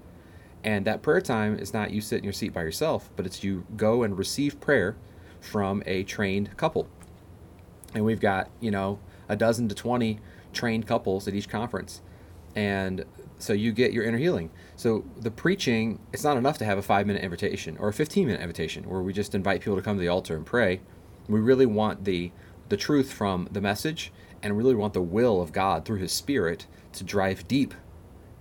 And 0.62 0.84
that 0.86 1.02
prayer 1.02 1.20
time 1.20 1.58
is 1.58 1.72
not 1.72 1.90
you 1.90 2.00
sit 2.00 2.18
in 2.18 2.24
your 2.24 2.32
seat 2.32 2.52
by 2.52 2.62
yourself, 2.62 3.10
but 3.16 3.24
it's 3.24 3.42
you 3.42 3.66
go 3.76 4.02
and 4.02 4.18
receive 4.18 4.60
prayer 4.60 4.96
from 5.40 5.82
a 5.86 6.04
trained 6.04 6.56
couple. 6.56 6.88
And 7.94 8.04
we've 8.04 8.20
got 8.20 8.50
you 8.60 8.70
know 8.70 8.98
a 9.28 9.36
dozen 9.36 9.68
to 9.68 9.74
twenty 9.74 10.20
trained 10.52 10.86
couples 10.86 11.26
at 11.28 11.34
each 11.34 11.48
conference, 11.48 12.02
and 12.54 13.04
so 13.38 13.52
you 13.52 13.72
get 13.72 13.92
your 13.92 14.04
inner 14.04 14.18
healing. 14.18 14.50
So 14.76 15.04
the 15.18 15.30
preaching, 15.30 15.98
it's 16.12 16.24
not 16.24 16.36
enough 16.36 16.58
to 16.58 16.64
have 16.64 16.78
a 16.78 16.82
five 16.82 17.06
minute 17.06 17.22
invitation 17.22 17.76
or 17.78 17.88
a 17.88 17.92
15 17.92 18.26
minute 18.26 18.40
invitation 18.40 18.88
where 18.88 19.02
we 19.02 19.12
just 19.12 19.34
invite 19.34 19.60
people 19.60 19.76
to 19.76 19.82
come 19.82 19.96
to 19.96 20.00
the 20.00 20.08
altar 20.08 20.36
and 20.36 20.44
pray. 20.44 20.80
We 21.28 21.40
really 21.40 21.66
want 21.66 22.04
the 22.04 22.32
the 22.68 22.76
truth 22.76 23.12
from 23.12 23.48
the 23.50 23.60
message 23.60 24.12
and 24.42 24.56
really 24.56 24.74
want 24.74 24.94
the 24.94 25.02
will 25.02 25.40
of 25.40 25.52
God 25.52 25.84
through 25.84 25.98
His 25.98 26.12
Spirit 26.12 26.66
to 26.92 27.04
drive 27.04 27.46
deep 27.48 27.74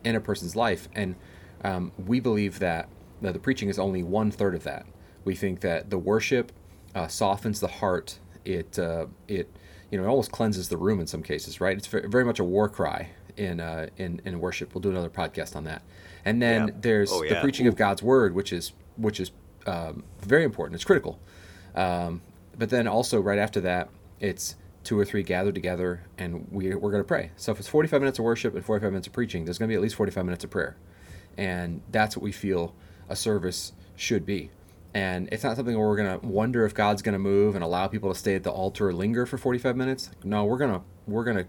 in 0.03 0.15
a 0.15 0.19
person's 0.19 0.55
life. 0.55 0.87
And 0.93 1.15
um, 1.63 1.91
we 1.97 2.19
believe 2.19 2.59
that, 2.59 2.89
that 3.21 3.33
the 3.33 3.39
preaching 3.39 3.69
is 3.69 3.77
only 3.79 4.03
one 4.03 4.31
third 4.31 4.55
of 4.55 4.63
that. 4.63 4.85
We 5.25 5.35
think 5.35 5.61
that 5.61 5.89
the 5.89 5.97
worship 5.97 6.51
uh, 6.95 7.07
softens 7.07 7.59
the 7.59 7.67
heart. 7.67 8.19
It 8.45 8.79
uh, 8.79 9.07
it 9.27 9.49
you 9.91 9.97
know 9.97 10.05
it 10.05 10.07
almost 10.07 10.31
cleanses 10.31 10.69
the 10.69 10.77
room 10.77 10.99
in 10.99 11.07
some 11.07 11.21
cases, 11.21 11.59
right? 11.59 11.77
It's 11.77 11.87
very 11.87 12.23
much 12.23 12.39
a 12.39 12.43
war 12.43 12.69
cry 12.69 13.09
in 13.37 13.59
uh, 13.59 13.87
in 13.97 14.21
in 14.25 14.39
worship. 14.39 14.73
We'll 14.73 14.81
do 14.81 14.89
another 14.89 15.09
podcast 15.09 15.55
on 15.55 15.65
that. 15.65 15.81
And 16.25 16.41
then 16.41 16.67
yeah. 16.67 16.73
there's 16.79 17.11
oh, 17.11 17.23
yeah. 17.23 17.35
the 17.35 17.41
preaching 17.41 17.65
Ooh. 17.65 17.69
of 17.69 17.75
God's 17.75 18.01
word, 18.01 18.33
which 18.33 18.53
is 18.53 18.73
which 18.97 19.19
is 19.19 19.31
um, 19.67 20.03
very 20.21 20.43
important. 20.43 20.75
It's 20.75 20.83
critical. 20.83 21.19
Um, 21.75 22.21
but 22.57 22.69
then 22.69 22.87
also 22.87 23.19
right 23.21 23.39
after 23.39 23.61
that, 23.61 23.89
it's 24.19 24.55
two 24.83 24.97
or 24.97 25.05
three 25.05 25.23
gathered 25.23 25.55
together, 25.55 26.03
and 26.17 26.47
we 26.51 26.73
we're 26.75 26.91
going 26.91 27.03
to 27.03 27.07
pray. 27.07 27.31
So 27.35 27.51
if 27.51 27.59
it's 27.59 27.67
45 27.67 28.01
minutes 28.01 28.19
of 28.19 28.25
worship 28.25 28.55
and 28.55 28.65
45 28.65 28.91
minutes 28.91 29.07
of 29.07 29.13
preaching, 29.13 29.45
there's 29.45 29.57
going 29.57 29.67
to 29.67 29.71
be 29.71 29.75
at 29.75 29.81
least 29.81 29.95
45 29.95 30.25
minutes 30.25 30.43
of 30.43 30.49
prayer, 30.49 30.77
and 31.37 31.81
that's 31.91 32.15
what 32.15 32.23
we 32.23 32.31
feel 32.31 32.75
a 33.07 33.15
service 33.15 33.73
should 33.95 34.25
be. 34.25 34.51
And 34.93 35.29
it's 35.31 35.43
not 35.43 35.55
something 35.55 35.77
where 35.77 35.87
we're 35.87 35.95
going 35.95 36.19
to 36.19 36.25
wonder 36.25 36.65
if 36.65 36.73
God's 36.73 37.01
going 37.01 37.13
to 37.13 37.19
move 37.19 37.53
and 37.53 37.63
allow 37.63 37.87
people 37.87 38.11
to 38.11 38.17
stay 38.17 38.35
at 38.35 38.43
the 38.43 38.51
altar 38.51 38.87
or 38.89 38.93
linger 38.93 39.25
for 39.25 39.37
45 39.37 39.75
minutes. 39.75 40.09
No, 40.23 40.45
we're 40.45 40.57
going 40.57 40.71
to 40.71 40.81
we're 41.05 41.23
going 41.23 41.37
to 41.37 41.45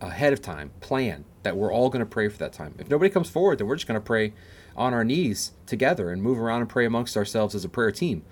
ahead 0.00 0.32
of 0.32 0.42
time 0.42 0.70
plan 0.80 1.24
that 1.44 1.56
we're 1.56 1.72
all 1.72 1.88
going 1.88 2.00
to 2.00 2.10
pray 2.10 2.28
for 2.28 2.38
that 2.38 2.52
time. 2.52 2.74
If 2.78 2.90
nobody 2.90 3.10
comes 3.10 3.30
forward, 3.30 3.58
then 3.58 3.66
we're 3.66 3.76
just 3.76 3.86
going 3.86 4.00
to 4.00 4.04
pray 4.04 4.32
on 4.76 4.92
our 4.92 5.04
knees 5.04 5.52
together 5.66 6.10
and 6.10 6.22
move 6.22 6.38
around 6.38 6.60
and 6.60 6.68
pray 6.68 6.84
amongst 6.84 7.16
ourselves 7.16 7.54
as 7.54 7.64
a 7.64 7.68
prayer 7.68 7.92
team. 7.92 8.22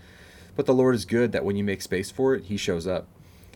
But 0.57 0.66
the 0.66 0.74
Lord 0.74 0.94
is 0.94 1.05
good 1.05 1.33
that 1.33 1.44
when 1.44 1.57
you 1.57 1.64
make 1.64 1.83
space 1.83 2.11
for 2.11 2.35
it, 2.35 2.44
He 2.44 2.57
shows 2.57 2.87
up. 2.87 3.07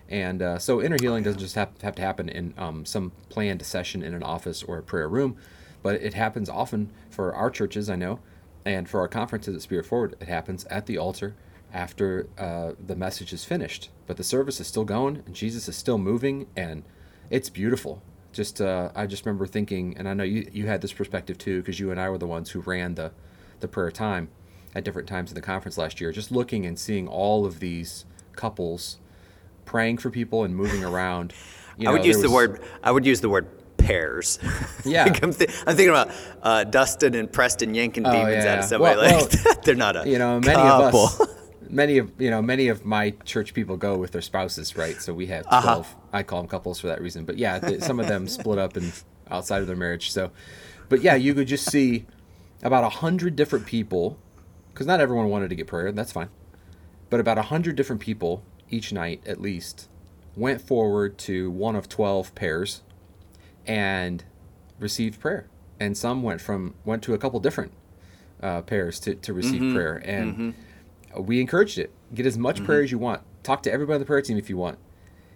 And 0.09 0.41
uh, 0.41 0.59
so 0.59 0.81
inner 0.81 0.97
healing 1.01 1.25
doesn't 1.25 1.41
just 1.41 1.57
have, 1.57 1.71
have 1.83 1.97
to 1.97 2.03
happen 2.03 2.29
in 2.29 2.55
um, 2.57 2.85
some 2.85 3.13
planned 3.29 3.65
session 3.65 4.03
in 4.03 4.15
an 4.15 4.23
office 4.23 4.63
or 4.63 4.79
a 4.79 4.83
prayer 4.83 5.09
room, 5.09 5.37
but 5.83 5.97
it 5.97 6.15
happens 6.15 6.49
often 6.49 6.93
for 7.11 7.35
our 7.35 7.51
churches, 7.51 7.91
I 7.91 7.97
know, 7.97 8.21
and 8.65 8.89
for 8.89 9.01
our 9.01 9.09
conferences 9.09 9.55
at 9.55 9.63
Spirit 9.63 9.87
Forward. 9.87 10.15
It 10.21 10.29
happens 10.29 10.65
at 10.67 10.87
the 10.87 10.99
altar 10.99 11.35
after 11.73 12.29
uh, 12.39 12.73
the 12.85 12.97
message 12.97 13.33
is 13.33 13.45
finished. 13.45 13.91
But 14.07 14.17
the 14.17 14.25
service 14.25 14.61
is 14.61 14.67
still 14.67 14.85
going, 14.85 15.23
and 15.27 15.35
Jesus 15.35 15.69
is 15.69 15.77
still 15.77 15.99
moving, 15.99 16.47
and 16.57 16.85
it's 17.31 17.51
beautiful. 17.51 18.03
Just 18.33 18.61
uh, 18.61 18.91
I 18.95 19.07
just 19.07 19.25
remember 19.27 19.47
thinking, 19.47 19.97
and 19.97 20.09
I 20.09 20.15
know 20.15 20.25
you 20.25 20.49
you 20.53 20.67
had 20.67 20.83
this 20.83 20.93
perspective 20.93 21.39
too, 21.39 21.61
because 21.61 21.81
you 21.81 21.91
and 21.91 22.01
I 22.01 22.09
were 22.11 22.19
the 22.19 22.27
ones 22.27 22.51
who 22.51 22.61
ran 22.61 22.95
the 22.95 23.13
the 23.61 23.69
prayer 23.69 23.91
time 23.91 24.29
at 24.75 24.85
different 24.85 25.09
times 25.09 25.31
in 25.31 25.35
the 25.35 25.41
conference 25.41 25.79
last 25.79 26.01
year. 26.01 26.13
Just 26.13 26.31
looking 26.31 26.67
and 26.67 26.79
seeing 26.79 27.09
all 27.09 27.47
of 27.47 27.61
these 27.61 28.05
couples 28.33 28.99
praying 29.67 29.99
for 29.99 30.11
people 30.11 30.45
and 30.45 30.57
moving 30.57 30.85
around. 30.85 31.33
You 31.79 31.85
know, 31.85 31.91
I 31.91 31.93
would 31.93 32.07
use 32.07 32.17
was, 32.17 32.23
the 32.23 32.31
word. 32.31 32.63
I 32.83 32.91
would 32.91 33.05
use 33.05 33.21
the 33.21 33.29
word 33.29 33.49
pairs. 33.77 34.39
Yeah, 34.87 35.05
I'm, 35.05 35.35
th- 35.35 35.51
I'm, 35.67 35.77
thinking 35.77 35.91
about 35.91 36.11
uh, 36.43 36.65
Dustin 36.65 37.15
and 37.15 37.31
Preston 37.31 37.75
yanking 37.75 38.07
oh, 38.07 38.13
demons 38.13 38.45
yeah. 38.45 38.53
out 38.53 38.59
of 38.61 38.65
somebody. 38.65 38.97
Well, 38.97 39.21
like 39.21 39.45
well, 39.45 39.55
they're 39.65 39.75
not 39.75 39.97
a 39.97 40.09
you 40.09 40.17
know 40.17 40.41
many 40.41 40.55
couple. 40.55 41.05
of 41.05 41.21
us 41.21 41.37
many 41.71 41.99
of 41.99 42.13
you 42.19 42.31
know 42.31 42.43
many 42.43 42.69
of 42.69 42.85
my 42.85 43.11
church 43.25 43.55
people 43.55 43.77
go 43.77 43.97
with 43.97 44.13
their 44.13 44.23
spouses, 44.23 44.77
right? 44.77 45.01
So 45.01 45.13
we 45.13 45.27
have 45.27 45.47
12 45.47 45.65
uh-huh. 45.65 45.83
I 46.13 46.23
call 46.23 46.41
them 46.41 46.49
couples 46.49 46.81
for 46.81 46.87
that 46.89 47.01
reason. 47.01 47.25
But 47.25 47.39
yeah, 47.39 47.79
some 47.79 48.01
of 48.01 48.09
them 48.09 48.29
split 48.29 48.59
up 48.59 48.77
and 48.77 48.93
outside 49.31 49.61
of 49.61 49.67
their 49.67 49.77
marriage. 49.77 50.11
So, 50.13 50.31
but 50.89 51.03
yeah, 51.03 51.15
you 51.15 51.35
could 51.35 51.49
just 51.49 51.71
see 51.71 52.07
about 52.63 52.85
a 52.85 52.89
hundred 52.89 53.37
different 53.37 53.67
people, 53.67 54.19
because 54.73 54.87
not 54.87 55.01
everyone 55.01 55.29
wanted 55.29 55.51
to 55.51 55.57
get 55.57 55.67
prayer. 55.67 55.93
That's 55.93 56.13
fine. 56.13 56.29
But 57.11 57.21
about 57.21 57.39
a 57.39 57.43
hundred 57.43 57.77
different 57.77 58.01
people 58.01 58.43
each 58.71 58.93
night, 58.93 59.23
at 59.27 59.41
least, 59.41 59.89
went 60.37 60.61
forward 60.61 61.19
to 61.19 61.51
one 61.51 61.77
of 61.77 61.89
twelve 61.89 62.35
pairs, 62.35 62.83
and 63.67 64.25
received 64.79 65.21
prayer. 65.21 65.49
And 65.79 65.97
some 65.97 66.23
went 66.23 66.41
from 66.41 66.75
went 66.85 67.03
to 67.05 67.15
a 67.15 67.19
couple 67.19 67.41
different 67.41 67.73
uh, 68.43 68.63
pairs 68.63 68.99
to, 69.01 69.15
to 69.15 69.33
receive 69.33 69.61
mm-hmm. 69.61 69.75
prayer. 69.75 70.03
And 70.05 70.35
mm-hmm 70.35 70.51
we 71.21 71.41
encouraged 71.41 71.79
it. 71.79 71.91
Get 72.15 72.27
as 72.27 72.39
much 72.39 72.57
mm-hmm. 72.57 72.67
prayer 72.67 72.83
as 72.83 72.93
you 72.93 72.99
want. 72.99 73.23
Talk 73.43 73.63
to 73.65 73.73
everybody 73.73 73.95
on 73.95 74.01
the 74.01 74.07
prayer 74.07 74.23
team 74.23 74.37
if 74.37 74.51
you 74.51 74.57
want. 74.57 74.79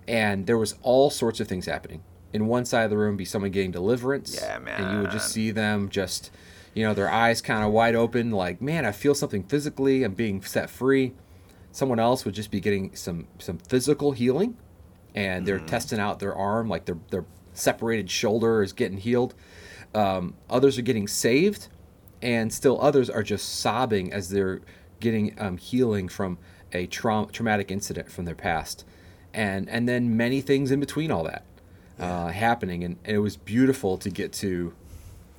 And 0.07 0.47
there 0.47 0.59
was 0.59 0.75
all 0.83 1.11
sorts 1.11 1.41
of 1.41 1.49
things 1.49 1.67
happening. 1.67 2.03
In 2.33 2.47
one 2.47 2.65
side 2.65 2.85
of 2.85 2.91
the 2.91 2.99
room, 2.99 3.17
be 3.17 3.25
someone 3.25 3.51
getting 3.51 3.71
deliverance. 3.71 4.39
Yeah, 4.41 4.59
man. 4.59 4.81
And 4.81 4.93
you 4.93 5.01
would 5.03 5.11
just 5.11 5.33
see 5.33 5.51
them 5.51 5.89
just, 5.89 6.31
you 6.75 6.85
know, 6.85 6.95
their 6.95 7.11
eyes 7.11 7.41
kind 7.41 7.65
of 7.65 7.73
wide 7.73 7.95
open, 7.95 8.31
like, 8.31 8.61
man, 8.61 8.85
I 8.85 8.93
feel 8.93 9.15
something 9.15 9.43
physically. 9.43 10.05
I'm 10.05 10.15
being 10.15 10.43
set 10.43 10.71
free. 10.71 11.13
Someone 11.73 11.99
else 11.99 12.25
would 12.25 12.35
just 12.35 12.51
be 12.51 12.61
getting 12.61 12.95
some 12.97 13.27
some 13.39 13.59
physical 13.59 14.13
healing, 14.13 14.57
and 15.15 15.47
they're 15.47 15.59
mm-hmm. 15.59 15.67
testing 15.67 15.99
out 15.99 16.19
their 16.19 16.35
arm, 16.35 16.69
like 16.69 16.85
their 16.85 16.99
their 17.11 17.25
separated 17.53 18.11
shoulder 18.11 18.63
is 18.63 18.73
getting 18.73 18.99
healed. 18.99 19.35
Um, 19.95 20.35
others 20.49 20.79
are 20.79 20.83
getting 20.83 21.09
saved, 21.09 21.69
and 22.23 22.53
still 22.53 22.81
others 22.81 23.11
are 23.11 23.23
just 23.23 23.61
sobbing 23.61 24.13
as 24.13 24.31
they're 24.31 24.61
getting 25.01 25.35
um, 25.41 25.57
healing 25.57 26.09
from 26.09 26.39
a 26.73 26.87
tra- 26.87 27.27
traumatic 27.33 27.71
incident 27.71 28.11
from 28.11 28.25
their 28.25 28.35
past, 28.35 28.85
and 29.35 29.69
and 29.69 29.89
then 29.89 30.17
many 30.17 30.41
things 30.41 30.71
in 30.71 30.81
between 30.81 31.11
all 31.11 31.25
that 31.25 31.45
uh, 31.99 32.29
happening, 32.29 32.85
and, 32.85 32.97
and, 33.05 33.17
it 33.17 33.21
was 33.21 33.37
beautiful 33.37 33.99
to 33.99 34.11
get 34.11 34.33
to 34.33 34.73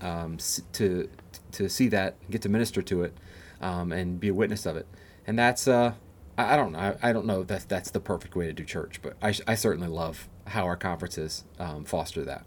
um, 0.01 0.37
to 0.73 1.09
to 1.51 1.69
see 1.69 1.87
that, 1.89 2.15
get 2.29 2.41
to 2.41 2.49
minister 2.49 2.81
to 2.81 3.03
it, 3.03 3.17
um, 3.61 3.91
and 3.91 4.19
be 4.19 4.27
a 4.29 4.33
witness 4.33 4.65
of 4.65 4.75
it, 4.75 4.87
and 5.25 5.37
that's 5.37 5.67
uh, 5.67 5.93
I, 6.41 6.53
I 6.53 6.57
don't 6.57 6.71
know 6.71 6.79
I, 6.79 7.09
I 7.09 7.13
don't 7.13 7.25
know 7.25 7.43
that 7.43 7.67
that's 7.69 7.91
the 7.91 7.99
perfect 7.99 8.35
way 8.35 8.47
to 8.47 8.53
do 8.53 8.63
church, 8.63 9.01
but 9.01 9.15
I, 9.21 9.33
I 9.47 9.55
certainly 9.55 9.87
love 9.87 10.27
how 10.47 10.65
our 10.65 10.77
conferences 10.77 11.43
um, 11.59 11.85
foster 11.85 12.23
that. 12.25 12.45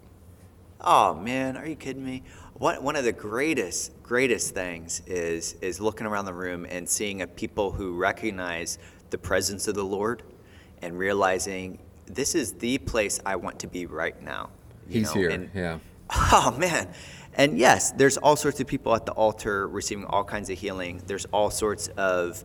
Oh 0.81 1.15
man, 1.15 1.57
are 1.57 1.67
you 1.67 1.77
kidding 1.77 2.05
me? 2.05 2.23
One, 2.55 2.83
one 2.83 2.97
of 2.97 3.05
the 3.05 3.13
greatest 3.13 3.93
greatest 4.03 4.55
things 4.55 5.03
is 5.07 5.55
is 5.61 5.81
looking 5.81 6.07
around 6.07 6.27
the 6.27 6.35
room 6.35 6.67
and 6.69 6.89
seeing 6.89 7.23
a 7.23 7.27
people 7.27 7.73
who 7.73 7.97
recognize 7.97 8.79
the 9.11 9.19
presence 9.19 9.69
of 9.69 9.75
the 9.75 9.85
Lord 9.85 10.23
and 10.83 10.99
realizing 10.99 11.79
this 12.07 12.35
is 12.35 12.53
the 12.55 12.79
place 12.79 13.21
I 13.25 13.37
want 13.37 13.59
to 13.61 13.67
be 13.67 13.87
right 13.87 14.21
now. 14.23 14.51
He's 14.89 15.15
know? 15.15 15.21
here. 15.21 15.31
And, 15.31 15.51
yeah. 15.55 15.79
Oh 16.11 16.55
man. 16.59 16.89
And 17.37 17.59
yes, 17.59 17.91
there's 17.93 18.17
all 18.17 18.37
sorts 18.37 18.61
of 18.61 18.67
people 18.67 18.95
at 18.95 19.07
the 19.07 19.13
altar 19.13 19.67
receiving 19.67 20.05
all 20.05 20.23
kinds 20.23 20.51
of 20.51 20.59
healing. 20.59 21.03
There's 21.07 21.25
all 21.27 21.51
sorts 21.51 21.89
of 21.97 22.45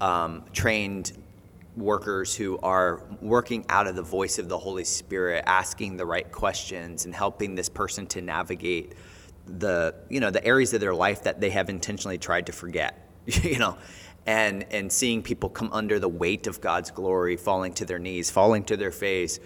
um, 0.00 0.44
trained 0.52 1.12
workers 1.76 2.34
who 2.34 2.58
are 2.58 3.02
working 3.20 3.64
out 3.68 3.86
of 3.86 3.96
the 3.96 4.02
voice 4.02 4.38
of 4.38 4.48
the 4.48 4.58
Holy 4.58 4.84
Spirit, 4.84 5.44
asking 5.46 5.96
the 5.96 6.06
right 6.06 6.30
questions 6.30 7.04
and 7.04 7.14
helping 7.14 7.54
this 7.54 7.68
person 7.68 8.06
to 8.08 8.20
navigate 8.20 8.94
the 9.58 9.94
you 10.08 10.20
know 10.20 10.30
the 10.30 10.44
areas 10.44 10.72
of 10.74 10.80
their 10.80 10.94
life 10.94 11.24
that 11.24 11.40
they 11.40 11.50
have 11.50 11.68
intentionally 11.68 12.18
tried 12.18 12.46
to 12.46 12.52
forget 12.52 13.08
you 13.26 13.58
know 13.58 13.76
and 14.26 14.64
and 14.70 14.92
seeing 14.92 15.22
people 15.22 15.48
come 15.48 15.70
under 15.72 15.98
the 15.98 16.08
weight 16.08 16.46
of 16.46 16.60
God's 16.60 16.90
glory 16.90 17.36
falling 17.36 17.72
to 17.74 17.84
their 17.84 17.98
knees 17.98 18.30
falling 18.30 18.64
to 18.64 18.76
their 18.76 18.92
face 18.92 19.40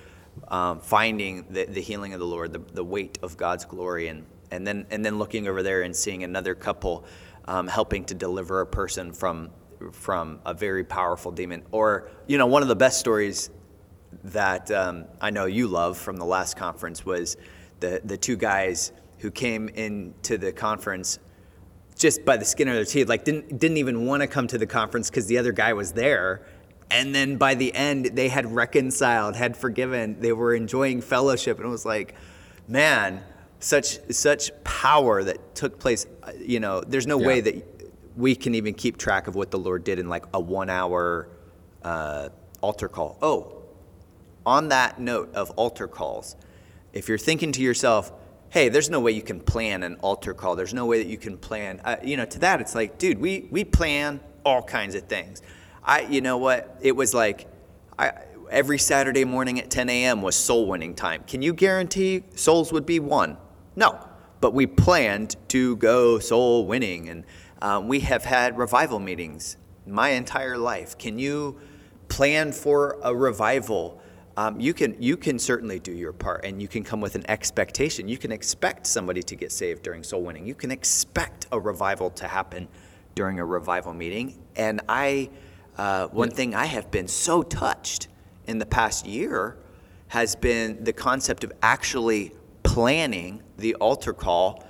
um, 0.48 0.80
finding 0.80 1.46
the, 1.48 1.64
the 1.64 1.80
healing 1.80 2.12
of 2.12 2.20
the 2.20 2.26
Lord 2.26 2.52
the, 2.52 2.58
the 2.58 2.84
weight 2.84 3.18
of 3.22 3.36
God's 3.36 3.64
glory 3.64 4.08
and 4.08 4.26
and 4.50 4.66
then 4.66 4.86
and 4.90 5.04
then 5.04 5.18
looking 5.18 5.48
over 5.48 5.62
there 5.62 5.82
and 5.82 5.94
seeing 5.94 6.24
another 6.24 6.54
couple 6.54 7.04
um, 7.46 7.66
helping 7.66 8.04
to 8.06 8.14
deliver 8.14 8.60
a 8.60 8.66
person 8.66 9.12
from 9.12 9.50
from 9.92 10.40
a 10.44 10.54
very 10.54 10.84
powerful 10.84 11.30
demon 11.32 11.62
or 11.72 12.08
you 12.26 12.38
know 12.38 12.46
one 12.46 12.62
of 12.62 12.68
the 12.68 12.76
best 12.76 12.98
stories 13.00 13.50
that 14.24 14.70
um, 14.70 15.04
I 15.20 15.30
know 15.30 15.46
you 15.46 15.66
love 15.68 15.98
from 15.98 16.16
the 16.16 16.24
last 16.24 16.56
conference 16.56 17.04
was 17.04 17.36
the 17.80 18.00
the 18.04 18.16
two 18.16 18.36
guys 18.36 18.92
who 19.18 19.30
came 19.30 19.68
into 19.70 20.38
the 20.38 20.52
conference 20.52 21.18
just 21.96 22.24
by 22.24 22.36
the 22.36 22.44
skin 22.44 22.68
of 22.68 22.74
their 22.74 22.84
teeth, 22.84 23.08
like 23.08 23.24
didn't 23.24 23.58
didn't 23.58 23.76
even 23.76 24.06
want 24.06 24.20
to 24.22 24.26
come 24.26 24.46
to 24.48 24.58
the 24.58 24.66
conference 24.66 25.10
because 25.10 25.26
the 25.26 25.38
other 25.38 25.52
guy 25.52 25.72
was 25.72 25.92
there. 25.92 26.42
And 26.90 27.14
then 27.14 27.36
by 27.36 27.54
the 27.54 27.74
end, 27.74 28.06
they 28.14 28.28
had 28.28 28.52
reconciled, 28.52 29.34
had 29.36 29.56
forgiven, 29.56 30.20
they 30.20 30.32
were 30.32 30.54
enjoying 30.54 31.00
fellowship, 31.00 31.56
and 31.56 31.66
it 31.66 31.70
was 31.70 31.86
like, 31.86 32.14
man, 32.68 33.22
such 33.58 33.98
such 34.12 34.50
power 34.64 35.24
that 35.24 35.54
took 35.54 35.78
place. 35.78 36.06
Uh, 36.22 36.32
you 36.38 36.60
know, 36.60 36.82
there's 36.82 37.06
no 37.06 37.18
Yeah. 37.18 37.26
way 37.26 37.40
that 37.40 37.73
we 38.16 38.34
can 38.34 38.54
even 38.54 38.74
keep 38.74 38.96
track 38.96 39.26
of 39.26 39.34
what 39.34 39.50
the 39.50 39.58
Lord 39.58 39.84
did 39.84 39.98
in 39.98 40.08
like 40.08 40.24
a 40.32 40.40
one 40.40 40.70
hour 40.70 41.28
uh, 41.82 42.28
altar 42.60 42.88
call. 42.88 43.18
Oh, 43.20 43.62
on 44.46 44.68
that 44.68 45.00
note 45.00 45.34
of 45.34 45.50
altar 45.52 45.88
calls, 45.88 46.36
if 46.92 47.08
you're 47.08 47.18
thinking 47.18 47.52
to 47.52 47.62
yourself, 47.62 48.12
hey, 48.50 48.68
there's 48.68 48.88
no 48.88 49.00
way 49.00 49.10
you 49.10 49.22
can 49.22 49.40
plan 49.40 49.82
an 49.82 49.96
altar 49.96 50.32
call. 50.32 50.54
There's 50.54 50.74
no 50.74 50.86
way 50.86 51.02
that 51.02 51.08
you 51.08 51.18
can 51.18 51.36
plan, 51.36 51.80
uh, 51.84 51.96
you 52.04 52.16
know, 52.16 52.24
to 52.26 52.38
that, 52.40 52.60
it's 52.60 52.74
like, 52.74 52.98
dude, 52.98 53.18
we, 53.18 53.48
we 53.50 53.64
plan 53.64 54.20
all 54.44 54.62
kinds 54.62 54.94
of 54.94 55.02
things. 55.04 55.42
I, 55.82 56.02
you 56.02 56.20
know 56.20 56.38
what? 56.38 56.78
It 56.80 56.92
was 56.92 57.12
like, 57.14 57.48
I, 57.98 58.12
every 58.50 58.78
Saturday 58.78 59.24
morning 59.24 59.58
at 59.58 59.70
10 59.70 59.88
a.m. 59.88 60.22
was 60.22 60.36
soul 60.36 60.66
winning 60.68 60.94
time. 60.94 61.24
Can 61.26 61.42
you 61.42 61.52
guarantee 61.52 62.22
souls 62.36 62.72
would 62.72 62.86
be 62.86 63.00
won? 63.00 63.36
No. 63.74 63.98
But 64.40 64.54
we 64.54 64.66
planned 64.66 65.36
to 65.48 65.76
go 65.76 66.18
soul 66.18 66.66
winning. 66.66 67.08
And 67.08 67.24
um, 67.62 67.88
we 67.88 68.00
have 68.00 68.24
had 68.24 68.58
revival 68.58 68.98
meetings 68.98 69.56
my 69.86 70.10
entire 70.10 70.56
life. 70.56 70.96
Can 70.98 71.18
you 71.18 71.58
plan 72.08 72.52
for 72.52 72.98
a 73.02 73.14
revival? 73.14 74.00
Um, 74.36 74.60
you 74.60 74.74
can 74.74 74.96
you 75.00 75.16
can 75.16 75.38
certainly 75.38 75.78
do 75.78 75.92
your 75.92 76.12
part, 76.12 76.44
and 76.44 76.60
you 76.60 76.68
can 76.68 76.82
come 76.82 77.00
with 77.00 77.14
an 77.14 77.24
expectation. 77.28 78.08
You 78.08 78.18
can 78.18 78.32
expect 78.32 78.86
somebody 78.86 79.22
to 79.22 79.36
get 79.36 79.52
saved 79.52 79.82
during 79.82 80.02
soul 80.02 80.22
winning. 80.22 80.46
You 80.46 80.54
can 80.54 80.70
expect 80.70 81.46
a 81.52 81.60
revival 81.60 82.10
to 82.10 82.26
happen 82.26 82.68
during 83.14 83.38
a 83.38 83.44
revival 83.44 83.94
meeting. 83.94 84.38
And 84.56 84.80
I, 84.88 85.30
uh, 85.78 86.08
one 86.08 86.30
thing 86.30 86.54
I 86.54 86.66
have 86.66 86.90
been 86.90 87.08
so 87.08 87.42
touched 87.42 88.08
in 88.46 88.58
the 88.58 88.66
past 88.66 89.06
year 89.06 89.56
has 90.08 90.36
been 90.36 90.84
the 90.84 90.92
concept 90.92 91.44
of 91.44 91.52
actually 91.62 92.32
planning 92.62 93.42
the 93.56 93.74
altar 93.76 94.12
call 94.12 94.64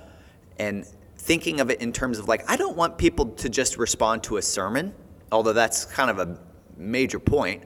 and 0.57 0.85
thinking 1.25 1.59
of 1.59 1.71
it 1.71 1.81
in 1.81 1.91
terms 1.91 2.19
of 2.19 2.27
like 2.27 2.49
I 2.49 2.55
don't 2.55 2.77
want 2.77 2.97
people 2.97 3.25
to 3.25 3.49
just 3.49 3.77
respond 3.77 4.23
to 4.23 4.37
a 4.37 4.41
sermon, 4.41 4.93
although 5.31 5.53
that's 5.53 5.83
kind 5.85 6.09
of 6.11 6.19
a 6.19 6.37
major 6.77 7.19
point. 7.19 7.63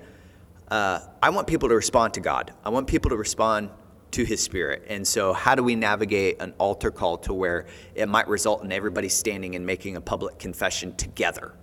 Uh, 0.69 0.99
I 1.21 1.29
want 1.31 1.47
people 1.47 1.67
to 1.69 1.75
respond 1.75 2.13
to 2.13 2.21
God. 2.21 2.53
I 2.63 2.69
want 2.69 2.87
people 2.87 3.09
to 3.09 3.17
respond 3.17 3.69
to 4.11 4.23
His 4.23 4.41
Spirit. 4.41 4.85
And 4.87 5.05
so, 5.05 5.33
how 5.33 5.55
do 5.55 5.63
we 5.63 5.75
navigate 5.75 6.41
an 6.41 6.53
altar 6.57 6.89
call 6.89 7.17
to 7.19 7.33
where 7.33 7.67
it 7.95 8.07
might 8.07 8.27
result 8.27 8.63
in 8.63 8.71
everybody 8.71 9.09
standing 9.09 9.55
and 9.55 9.65
making 9.65 9.97
a 9.97 10.01
public 10.01 10.39
confession 10.39 10.95
together? 10.95 11.53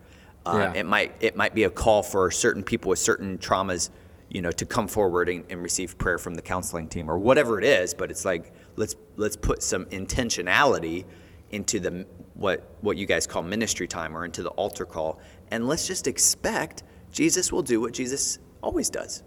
Uh, 0.44 0.70
Yeah. 0.74 0.80
It 0.80 0.86
might 0.86 1.14
it 1.20 1.34
might 1.34 1.54
be 1.54 1.64
a 1.64 1.70
call 1.70 2.02
for 2.02 2.30
certain 2.30 2.62
people 2.62 2.90
with 2.90 2.98
certain 2.98 3.38
traumas, 3.38 3.88
you 4.28 4.42
know, 4.42 4.50
to 4.52 4.66
come 4.66 4.86
forward 4.86 5.30
and, 5.30 5.44
and 5.48 5.62
receive 5.62 5.96
prayer 5.96 6.18
from 6.18 6.34
the 6.34 6.42
counseling 6.42 6.88
team 6.88 7.10
or 7.10 7.18
whatever 7.18 7.58
it 7.58 7.64
is. 7.64 7.94
But 7.94 8.10
it's 8.10 8.26
like 8.26 8.52
let's 8.76 8.96
let's 9.16 9.36
put 9.36 9.62
some 9.62 9.86
intentionality 9.86 11.06
into 11.50 11.80
the 11.80 12.06
what 12.34 12.68
what 12.80 12.96
you 12.96 13.06
guys 13.06 13.26
call 13.26 13.42
ministry 13.42 13.86
time 13.86 14.16
or 14.16 14.24
into 14.24 14.42
the 14.42 14.50
altar 14.50 14.84
call, 14.84 15.20
and 15.50 15.66
let's 15.66 15.86
just 15.86 16.06
expect 16.06 16.82
Jesus 17.12 17.52
will 17.52 17.62
do 17.62 17.80
what 17.80 17.92
Jesus 17.92 18.38
always 18.62 18.90
does. 18.90 19.22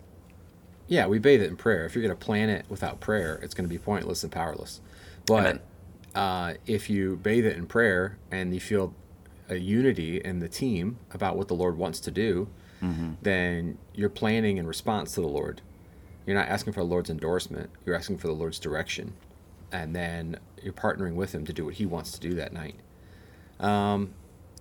Yeah, 0.88 1.07
we 1.07 1.20
bathe 1.20 1.41
it 1.41 1.49
in 1.49 1.55
prayer. 1.55 1.86
If 1.86 1.95
you're 1.95 2.03
going 2.03 2.17
to 2.17 2.26
plan 2.26 2.49
it 2.49 2.65
without 2.67 2.99
prayer, 2.99 3.39
it's 3.43 3.53
going 3.53 3.67
to 3.67 3.70
be 3.70 3.78
pointless 3.78 4.24
and 4.24 4.32
powerless. 4.32 4.82
But 5.28 5.61
uh, 6.15 6.55
if 6.65 6.89
you 6.89 7.17
bathe 7.17 7.45
it 7.45 7.55
in 7.55 7.67
prayer 7.67 8.17
and 8.32 8.53
you 8.53 8.59
feel 8.59 8.93
a 9.49 9.55
unity 9.55 10.17
in 10.17 10.39
the 10.39 10.49
team 10.49 10.97
about 11.11 11.38
what 11.38 11.47
the 11.47 11.53
Lord 11.55 11.78
wants 11.78 11.99
to 12.01 12.11
do, 12.11 12.47
then 13.22 13.78
you're 13.93 14.09
planning 14.09 14.57
in 14.57 14.65
response 14.65 15.13
to 15.13 15.22
the 15.22 15.28
Lord. 15.28 15.61
You're 16.26 16.38
not 16.38 16.47
asking 16.47 16.74
for 16.74 16.80
the 16.80 16.86
Lord's 16.88 17.09
endorsement. 17.09 17.70
You're 17.86 17.95
asking 17.95 18.17
for 18.20 18.28
the 18.28 18.34
Lord's 18.34 18.57
direction, 18.59 19.13
and 19.72 19.95
then 19.95 20.38
you're 20.64 20.74
partnering 20.74 21.16
with 21.16 21.34
Him 21.34 21.45
to 21.45 21.53
do 21.53 21.66
what 21.66 21.76
He 21.76 21.86
wants 21.86 22.12
to 22.12 22.20
do 22.20 22.36
that 22.36 22.53
night. 22.53 22.76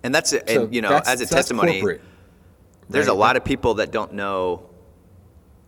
And 0.05 0.15
that's 0.15 0.33
and, 0.33 0.49
So 0.49 0.69
you 0.71 0.81
know 0.83 0.91
that's- 0.91 1.09
as 1.09 1.21
a 1.21 1.27
so 1.27 1.37
testimony. 1.37 1.81
There's 2.91 3.07
a 3.09 3.15
lot 3.15 3.37
of 3.37 3.45
people 3.45 3.75
that 3.75 3.91
don't 3.91 4.15
know, 4.15 4.71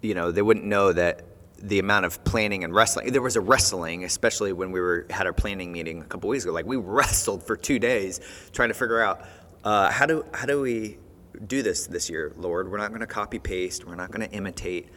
you 0.00 0.14
know, 0.14 0.30
they 0.30 0.40
wouldn't 0.40 0.64
know 0.64 0.92
that 0.92 1.24
the 1.58 1.78
amount 1.78 2.06
of 2.06 2.24
planning 2.24 2.64
and 2.64 2.74
wrestling. 2.74 3.12
There 3.12 3.20
was 3.20 3.36
a 3.36 3.40
wrestling, 3.42 4.04
especially 4.04 4.54
when 4.54 4.72
we 4.72 4.80
were 4.80 5.06
had 5.10 5.26
our 5.26 5.34
planning 5.34 5.70
meeting 5.70 6.00
a 6.00 6.04
couple 6.06 6.30
weeks 6.30 6.44
ago. 6.44 6.52
Like 6.52 6.64
we 6.64 6.76
wrestled 6.76 7.42
for 7.42 7.56
two 7.56 7.78
days 7.78 8.20
trying 8.52 8.68
to 8.68 8.74
figure 8.74 9.02
out 9.02 9.26
uh, 9.64 9.90
how 9.90 10.06
do 10.06 10.24
how 10.32 10.46
do 10.46 10.60
we 10.60 10.98
do 11.46 11.62
this 11.62 11.86
this 11.86 12.08
year, 12.08 12.32
Lord. 12.36 12.70
We're 12.70 12.78
not 12.78 12.88
going 12.88 13.00
to 13.00 13.06
copy 13.06 13.38
paste. 13.38 13.86
We're 13.86 13.96
not 13.96 14.10
going 14.10 14.26
to 14.26 14.34
imitate. 14.34 14.88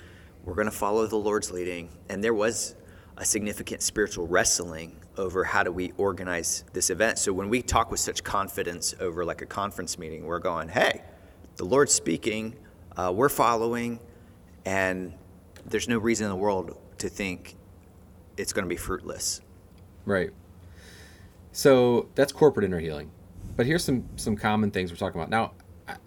We're 0.46 0.56
going 0.56 0.66
to 0.66 0.72
follow 0.72 1.06
the 1.08 1.18
Lord's 1.18 1.52
leading. 1.52 1.90
And 2.10 2.24
there 2.24 2.34
was 2.34 2.76
a 3.18 3.26
significant 3.26 3.82
spiritual 3.82 4.28
wrestling 4.28 4.98
over 5.18 5.44
how 5.44 5.64
do 5.64 5.72
we 5.72 5.94
organize 5.98 6.64
this 6.74 6.90
event. 6.90 7.20
So 7.20 7.32
when 7.32 7.50
we 7.50 7.62
talk 7.62 7.92
with 7.92 8.00
such 8.00 8.24
confidence 8.24 8.96
over 9.00 9.24
like 9.24 9.42
a 9.42 9.46
conference 9.46 10.00
meeting, 10.00 10.26
we're 10.26 10.40
going, 10.40 10.70
hey, 10.70 11.02
the 11.58 11.66
Lord's 11.66 11.94
speaking, 11.94 12.56
uh, 12.98 13.12
we're 13.16 13.30
following, 13.30 14.00
and 14.66 15.14
there's 15.66 15.88
no 15.88 15.98
reason 15.98 16.26
in 16.26 16.30
the 16.32 16.36
world 16.36 16.78
to 16.98 17.10
think 17.10 17.56
it's 18.38 18.54
going 18.54 18.66
to 18.66 18.70
be 18.70 18.76
fruitless. 18.78 19.42
Right. 20.06 20.32
So 21.52 22.10
that's 22.16 22.32
corporate 22.32 22.66
inner 22.66 22.80
healing. 22.80 23.12
But 23.56 23.68
here's 23.68 23.84
some 23.84 24.10
some 24.16 24.36
common 24.36 24.72
things 24.72 24.92
we're 24.92 24.98
talking 24.98 25.22
about. 25.22 25.30
Now, 25.30 25.54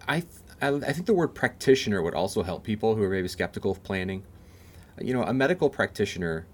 I 0.08 0.24
I, 0.60 0.68
I 0.68 0.92
think 0.92 1.06
the 1.06 1.14
word 1.14 1.28
practitioner 1.28 2.02
would 2.02 2.14
also 2.14 2.42
help 2.42 2.64
people 2.64 2.96
who 2.96 3.02
are 3.02 3.10
maybe 3.10 3.28
skeptical 3.28 3.70
of 3.70 3.82
planning. 3.82 4.24
You 5.00 5.14
know, 5.14 5.22
a 5.22 5.32
medical 5.32 5.70
practitioner, 5.70 6.46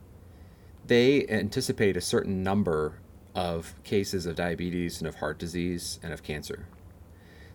they 0.86 1.26
anticipate 1.28 1.96
a 1.96 2.00
certain 2.00 2.42
number 2.42 2.98
of 3.34 3.74
cases 3.84 4.26
of 4.26 4.36
diabetes 4.36 4.98
and 4.98 5.08
of 5.08 5.16
heart 5.16 5.38
disease 5.38 5.98
and 6.02 6.12
of 6.12 6.22
cancer. 6.22 6.66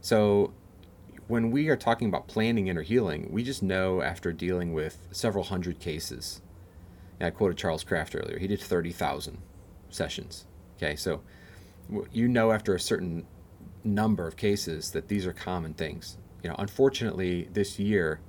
So 0.02 0.54
when 1.28 1.52
we 1.52 1.70
are 1.70 1.76
talking 1.76 2.08
about 2.08 2.28
planning 2.28 2.68
inner 2.68 2.82
healing, 2.82 3.28
we 3.30 3.44
just 3.44 3.62
know 3.62 4.02
after 4.02 4.32
dealing 4.32 4.74
with 4.74 5.08
several 5.12 5.44
hundred 5.44 5.80
cases. 5.80 6.42
I 7.20 7.30
quoted 7.32 7.58
Charles 7.58 7.84
Kraft 7.84 8.16
earlier. 8.16 8.38
He 8.38 8.48
did 8.48 8.62
30,000 8.62 9.40
sessions. 9.90 10.46
Okay, 10.78 10.96
so 10.96 11.22
you 12.12 12.28
know 12.28 12.52
after 12.52 12.76
a 12.76 12.80
certain 12.80 13.26
number 13.84 14.28
of 14.28 14.36
cases 14.36 14.92
that 14.92 15.08
these 15.08 15.26
are 15.26 15.34
common 15.34 15.74
things. 15.74 16.18
You 16.44 16.50
know, 16.50 16.56
unfortunately, 16.60 17.50
this 17.52 17.80
year 17.80 18.20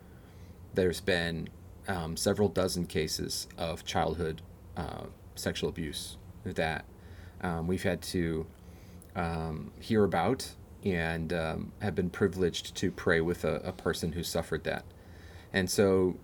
there's 0.74 1.00
been 1.00 1.48
um, 1.86 2.16
several 2.16 2.48
dozen 2.48 2.86
cases 2.86 3.48
of 3.56 3.84
childhood 3.84 4.42
uh, 4.78 5.04
sexual 5.34 5.68
abuse 5.68 6.16
that 6.44 6.84
um, 7.42 7.66
we've 7.66 7.82
had 7.82 8.00
to 8.00 8.46
um, 9.14 9.72
hear 9.80 10.04
about 10.04 10.54
and 10.84 11.32
um, 11.32 11.72
have 11.82 11.94
been 11.94 12.08
privileged 12.08 12.74
to 12.76 12.90
pray 12.90 13.20
with 13.20 13.44
a, 13.44 13.56
a 13.56 13.72
person 13.72 14.12
who 14.12 14.22
suffered 14.22 14.64
that. 14.64 14.84
And 15.52 15.68
so 15.68 16.16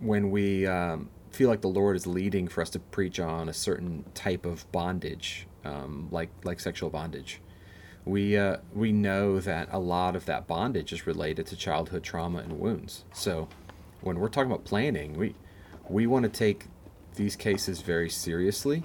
when 0.00 0.30
we 0.30 0.66
um, 0.66 1.08
feel 1.30 1.48
like 1.48 1.62
the 1.62 1.68
Lord 1.68 1.96
is 1.96 2.06
leading 2.06 2.48
for 2.48 2.60
us 2.60 2.70
to 2.70 2.78
preach 2.78 3.18
on 3.18 3.48
a 3.48 3.52
certain 3.52 4.04
type 4.14 4.44
of 4.44 4.70
bondage, 4.72 5.46
um, 5.64 6.08
like 6.10 6.30
like 6.44 6.60
sexual 6.60 6.90
bondage, 6.90 7.40
we 8.04 8.36
uh, 8.36 8.58
we 8.74 8.92
know 8.92 9.40
that 9.40 9.68
a 9.72 9.78
lot 9.78 10.14
of 10.14 10.26
that 10.26 10.46
bondage 10.46 10.92
is 10.92 11.06
related 11.06 11.46
to 11.46 11.56
childhood 11.56 12.02
trauma 12.02 12.38
and 12.38 12.60
wounds. 12.60 13.04
So 13.12 13.48
when 14.02 14.18
we're 14.18 14.28
talking 14.28 14.50
about 14.50 14.64
planning, 14.64 15.14
we 15.14 15.34
we 15.88 16.06
want 16.06 16.24
to 16.24 16.28
take 16.28 16.66
these 17.16 17.36
cases 17.36 17.80
very 17.80 18.08
seriously, 18.08 18.84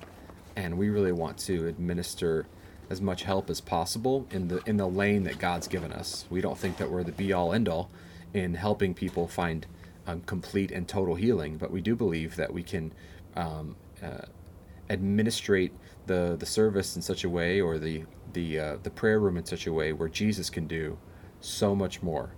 and 0.56 0.78
we 0.78 0.90
really 0.90 1.12
want 1.12 1.38
to 1.40 1.68
administer 1.68 2.48
as 2.90 3.00
much 3.02 3.24
help 3.24 3.50
as 3.50 3.62
possible 3.62 4.28
in 4.32 4.50
the 4.50 4.62
in 4.66 4.78
the 4.78 4.88
lane 4.88 5.24
that 5.24 5.40
God's 5.40 5.68
given 5.68 5.94
us. 5.94 6.26
We 6.30 6.42
don't 6.42 6.58
think 6.58 6.78
that 6.78 6.92
we're 6.92 7.04
the 7.04 7.12
be 7.12 7.32
all 7.32 7.54
end 7.54 7.70
all 7.70 7.90
in 8.34 8.56
helping 8.56 8.94
people 8.94 9.28
find 9.28 9.66
um, 10.08 10.22
complete 10.22 10.72
and 10.72 10.88
total 10.88 11.16
healing, 11.16 11.58
but 11.58 11.72
we 11.72 11.82
do 11.82 11.96
believe 11.96 12.36
that 12.36 12.54
we 12.54 12.64
can 12.64 12.94
um, 13.36 13.76
uh, 14.04 14.26
administrate 14.90 15.72
the 16.08 16.36
the 16.38 16.46
service 16.46 16.96
in 16.96 17.02
such 17.02 17.24
a 17.24 17.30
way, 17.30 17.62
or 17.62 17.78
the 17.78 18.04
the 18.34 18.60
uh, 18.60 18.78
the 18.84 18.90
prayer 18.90 19.20
room 19.20 19.38
in 19.38 19.46
such 19.46 19.68
a 19.68 19.74
way 19.74 19.94
where 19.94 20.10
Jesus 20.10 20.50
can 20.50 20.68
do 20.68 20.98
so 21.40 21.76
much 21.76 22.02
more 22.02 22.32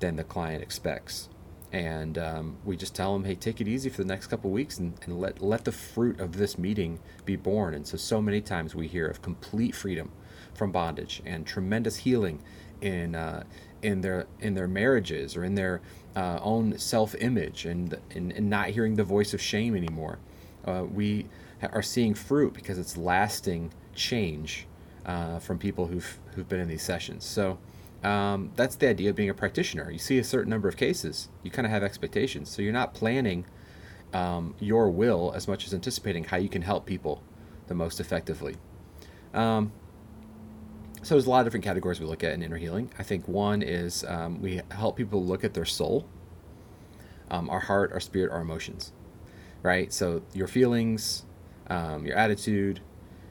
than 0.00 0.16
the 0.16 0.24
client 0.24 0.62
expects. 0.62 1.28
And 1.72 2.18
um, 2.18 2.56
we 2.64 2.76
just 2.76 2.96
tell 2.96 3.12
them, 3.12 3.24
hey, 3.24 3.36
take 3.36 3.60
it 3.60 3.68
easy 3.68 3.90
for 3.90 4.02
the 4.02 4.08
next 4.08 4.26
couple 4.26 4.50
weeks 4.50 4.78
and, 4.78 4.94
and 5.04 5.20
let 5.20 5.40
let 5.40 5.64
the 5.64 5.72
fruit 5.72 6.18
of 6.18 6.36
this 6.36 6.58
meeting 6.58 6.98
be 7.24 7.36
born. 7.36 7.74
And 7.74 7.86
so 7.86 7.96
so 7.96 8.20
many 8.20 8.40
times 8.40 8.74
we 8.74 8.88
hear 8.88 9.06
of 9.06 9.22
complete 9.22 9.74
freedom 9.74 10.10
from 10.54 10.72
bondage 10.72 11.22
and 11.24 11.46
tremendous 11.46 11.96
healing 11.98 12.42
in 12.80 13.14
uh, 13.14 13.44
in 13.82 14.00
their 14.00 14.26
in 14.40 14.54
their 14.54 14.66
marriages 14.66 15.36
or 15.36 15.44
in 15.44 15.54
their 15.54 15.80
uh, 16.16 16.40
own 16.42 16.76
self 16.78 17.14
image 17.16 17.66
and, 17.66 17.96
and 18.14 18.32
and 18.32 18.50
not 18.50 18.70
hearing 18.70 18.96
the 18.96 19.04
voice 19.04 19.32
of 19.32 19.40
shame 19.40 19.76
anymore. 19.76 20.18
Uh, 20.64 20.84
we 20.92 21.26
are 21.62 21.82
seeing 21.82 22.14
fruit 22.14 22.52
because 22.52 22.78
it's 22.78 22.96
lasting 22.96 23.72
change 23.94 24.66
uh, 25.06 25.38
from 25.38 25.58
people 25.58 25.86
who've 25.86 26.18
who've 26.34 26.48
been 26.48 26.60
in 26.60 26.68
these 26.68 26.82
sessions. 26.82 27.24
So 27.24 27.58
um, 28.02 28.52
that's 28.56 28.76
the 28.76 28.88
idea 28.88 29.10
of 29.10 29.16
being 29.16 29.30
a 29.30 29.34
practitioner. 29.34 29.90
You 29.90 29.98
see 29.98 30.18
a 30.18 30.24
certain 30.24 30.50
number 30.50 30.68
of 30.68 30.76
cases, 30.76 31.28
you 31.42 31.50
kind 31.50 31.66
of 31.66 31.72
have 31.72 31.82
expectations. 31.82 32.48
So 32.48 32.62
you're 32.62 32.72
not 32.72 32.94
planning 32.94 33.44
um, 34.12 34.54
your 34.58 34.90
will 34.90 35.32
as 35.34 35.46
much 35.46 35.66
as 35.66 35.74
anticipating 35.74 36.24
how 36.24 36.36
you 36.38 36.48
can 36.48 36.62
help 36.62 36.86
people 36.86 37.22
the 37.66 37.74
most 37.74 38.00
effectively. 38.00 38.56
Um, 39.34 39.72
so 41.02 41.14
there's 41.14 41.26
a 41.26 41.30
lot 41.30 41.40
of 41.40 41.46
different 41.46 41.64
categories 41.64 42.00
we 42.00 42.06
look 42.06 42.24
at 42.24 42.32
in 42.32 42.42
inner 42.42 42.56
healing. 42.56 42.90
I 42.98 43.02
think 43.02 43.26
one 43.28 43.62
is 43.62 44.04
um, 44.04 44.40
we 44.40 44.60
help 44.70 44.96
people 44.96 45.24
look 45.24 45.44
at 45.44 45.54
their 45.54 45.64
soul, 45.64 46.06
um, 47.30 47.48
our 47.48 47.60
heart, 47.60 47.92
our 47.92 48.00
spirit, 48.00 48.30
our 48.32 48.40
emotions, 48.40 48.92
right? 49.62 49.92
So 49.92 50.22
your 50.34 50.46
feelings, 50.46 51.24
um, 51.68 52.04
your 52.04 52.16
attitude, 52.16 52.80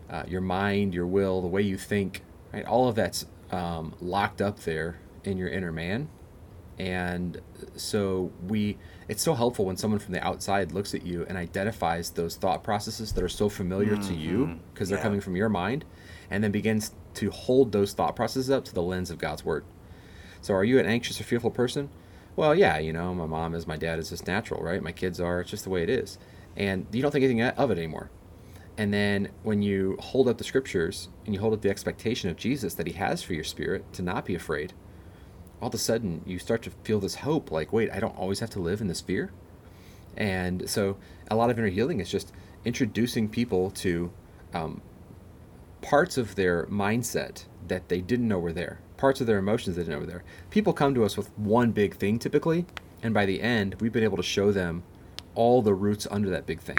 uh, 0.10 0.24
your 0.28 0.42
mind, 0.42 0.94
your 0.94 1.06
will, 1.06 1.42
the 1.42 1.48
way 1.48 1.62
you 1.62 1.78
think, 1.78 2.24
right? 2.54 2.66
All 2.66 2.88
of 2.88 2.96
that's 2.96 3.26
um, 3.52 3.94
locked 4.02 4.42
up 4.42 4.60
there 4.62 5.00
in 5.24 5.38
your 5.38 5.50
inner 5.50 5.72
man. 5.72 6.10
And 6.78 7.42
so 7.76 8.32
we, 8.48 8.78
it's 9.10 9.22
so 9.22 9.34
helpful 9.34 9.66
when 9.66 9.76
someone 9.76 10.00
from 10.00 10.14
the 10.14 10.26
outside 10.26 10.72
looks 10.72 10.96
at 10.96 11.06
you 11.06 11.26
and 11.28 11.38
identifies 11.38 12.12
those 12.12 12.38
thought 12.38 12.64
processes 12.64 13.12
that 13.14 13.24
are 13.24 13.30
so 13.30 13.50
familiar 13.50 13.96
mm-hmm. 13.96 14.08
to 14.08 14.14
you 14.14 14.60
because 14.74 14.88
they're 14.88 14.98
yeah. 14.98 15.04
coming 15.04 15.20
from 15.20 15.36
your 15.36 15.50
mind, 15.50 15.84
and 16.30 16.42
then 16.42 16.52
begins 16.52 16.94
to 17.16 17.32
hold 17.32 17.74
those 17.74 17.92
thought 17.92 18.16
processes 18.16 18.50
up 18.50 18.64
to 18.66 18.74
the 18.74 18.82
lens 18.82 19.10
of 19.10 19.18
God's 19.18 19.44
word. 19.44 19.66
So, 20.42 20.54
are 20.54 20.64
you 20.64 20.80
an 20.80 20.86
anxious 20.86 21.20
or 21.20 21.26
fearful 21.26 21.52
person? 21.52 21.90
Well, 22.38 22.56
yeah, 22.56 22.78
you 22.78 22.94
know, 22.94 23.14
my 23.14 23.26
mom 23.26 23.54
is, 23.54 23.68
my 23.68 23.76
dad 23.76 24.00
is 24.00 24.12
just 24.12 24.26
natural, 24.26 24.64
right? 24.64 24.82
My 24.82 24.94
kids 24.94 25.20
are, 25.20 25.42
it's 25.42 25.50
just 25.50 25.66
the 25.66 25.70
way 25.70 25.84
it 25.84 25.90
is. 25.90 26.18
And 26.56 26.88
you 26.94 27.02
don't 27.02 27.12
think 27.12 27.26
anything 27.26 27.42
of 27.42 27.72
it 27.72 27.78
anymore. 27.78 28.10
And 28.80 28.94
then 28.94 29.28
when 29.44 29.62
you 29.62 29.98
hold 30.00 30.30
up 30.30 30.38
the 30.38 30.46
scriptures 30.46 31.10
and 31.26 31.36
you 31.36 31.42
hold 31.42 31.54
up 31.54 31.60
the 31.60 31.70
expectation 31.70 32.30
of 32.30 32.38
Jesus 32.38 32.76
that 32.76 32.88
he 32.88 32.94
has 32.94 33.22
for 33.22 33.34
your 33.34 33.44
spirit 33.44 33.92
to 33.92 34.02
not 34.02 34.24
be 34.24 34.36
afraid, 34.36 34.72
all 35.62 35.68
of 35.68 35.74
a 35.74 35.78
sudden 35.78 36.22
you 36.26 36.40
start 36.40 36.62
to 36.62 36.72
feel 36.86 37.02
this 37.02 37.16
hope 37.16 37.52
like, 37.52 37.74
wait, 37.74 37.92
I 37.92 38.00
don't 38.00 38.18
always 38.18 38.40
have 38.40 38.52
to 38.52 38.62
live 38.62 38.80
in 38.80 38.88
this 38.88 39.02
fear. 39.02 39.34
And 40.16 40.70
so 40.70 40.96
a 41.30 41.36
lot 41.36 41.50
of 41.50 41.60
inner 41.60 41.68
healing 41.68 42.00
is 42.00 42.10
just 42.10 42.32
introducing 42.64 43.28
people 43.28 43.70
to 43.72 44.14
um, 44.54 44.82
parts 45.82 46.18
of 46.18 46.36
their 46.36 46.66
mindset 46.68 47.44
that 47.68 47.90
they 47.90 48.00
didn't 48.00 48.30
know 48.30 48.40
were 48.40 48.54
there, 48.54 48.80
parts 48.96 49.20
of 49.20 49.28
their 49.28 49.40
emotions 49.40 49.76
they 49.76 49.82
didn't 49.82 49.96
know 49.96 50.00
were 50.00 50.10
there. 50.10 50.24
People 50.52 50.72
come 50.72 50.96
to 50.96 51.04
us 51.04 51.18
with 51.18 51.38
one 51.38 51.74
big 51.74 51.98
thing 51.98 52.18
typically, 52.18 52.66
and 53.04 53.14
by 53.14 53.26
the 53.26 53.42
end, 53.42 53.76
we've 53.82 53.92
been 53.92 54.06
able 54.06 54.16
to 54.16 54.24
show 54.24 54.54
them 54.54 54.84
all 55.36 55.62
the 55.62 55.74
roots 55.74 56.08
under 56.10 56.30
that 56.30 56.46
big 56.46 56.62
thing. 56.62 56.78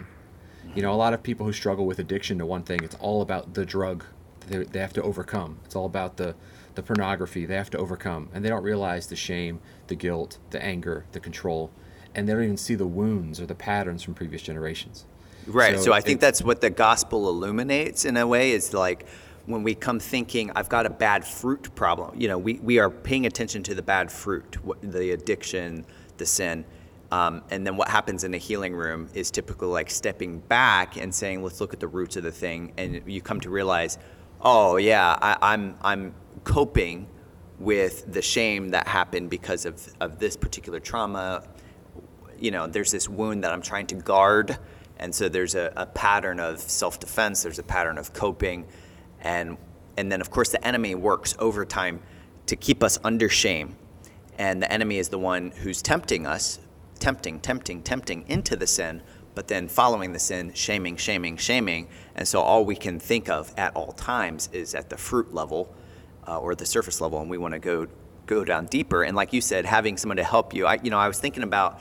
You 0.74 0.82
know, 0.82 0.92
a 0.92 0.96
lot 0.96 1.14
of 1.14 1.22
people 1.22 1.46
who 1.46 1.52
struggle 1.52 1.86
with 1.86 1.98
addiction 1.98 2.38
to 2.38 2.46
one 2.46 2.62
thing, 2.62 2.84
it's 2.84 2.96
all 2.96 3.22
about 3.22 3.54
the 3.54 3.64
drug 3.64 4.04
they, 4.48 4.64
they 4.64 4.80
have 4.80 4.92
to 4.94 5.02
overcome. 5.02 5.58
It's 5.64 5.76
all 5.76 5.86
about 5.86 6.16
the, 6.16 6.34
the 6.74 6.82
pornography 6.82 7.46
they 7.46 7.56
have 7.56 7.70
to 7.70 7.78
overcome. 7.78 8.28
And 8.34 8.44
they 8.44 8.48
don't 8.48 8.62
realize 8.62 9.06
the 9.06 9.16
shame, 9.16 9.60
the 9.86 9.94
guilt, 9.94 10.38
the 10.50 10.62
anger, 10.62 11.06
the 11.12 11.20
control. 11.20 11.70
And 12.14 12.28
they 12.28 12.32
don't 12.32 12.44
even 12.44 12.56
see 12.56 12.74
the 12.74 12.86
wounds 12.86 13.40
or 13.40 13.46
the 13.46 13.54
patterns 13.54 14.02
from 14.02 14.14
previous 14.14 14.42
generations. 14.42 15.06
Right. 15.46 15.76
So, 15.78 15.84
so 15.86 15.92
I 15.92 16.00
think 16.00 16.20
that's 16.20 16.42
what 16.42 16.60
the 16.60 16.70
gospel 16.70 17.28
illuminates 17.28 18.04
in 18.04 18.16
a 18.16 18.26
way 18.26 18.52
is 18.52 18.74
like 18.74 19.06
when 19.46 19.62
we 19.62 19.74
come 19.74 19.98
thinking, 19.98 20.50
I've 20.54 20.68
got 20.68 20.86
a 20.86 20.90
bad 20.90 21.24
fruit 21.24 21.74
problem, 21.74 22.20
you 22.20 22.28
know, 22.28 22.38
we, 22.38 22.54
we 22.54 22.78
are 22.78 22.90
paying 22.90 23.26
attention 23.26 23.62
to 23.64 23.74
the 23.74 23.82
bad 23.82 24.12
fruit, 24.12 24.58
the 24.82 25.12
addiction, 25.12 25.86
the 26.18 26.26
sin 26.26 26.64
um, 27.12 27.42
and 27.50 27.66
then 27.66 27.76
what 27.76 27.88
happens 27.88 28.22
in 28.22 28.34
a 28.34 28.38
healing 28.38 28.74
room 28.74 29.08
is 29.14 29.30
typically 29.30 29.68
like 29.68 29.90
stepping 29.90 30.38
back 30.38 30.96
and 30.96 31.12
saying, 31.12 31.42
let's 31.42 31.60
look 31.60 31.72
at 31.72 31.80
the 31.80 31.88
roots 31.88 32.16
of 32.16 32.22
the 32.22 32.30
thing. 32.30 32.72
And 32.76 33.02
you 33.06 33.20
come 33.20 33.40
to 33.40 33.50
realize, 33.50 33.98
oh, 34.40 34.76
yeah, 34.76 35.18
I, 35.20 35.36
I'm, 35.42 35.76
I'm 35.82 36.14
coping 36.44 37.08
with 37.58 38.10
the 38.12 38.22
shame 38.22 38.70
that 38.70 38.86
happened 38.86 39.28
because 39.28 39.66
of, 39.66 39.86
of 40.00 40.18
this 40.18 40.36
particular 40.36 40.78
trauma. 40.78 41.42
You 42.38 42.52
know, 42.52 42.68
there's 42.68 42.92
this 42.92 43.08
wound 43.08 43.42
that 43.42 43.52
I'm 43.52 43.62
trying 43.62 43.86
to 43.88 43.96
guard. 43.96 44.56
And 44.98 45.12
so 45.12 45.28
there's 45.28 45.56
a, 45.56 45.72
a 45.76 45.86
pattern 45.86 46.38
of 46.38 46.60
self 46.60 47.00
defense, 47.00 47.42
there's 47.42 47.58
a 47.58 47.64
pattern 47.64 47.98
of 47.98 48.12
coping. 48.12 48.66
And, 49.20 49.58
and 49.96 50.12
then, 50.12 50.20
of 50.20 50.30
course, 50.30 50.50
the 50.50 50.64
enemy 50.64 50.94
works 50.94 51.34
overtime 51.40 52.02
to 52.46 52.54
keep 52.54 52.84
us 52.84 52.98
under 53.02 53.28
shame. 53.28 53.76
And 54.38 54.62
the 54.62 54.72
enemy 54.72 54.98
is 54.98 55.08
the 55.08 55.18
one 55.18 55.50
who's 55.50 55.82
tempting 55.82 56.26
us 56.26 56.60
tempting, 57.00 57.40
tempting, 57.40 57.82
tempting 57.82 58.24
into 58.28 58.56
the 58.56 58.66
sin, 58.66 59.02
but 59.34 59.48
then 59.48 59.68
following 59.68 60.12
the 60.12 60.18
sin, 60.18 60.52
shaming, 60.54 60.96
shaming, 60.96 61.36
shaming. 61.36 61.88
And 62.14 62.26
so 62.28 62.40
all 62.40 62.64
we 62.64 62.76
can 62.76 63.00
think 63.00 63.28
of 63.28 63.52
at 63.56 63.74
all 63.74 63.92
times 63.92 64.48
is 64.52 64.74
at 64.74 64.90
the 64.90 64.96
fruit 64.96 65.32
level 65.32 65.74
uh, 66.28 66.38
or 66.38 66.54
the 66.54 66.66
surface 66.66 67.00
level, 67.00 67.20
and 67.20 67.30
we 67.30 67.38
want 67.38 67.54
to 67.54 67.58
go 67.58 67.86
go 68.26 68.44
down 68.44 68.66
deeper. 68.66 69.02
And 69.02 69.16
like 69.16 69.32
you 69.32 69.40
said, 69.40 69.64
having 69.64 69.96
someone 69.96 70.18
to 70.18 70.24
help 70.24 70.54
you. 70.54 70.64
I, 70.66 70.78
you 70.82 70.90
know, 70.90 70.98
I 70.98 71.08
was 71.08 71.18
thinking 71.18 71.42
about 71.42 71.80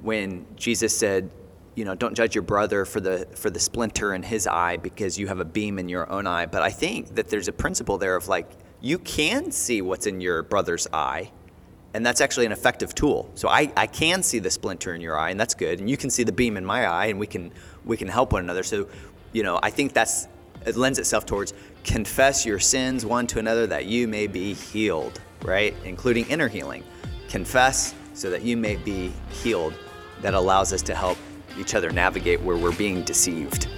when 0.00 0.44
Jesus 0.56 0.96
said, 0.96 1.30
you 1.76 1.84
know, 1.84 1.94
don't 1.94 2.14
judge 2.14 2.34
your 2.34 2.42
brother 2.42 2.84
for 2.84 3.00
the 3.00 3.28
for 3.36 3.50
the 3.50 3.60
splinter 3.60 4.14
in 4.14 4.22
his 4.22 4.46
eye 4.46 4.78
because 4.78 5.18
you 5.18 5.28
have 5.28 5.38
a 5.38 5.44
beam 5.44 5.78
in 5.78 5.88
your 5.88 6.10
own 6.10 6.26
eye. 6.26 6.46
But 6.46 6.62
I 6.62 6.70
think 6.70 7.14
that 7.14 7.28
there's 7.28 7.48
a 7.48 7.52
principle 7.52 7.98
there 7.98 8.16
of 8.16 8.26
like 8.28 8.50
you 8.80 8.98
can 8.98 9.52
see 9.52 9.82
what's 9.82 10.06
in 10.06 10.20
your 10.20 10.42
brother's 10.42 10.88
eye 10.92 11.30
and 11.94 12.04
that's 12.04 12.20
actually 12.20 12.46
an 12.46 12.52
effective 12.52 12.94
tool. 12.94 13.30
So 13.34 13.48
I, 13.48 13.72
I 13.76 13.86
can 13.86 14.22
see 14.22 14.38
the 14.38 14.50
splinter 14.50 14.94
in 14.94 15.00
your 15.00 15.16
eye, 15.16 15.30
and 15.30 15.40
that's 15.40 15.54
good, 15.54 15.80
and 15.80 15.88
you 15.88 15.96
can 15.96 16.10
see 16.10 16.24
the 16.24 16.32
beam 16.32 16.56
in 16.56 16.64
my 16.64 16.86
eye, 16.86 17.06
and 17.06 17.18
we 17.18 17.26
can 17.26 17.52
we 17.84 17.96
can 17.96 18.08
help 18.08 18.32
one 18.32 18.42
another. 18.42 18.62
So, 18.62 18.88
you 19.32 19.42
know, 19.42 19.58
I 19.62 19.70
think 19.70 19.92
that's 19.92 20.28
it 20.66 20.76
lends 20.76 20.98
itself 20.98 21.26
towards 21.26 21.54
confess 21.84 22.44
your 22.44 22.58
sins 22.58 23.06
one 23.06 23.26
to 23.28 23.38
another 23.38 23.66
that 23.68 23.86
you 23.86 24.08
may 24.08 24.26
be 24.26 24.52
healed, 24.54 25.20
right? 25.42 25.74
Including 25.84 26.26
inner 26.26 26.48
healing. 26.48 26.82
Confess 27.28 27.94
so 28.14 28.30
that 28.30 28.42
you 28.42 28.56
may 28.56 28.76
be 28.76 29.12
healed. 29.30 29.74
That 30.22 30.34
allows 30.34 30.72
us 30.72 30.82
to 30.82 30.94
help 30.94 31.18
each 31.58 31.74
other 31.74 31.90
navigate 31.90 32.40
where 32.40 32.56
we're 32.56 32.76
being 32.76 33.02
deceived. 33.02 33.68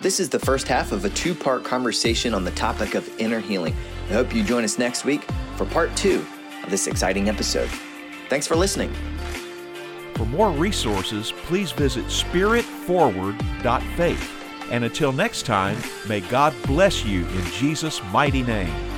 This 0.00 0.20
is 0.20 0.28
the 0.28 0.38
first 0.38 0.68
half 0.68 0.92
of 0.92 1.04
a 1.04 1.10
two 1.10 1.34
part 1.34 1.64
conversation 1.64 2.34
on 2.34 2.44
the 2.44 2.50
topic 2.50 2.94
of 2.94 3.08
inner 3.18 3.40
healing. 3.40 3.74
I 4.10 4.12
hope 4.14 4.34
you 4.34 4.42
join 4.42 4.64
us 4.64 4.78
next 4.78 5.04
week 5.04 5.22
for 5.56 5.64
part 5.64 5.94
two 5.96 6.26
of 6.64 6.70
this 6.70 6.86
exciting 6.86 7.28
episode. 7.28 7.68
Thanks 8.28 8.46
for 8.46 8.54
listening. 8.56 8.92
For 10.14 10.24
more 10.26 10.50
resources, 10.50 11.32
please 11.32 11.72
visit 11.72 12.04
spiritforward.faith. 12.06 14.30
And 14.70 14.84
until 14.84 15.12
next 15.12 15.44
time, 15.44 15.76
may 16.08 16.20
God 16.20 16.54
bless 16.66 17.04
you 17.04 17.26
in 17.26 17.44
Jesus' 17.52 18.02
mighty 18.04 18.42
name. 18.42 18.93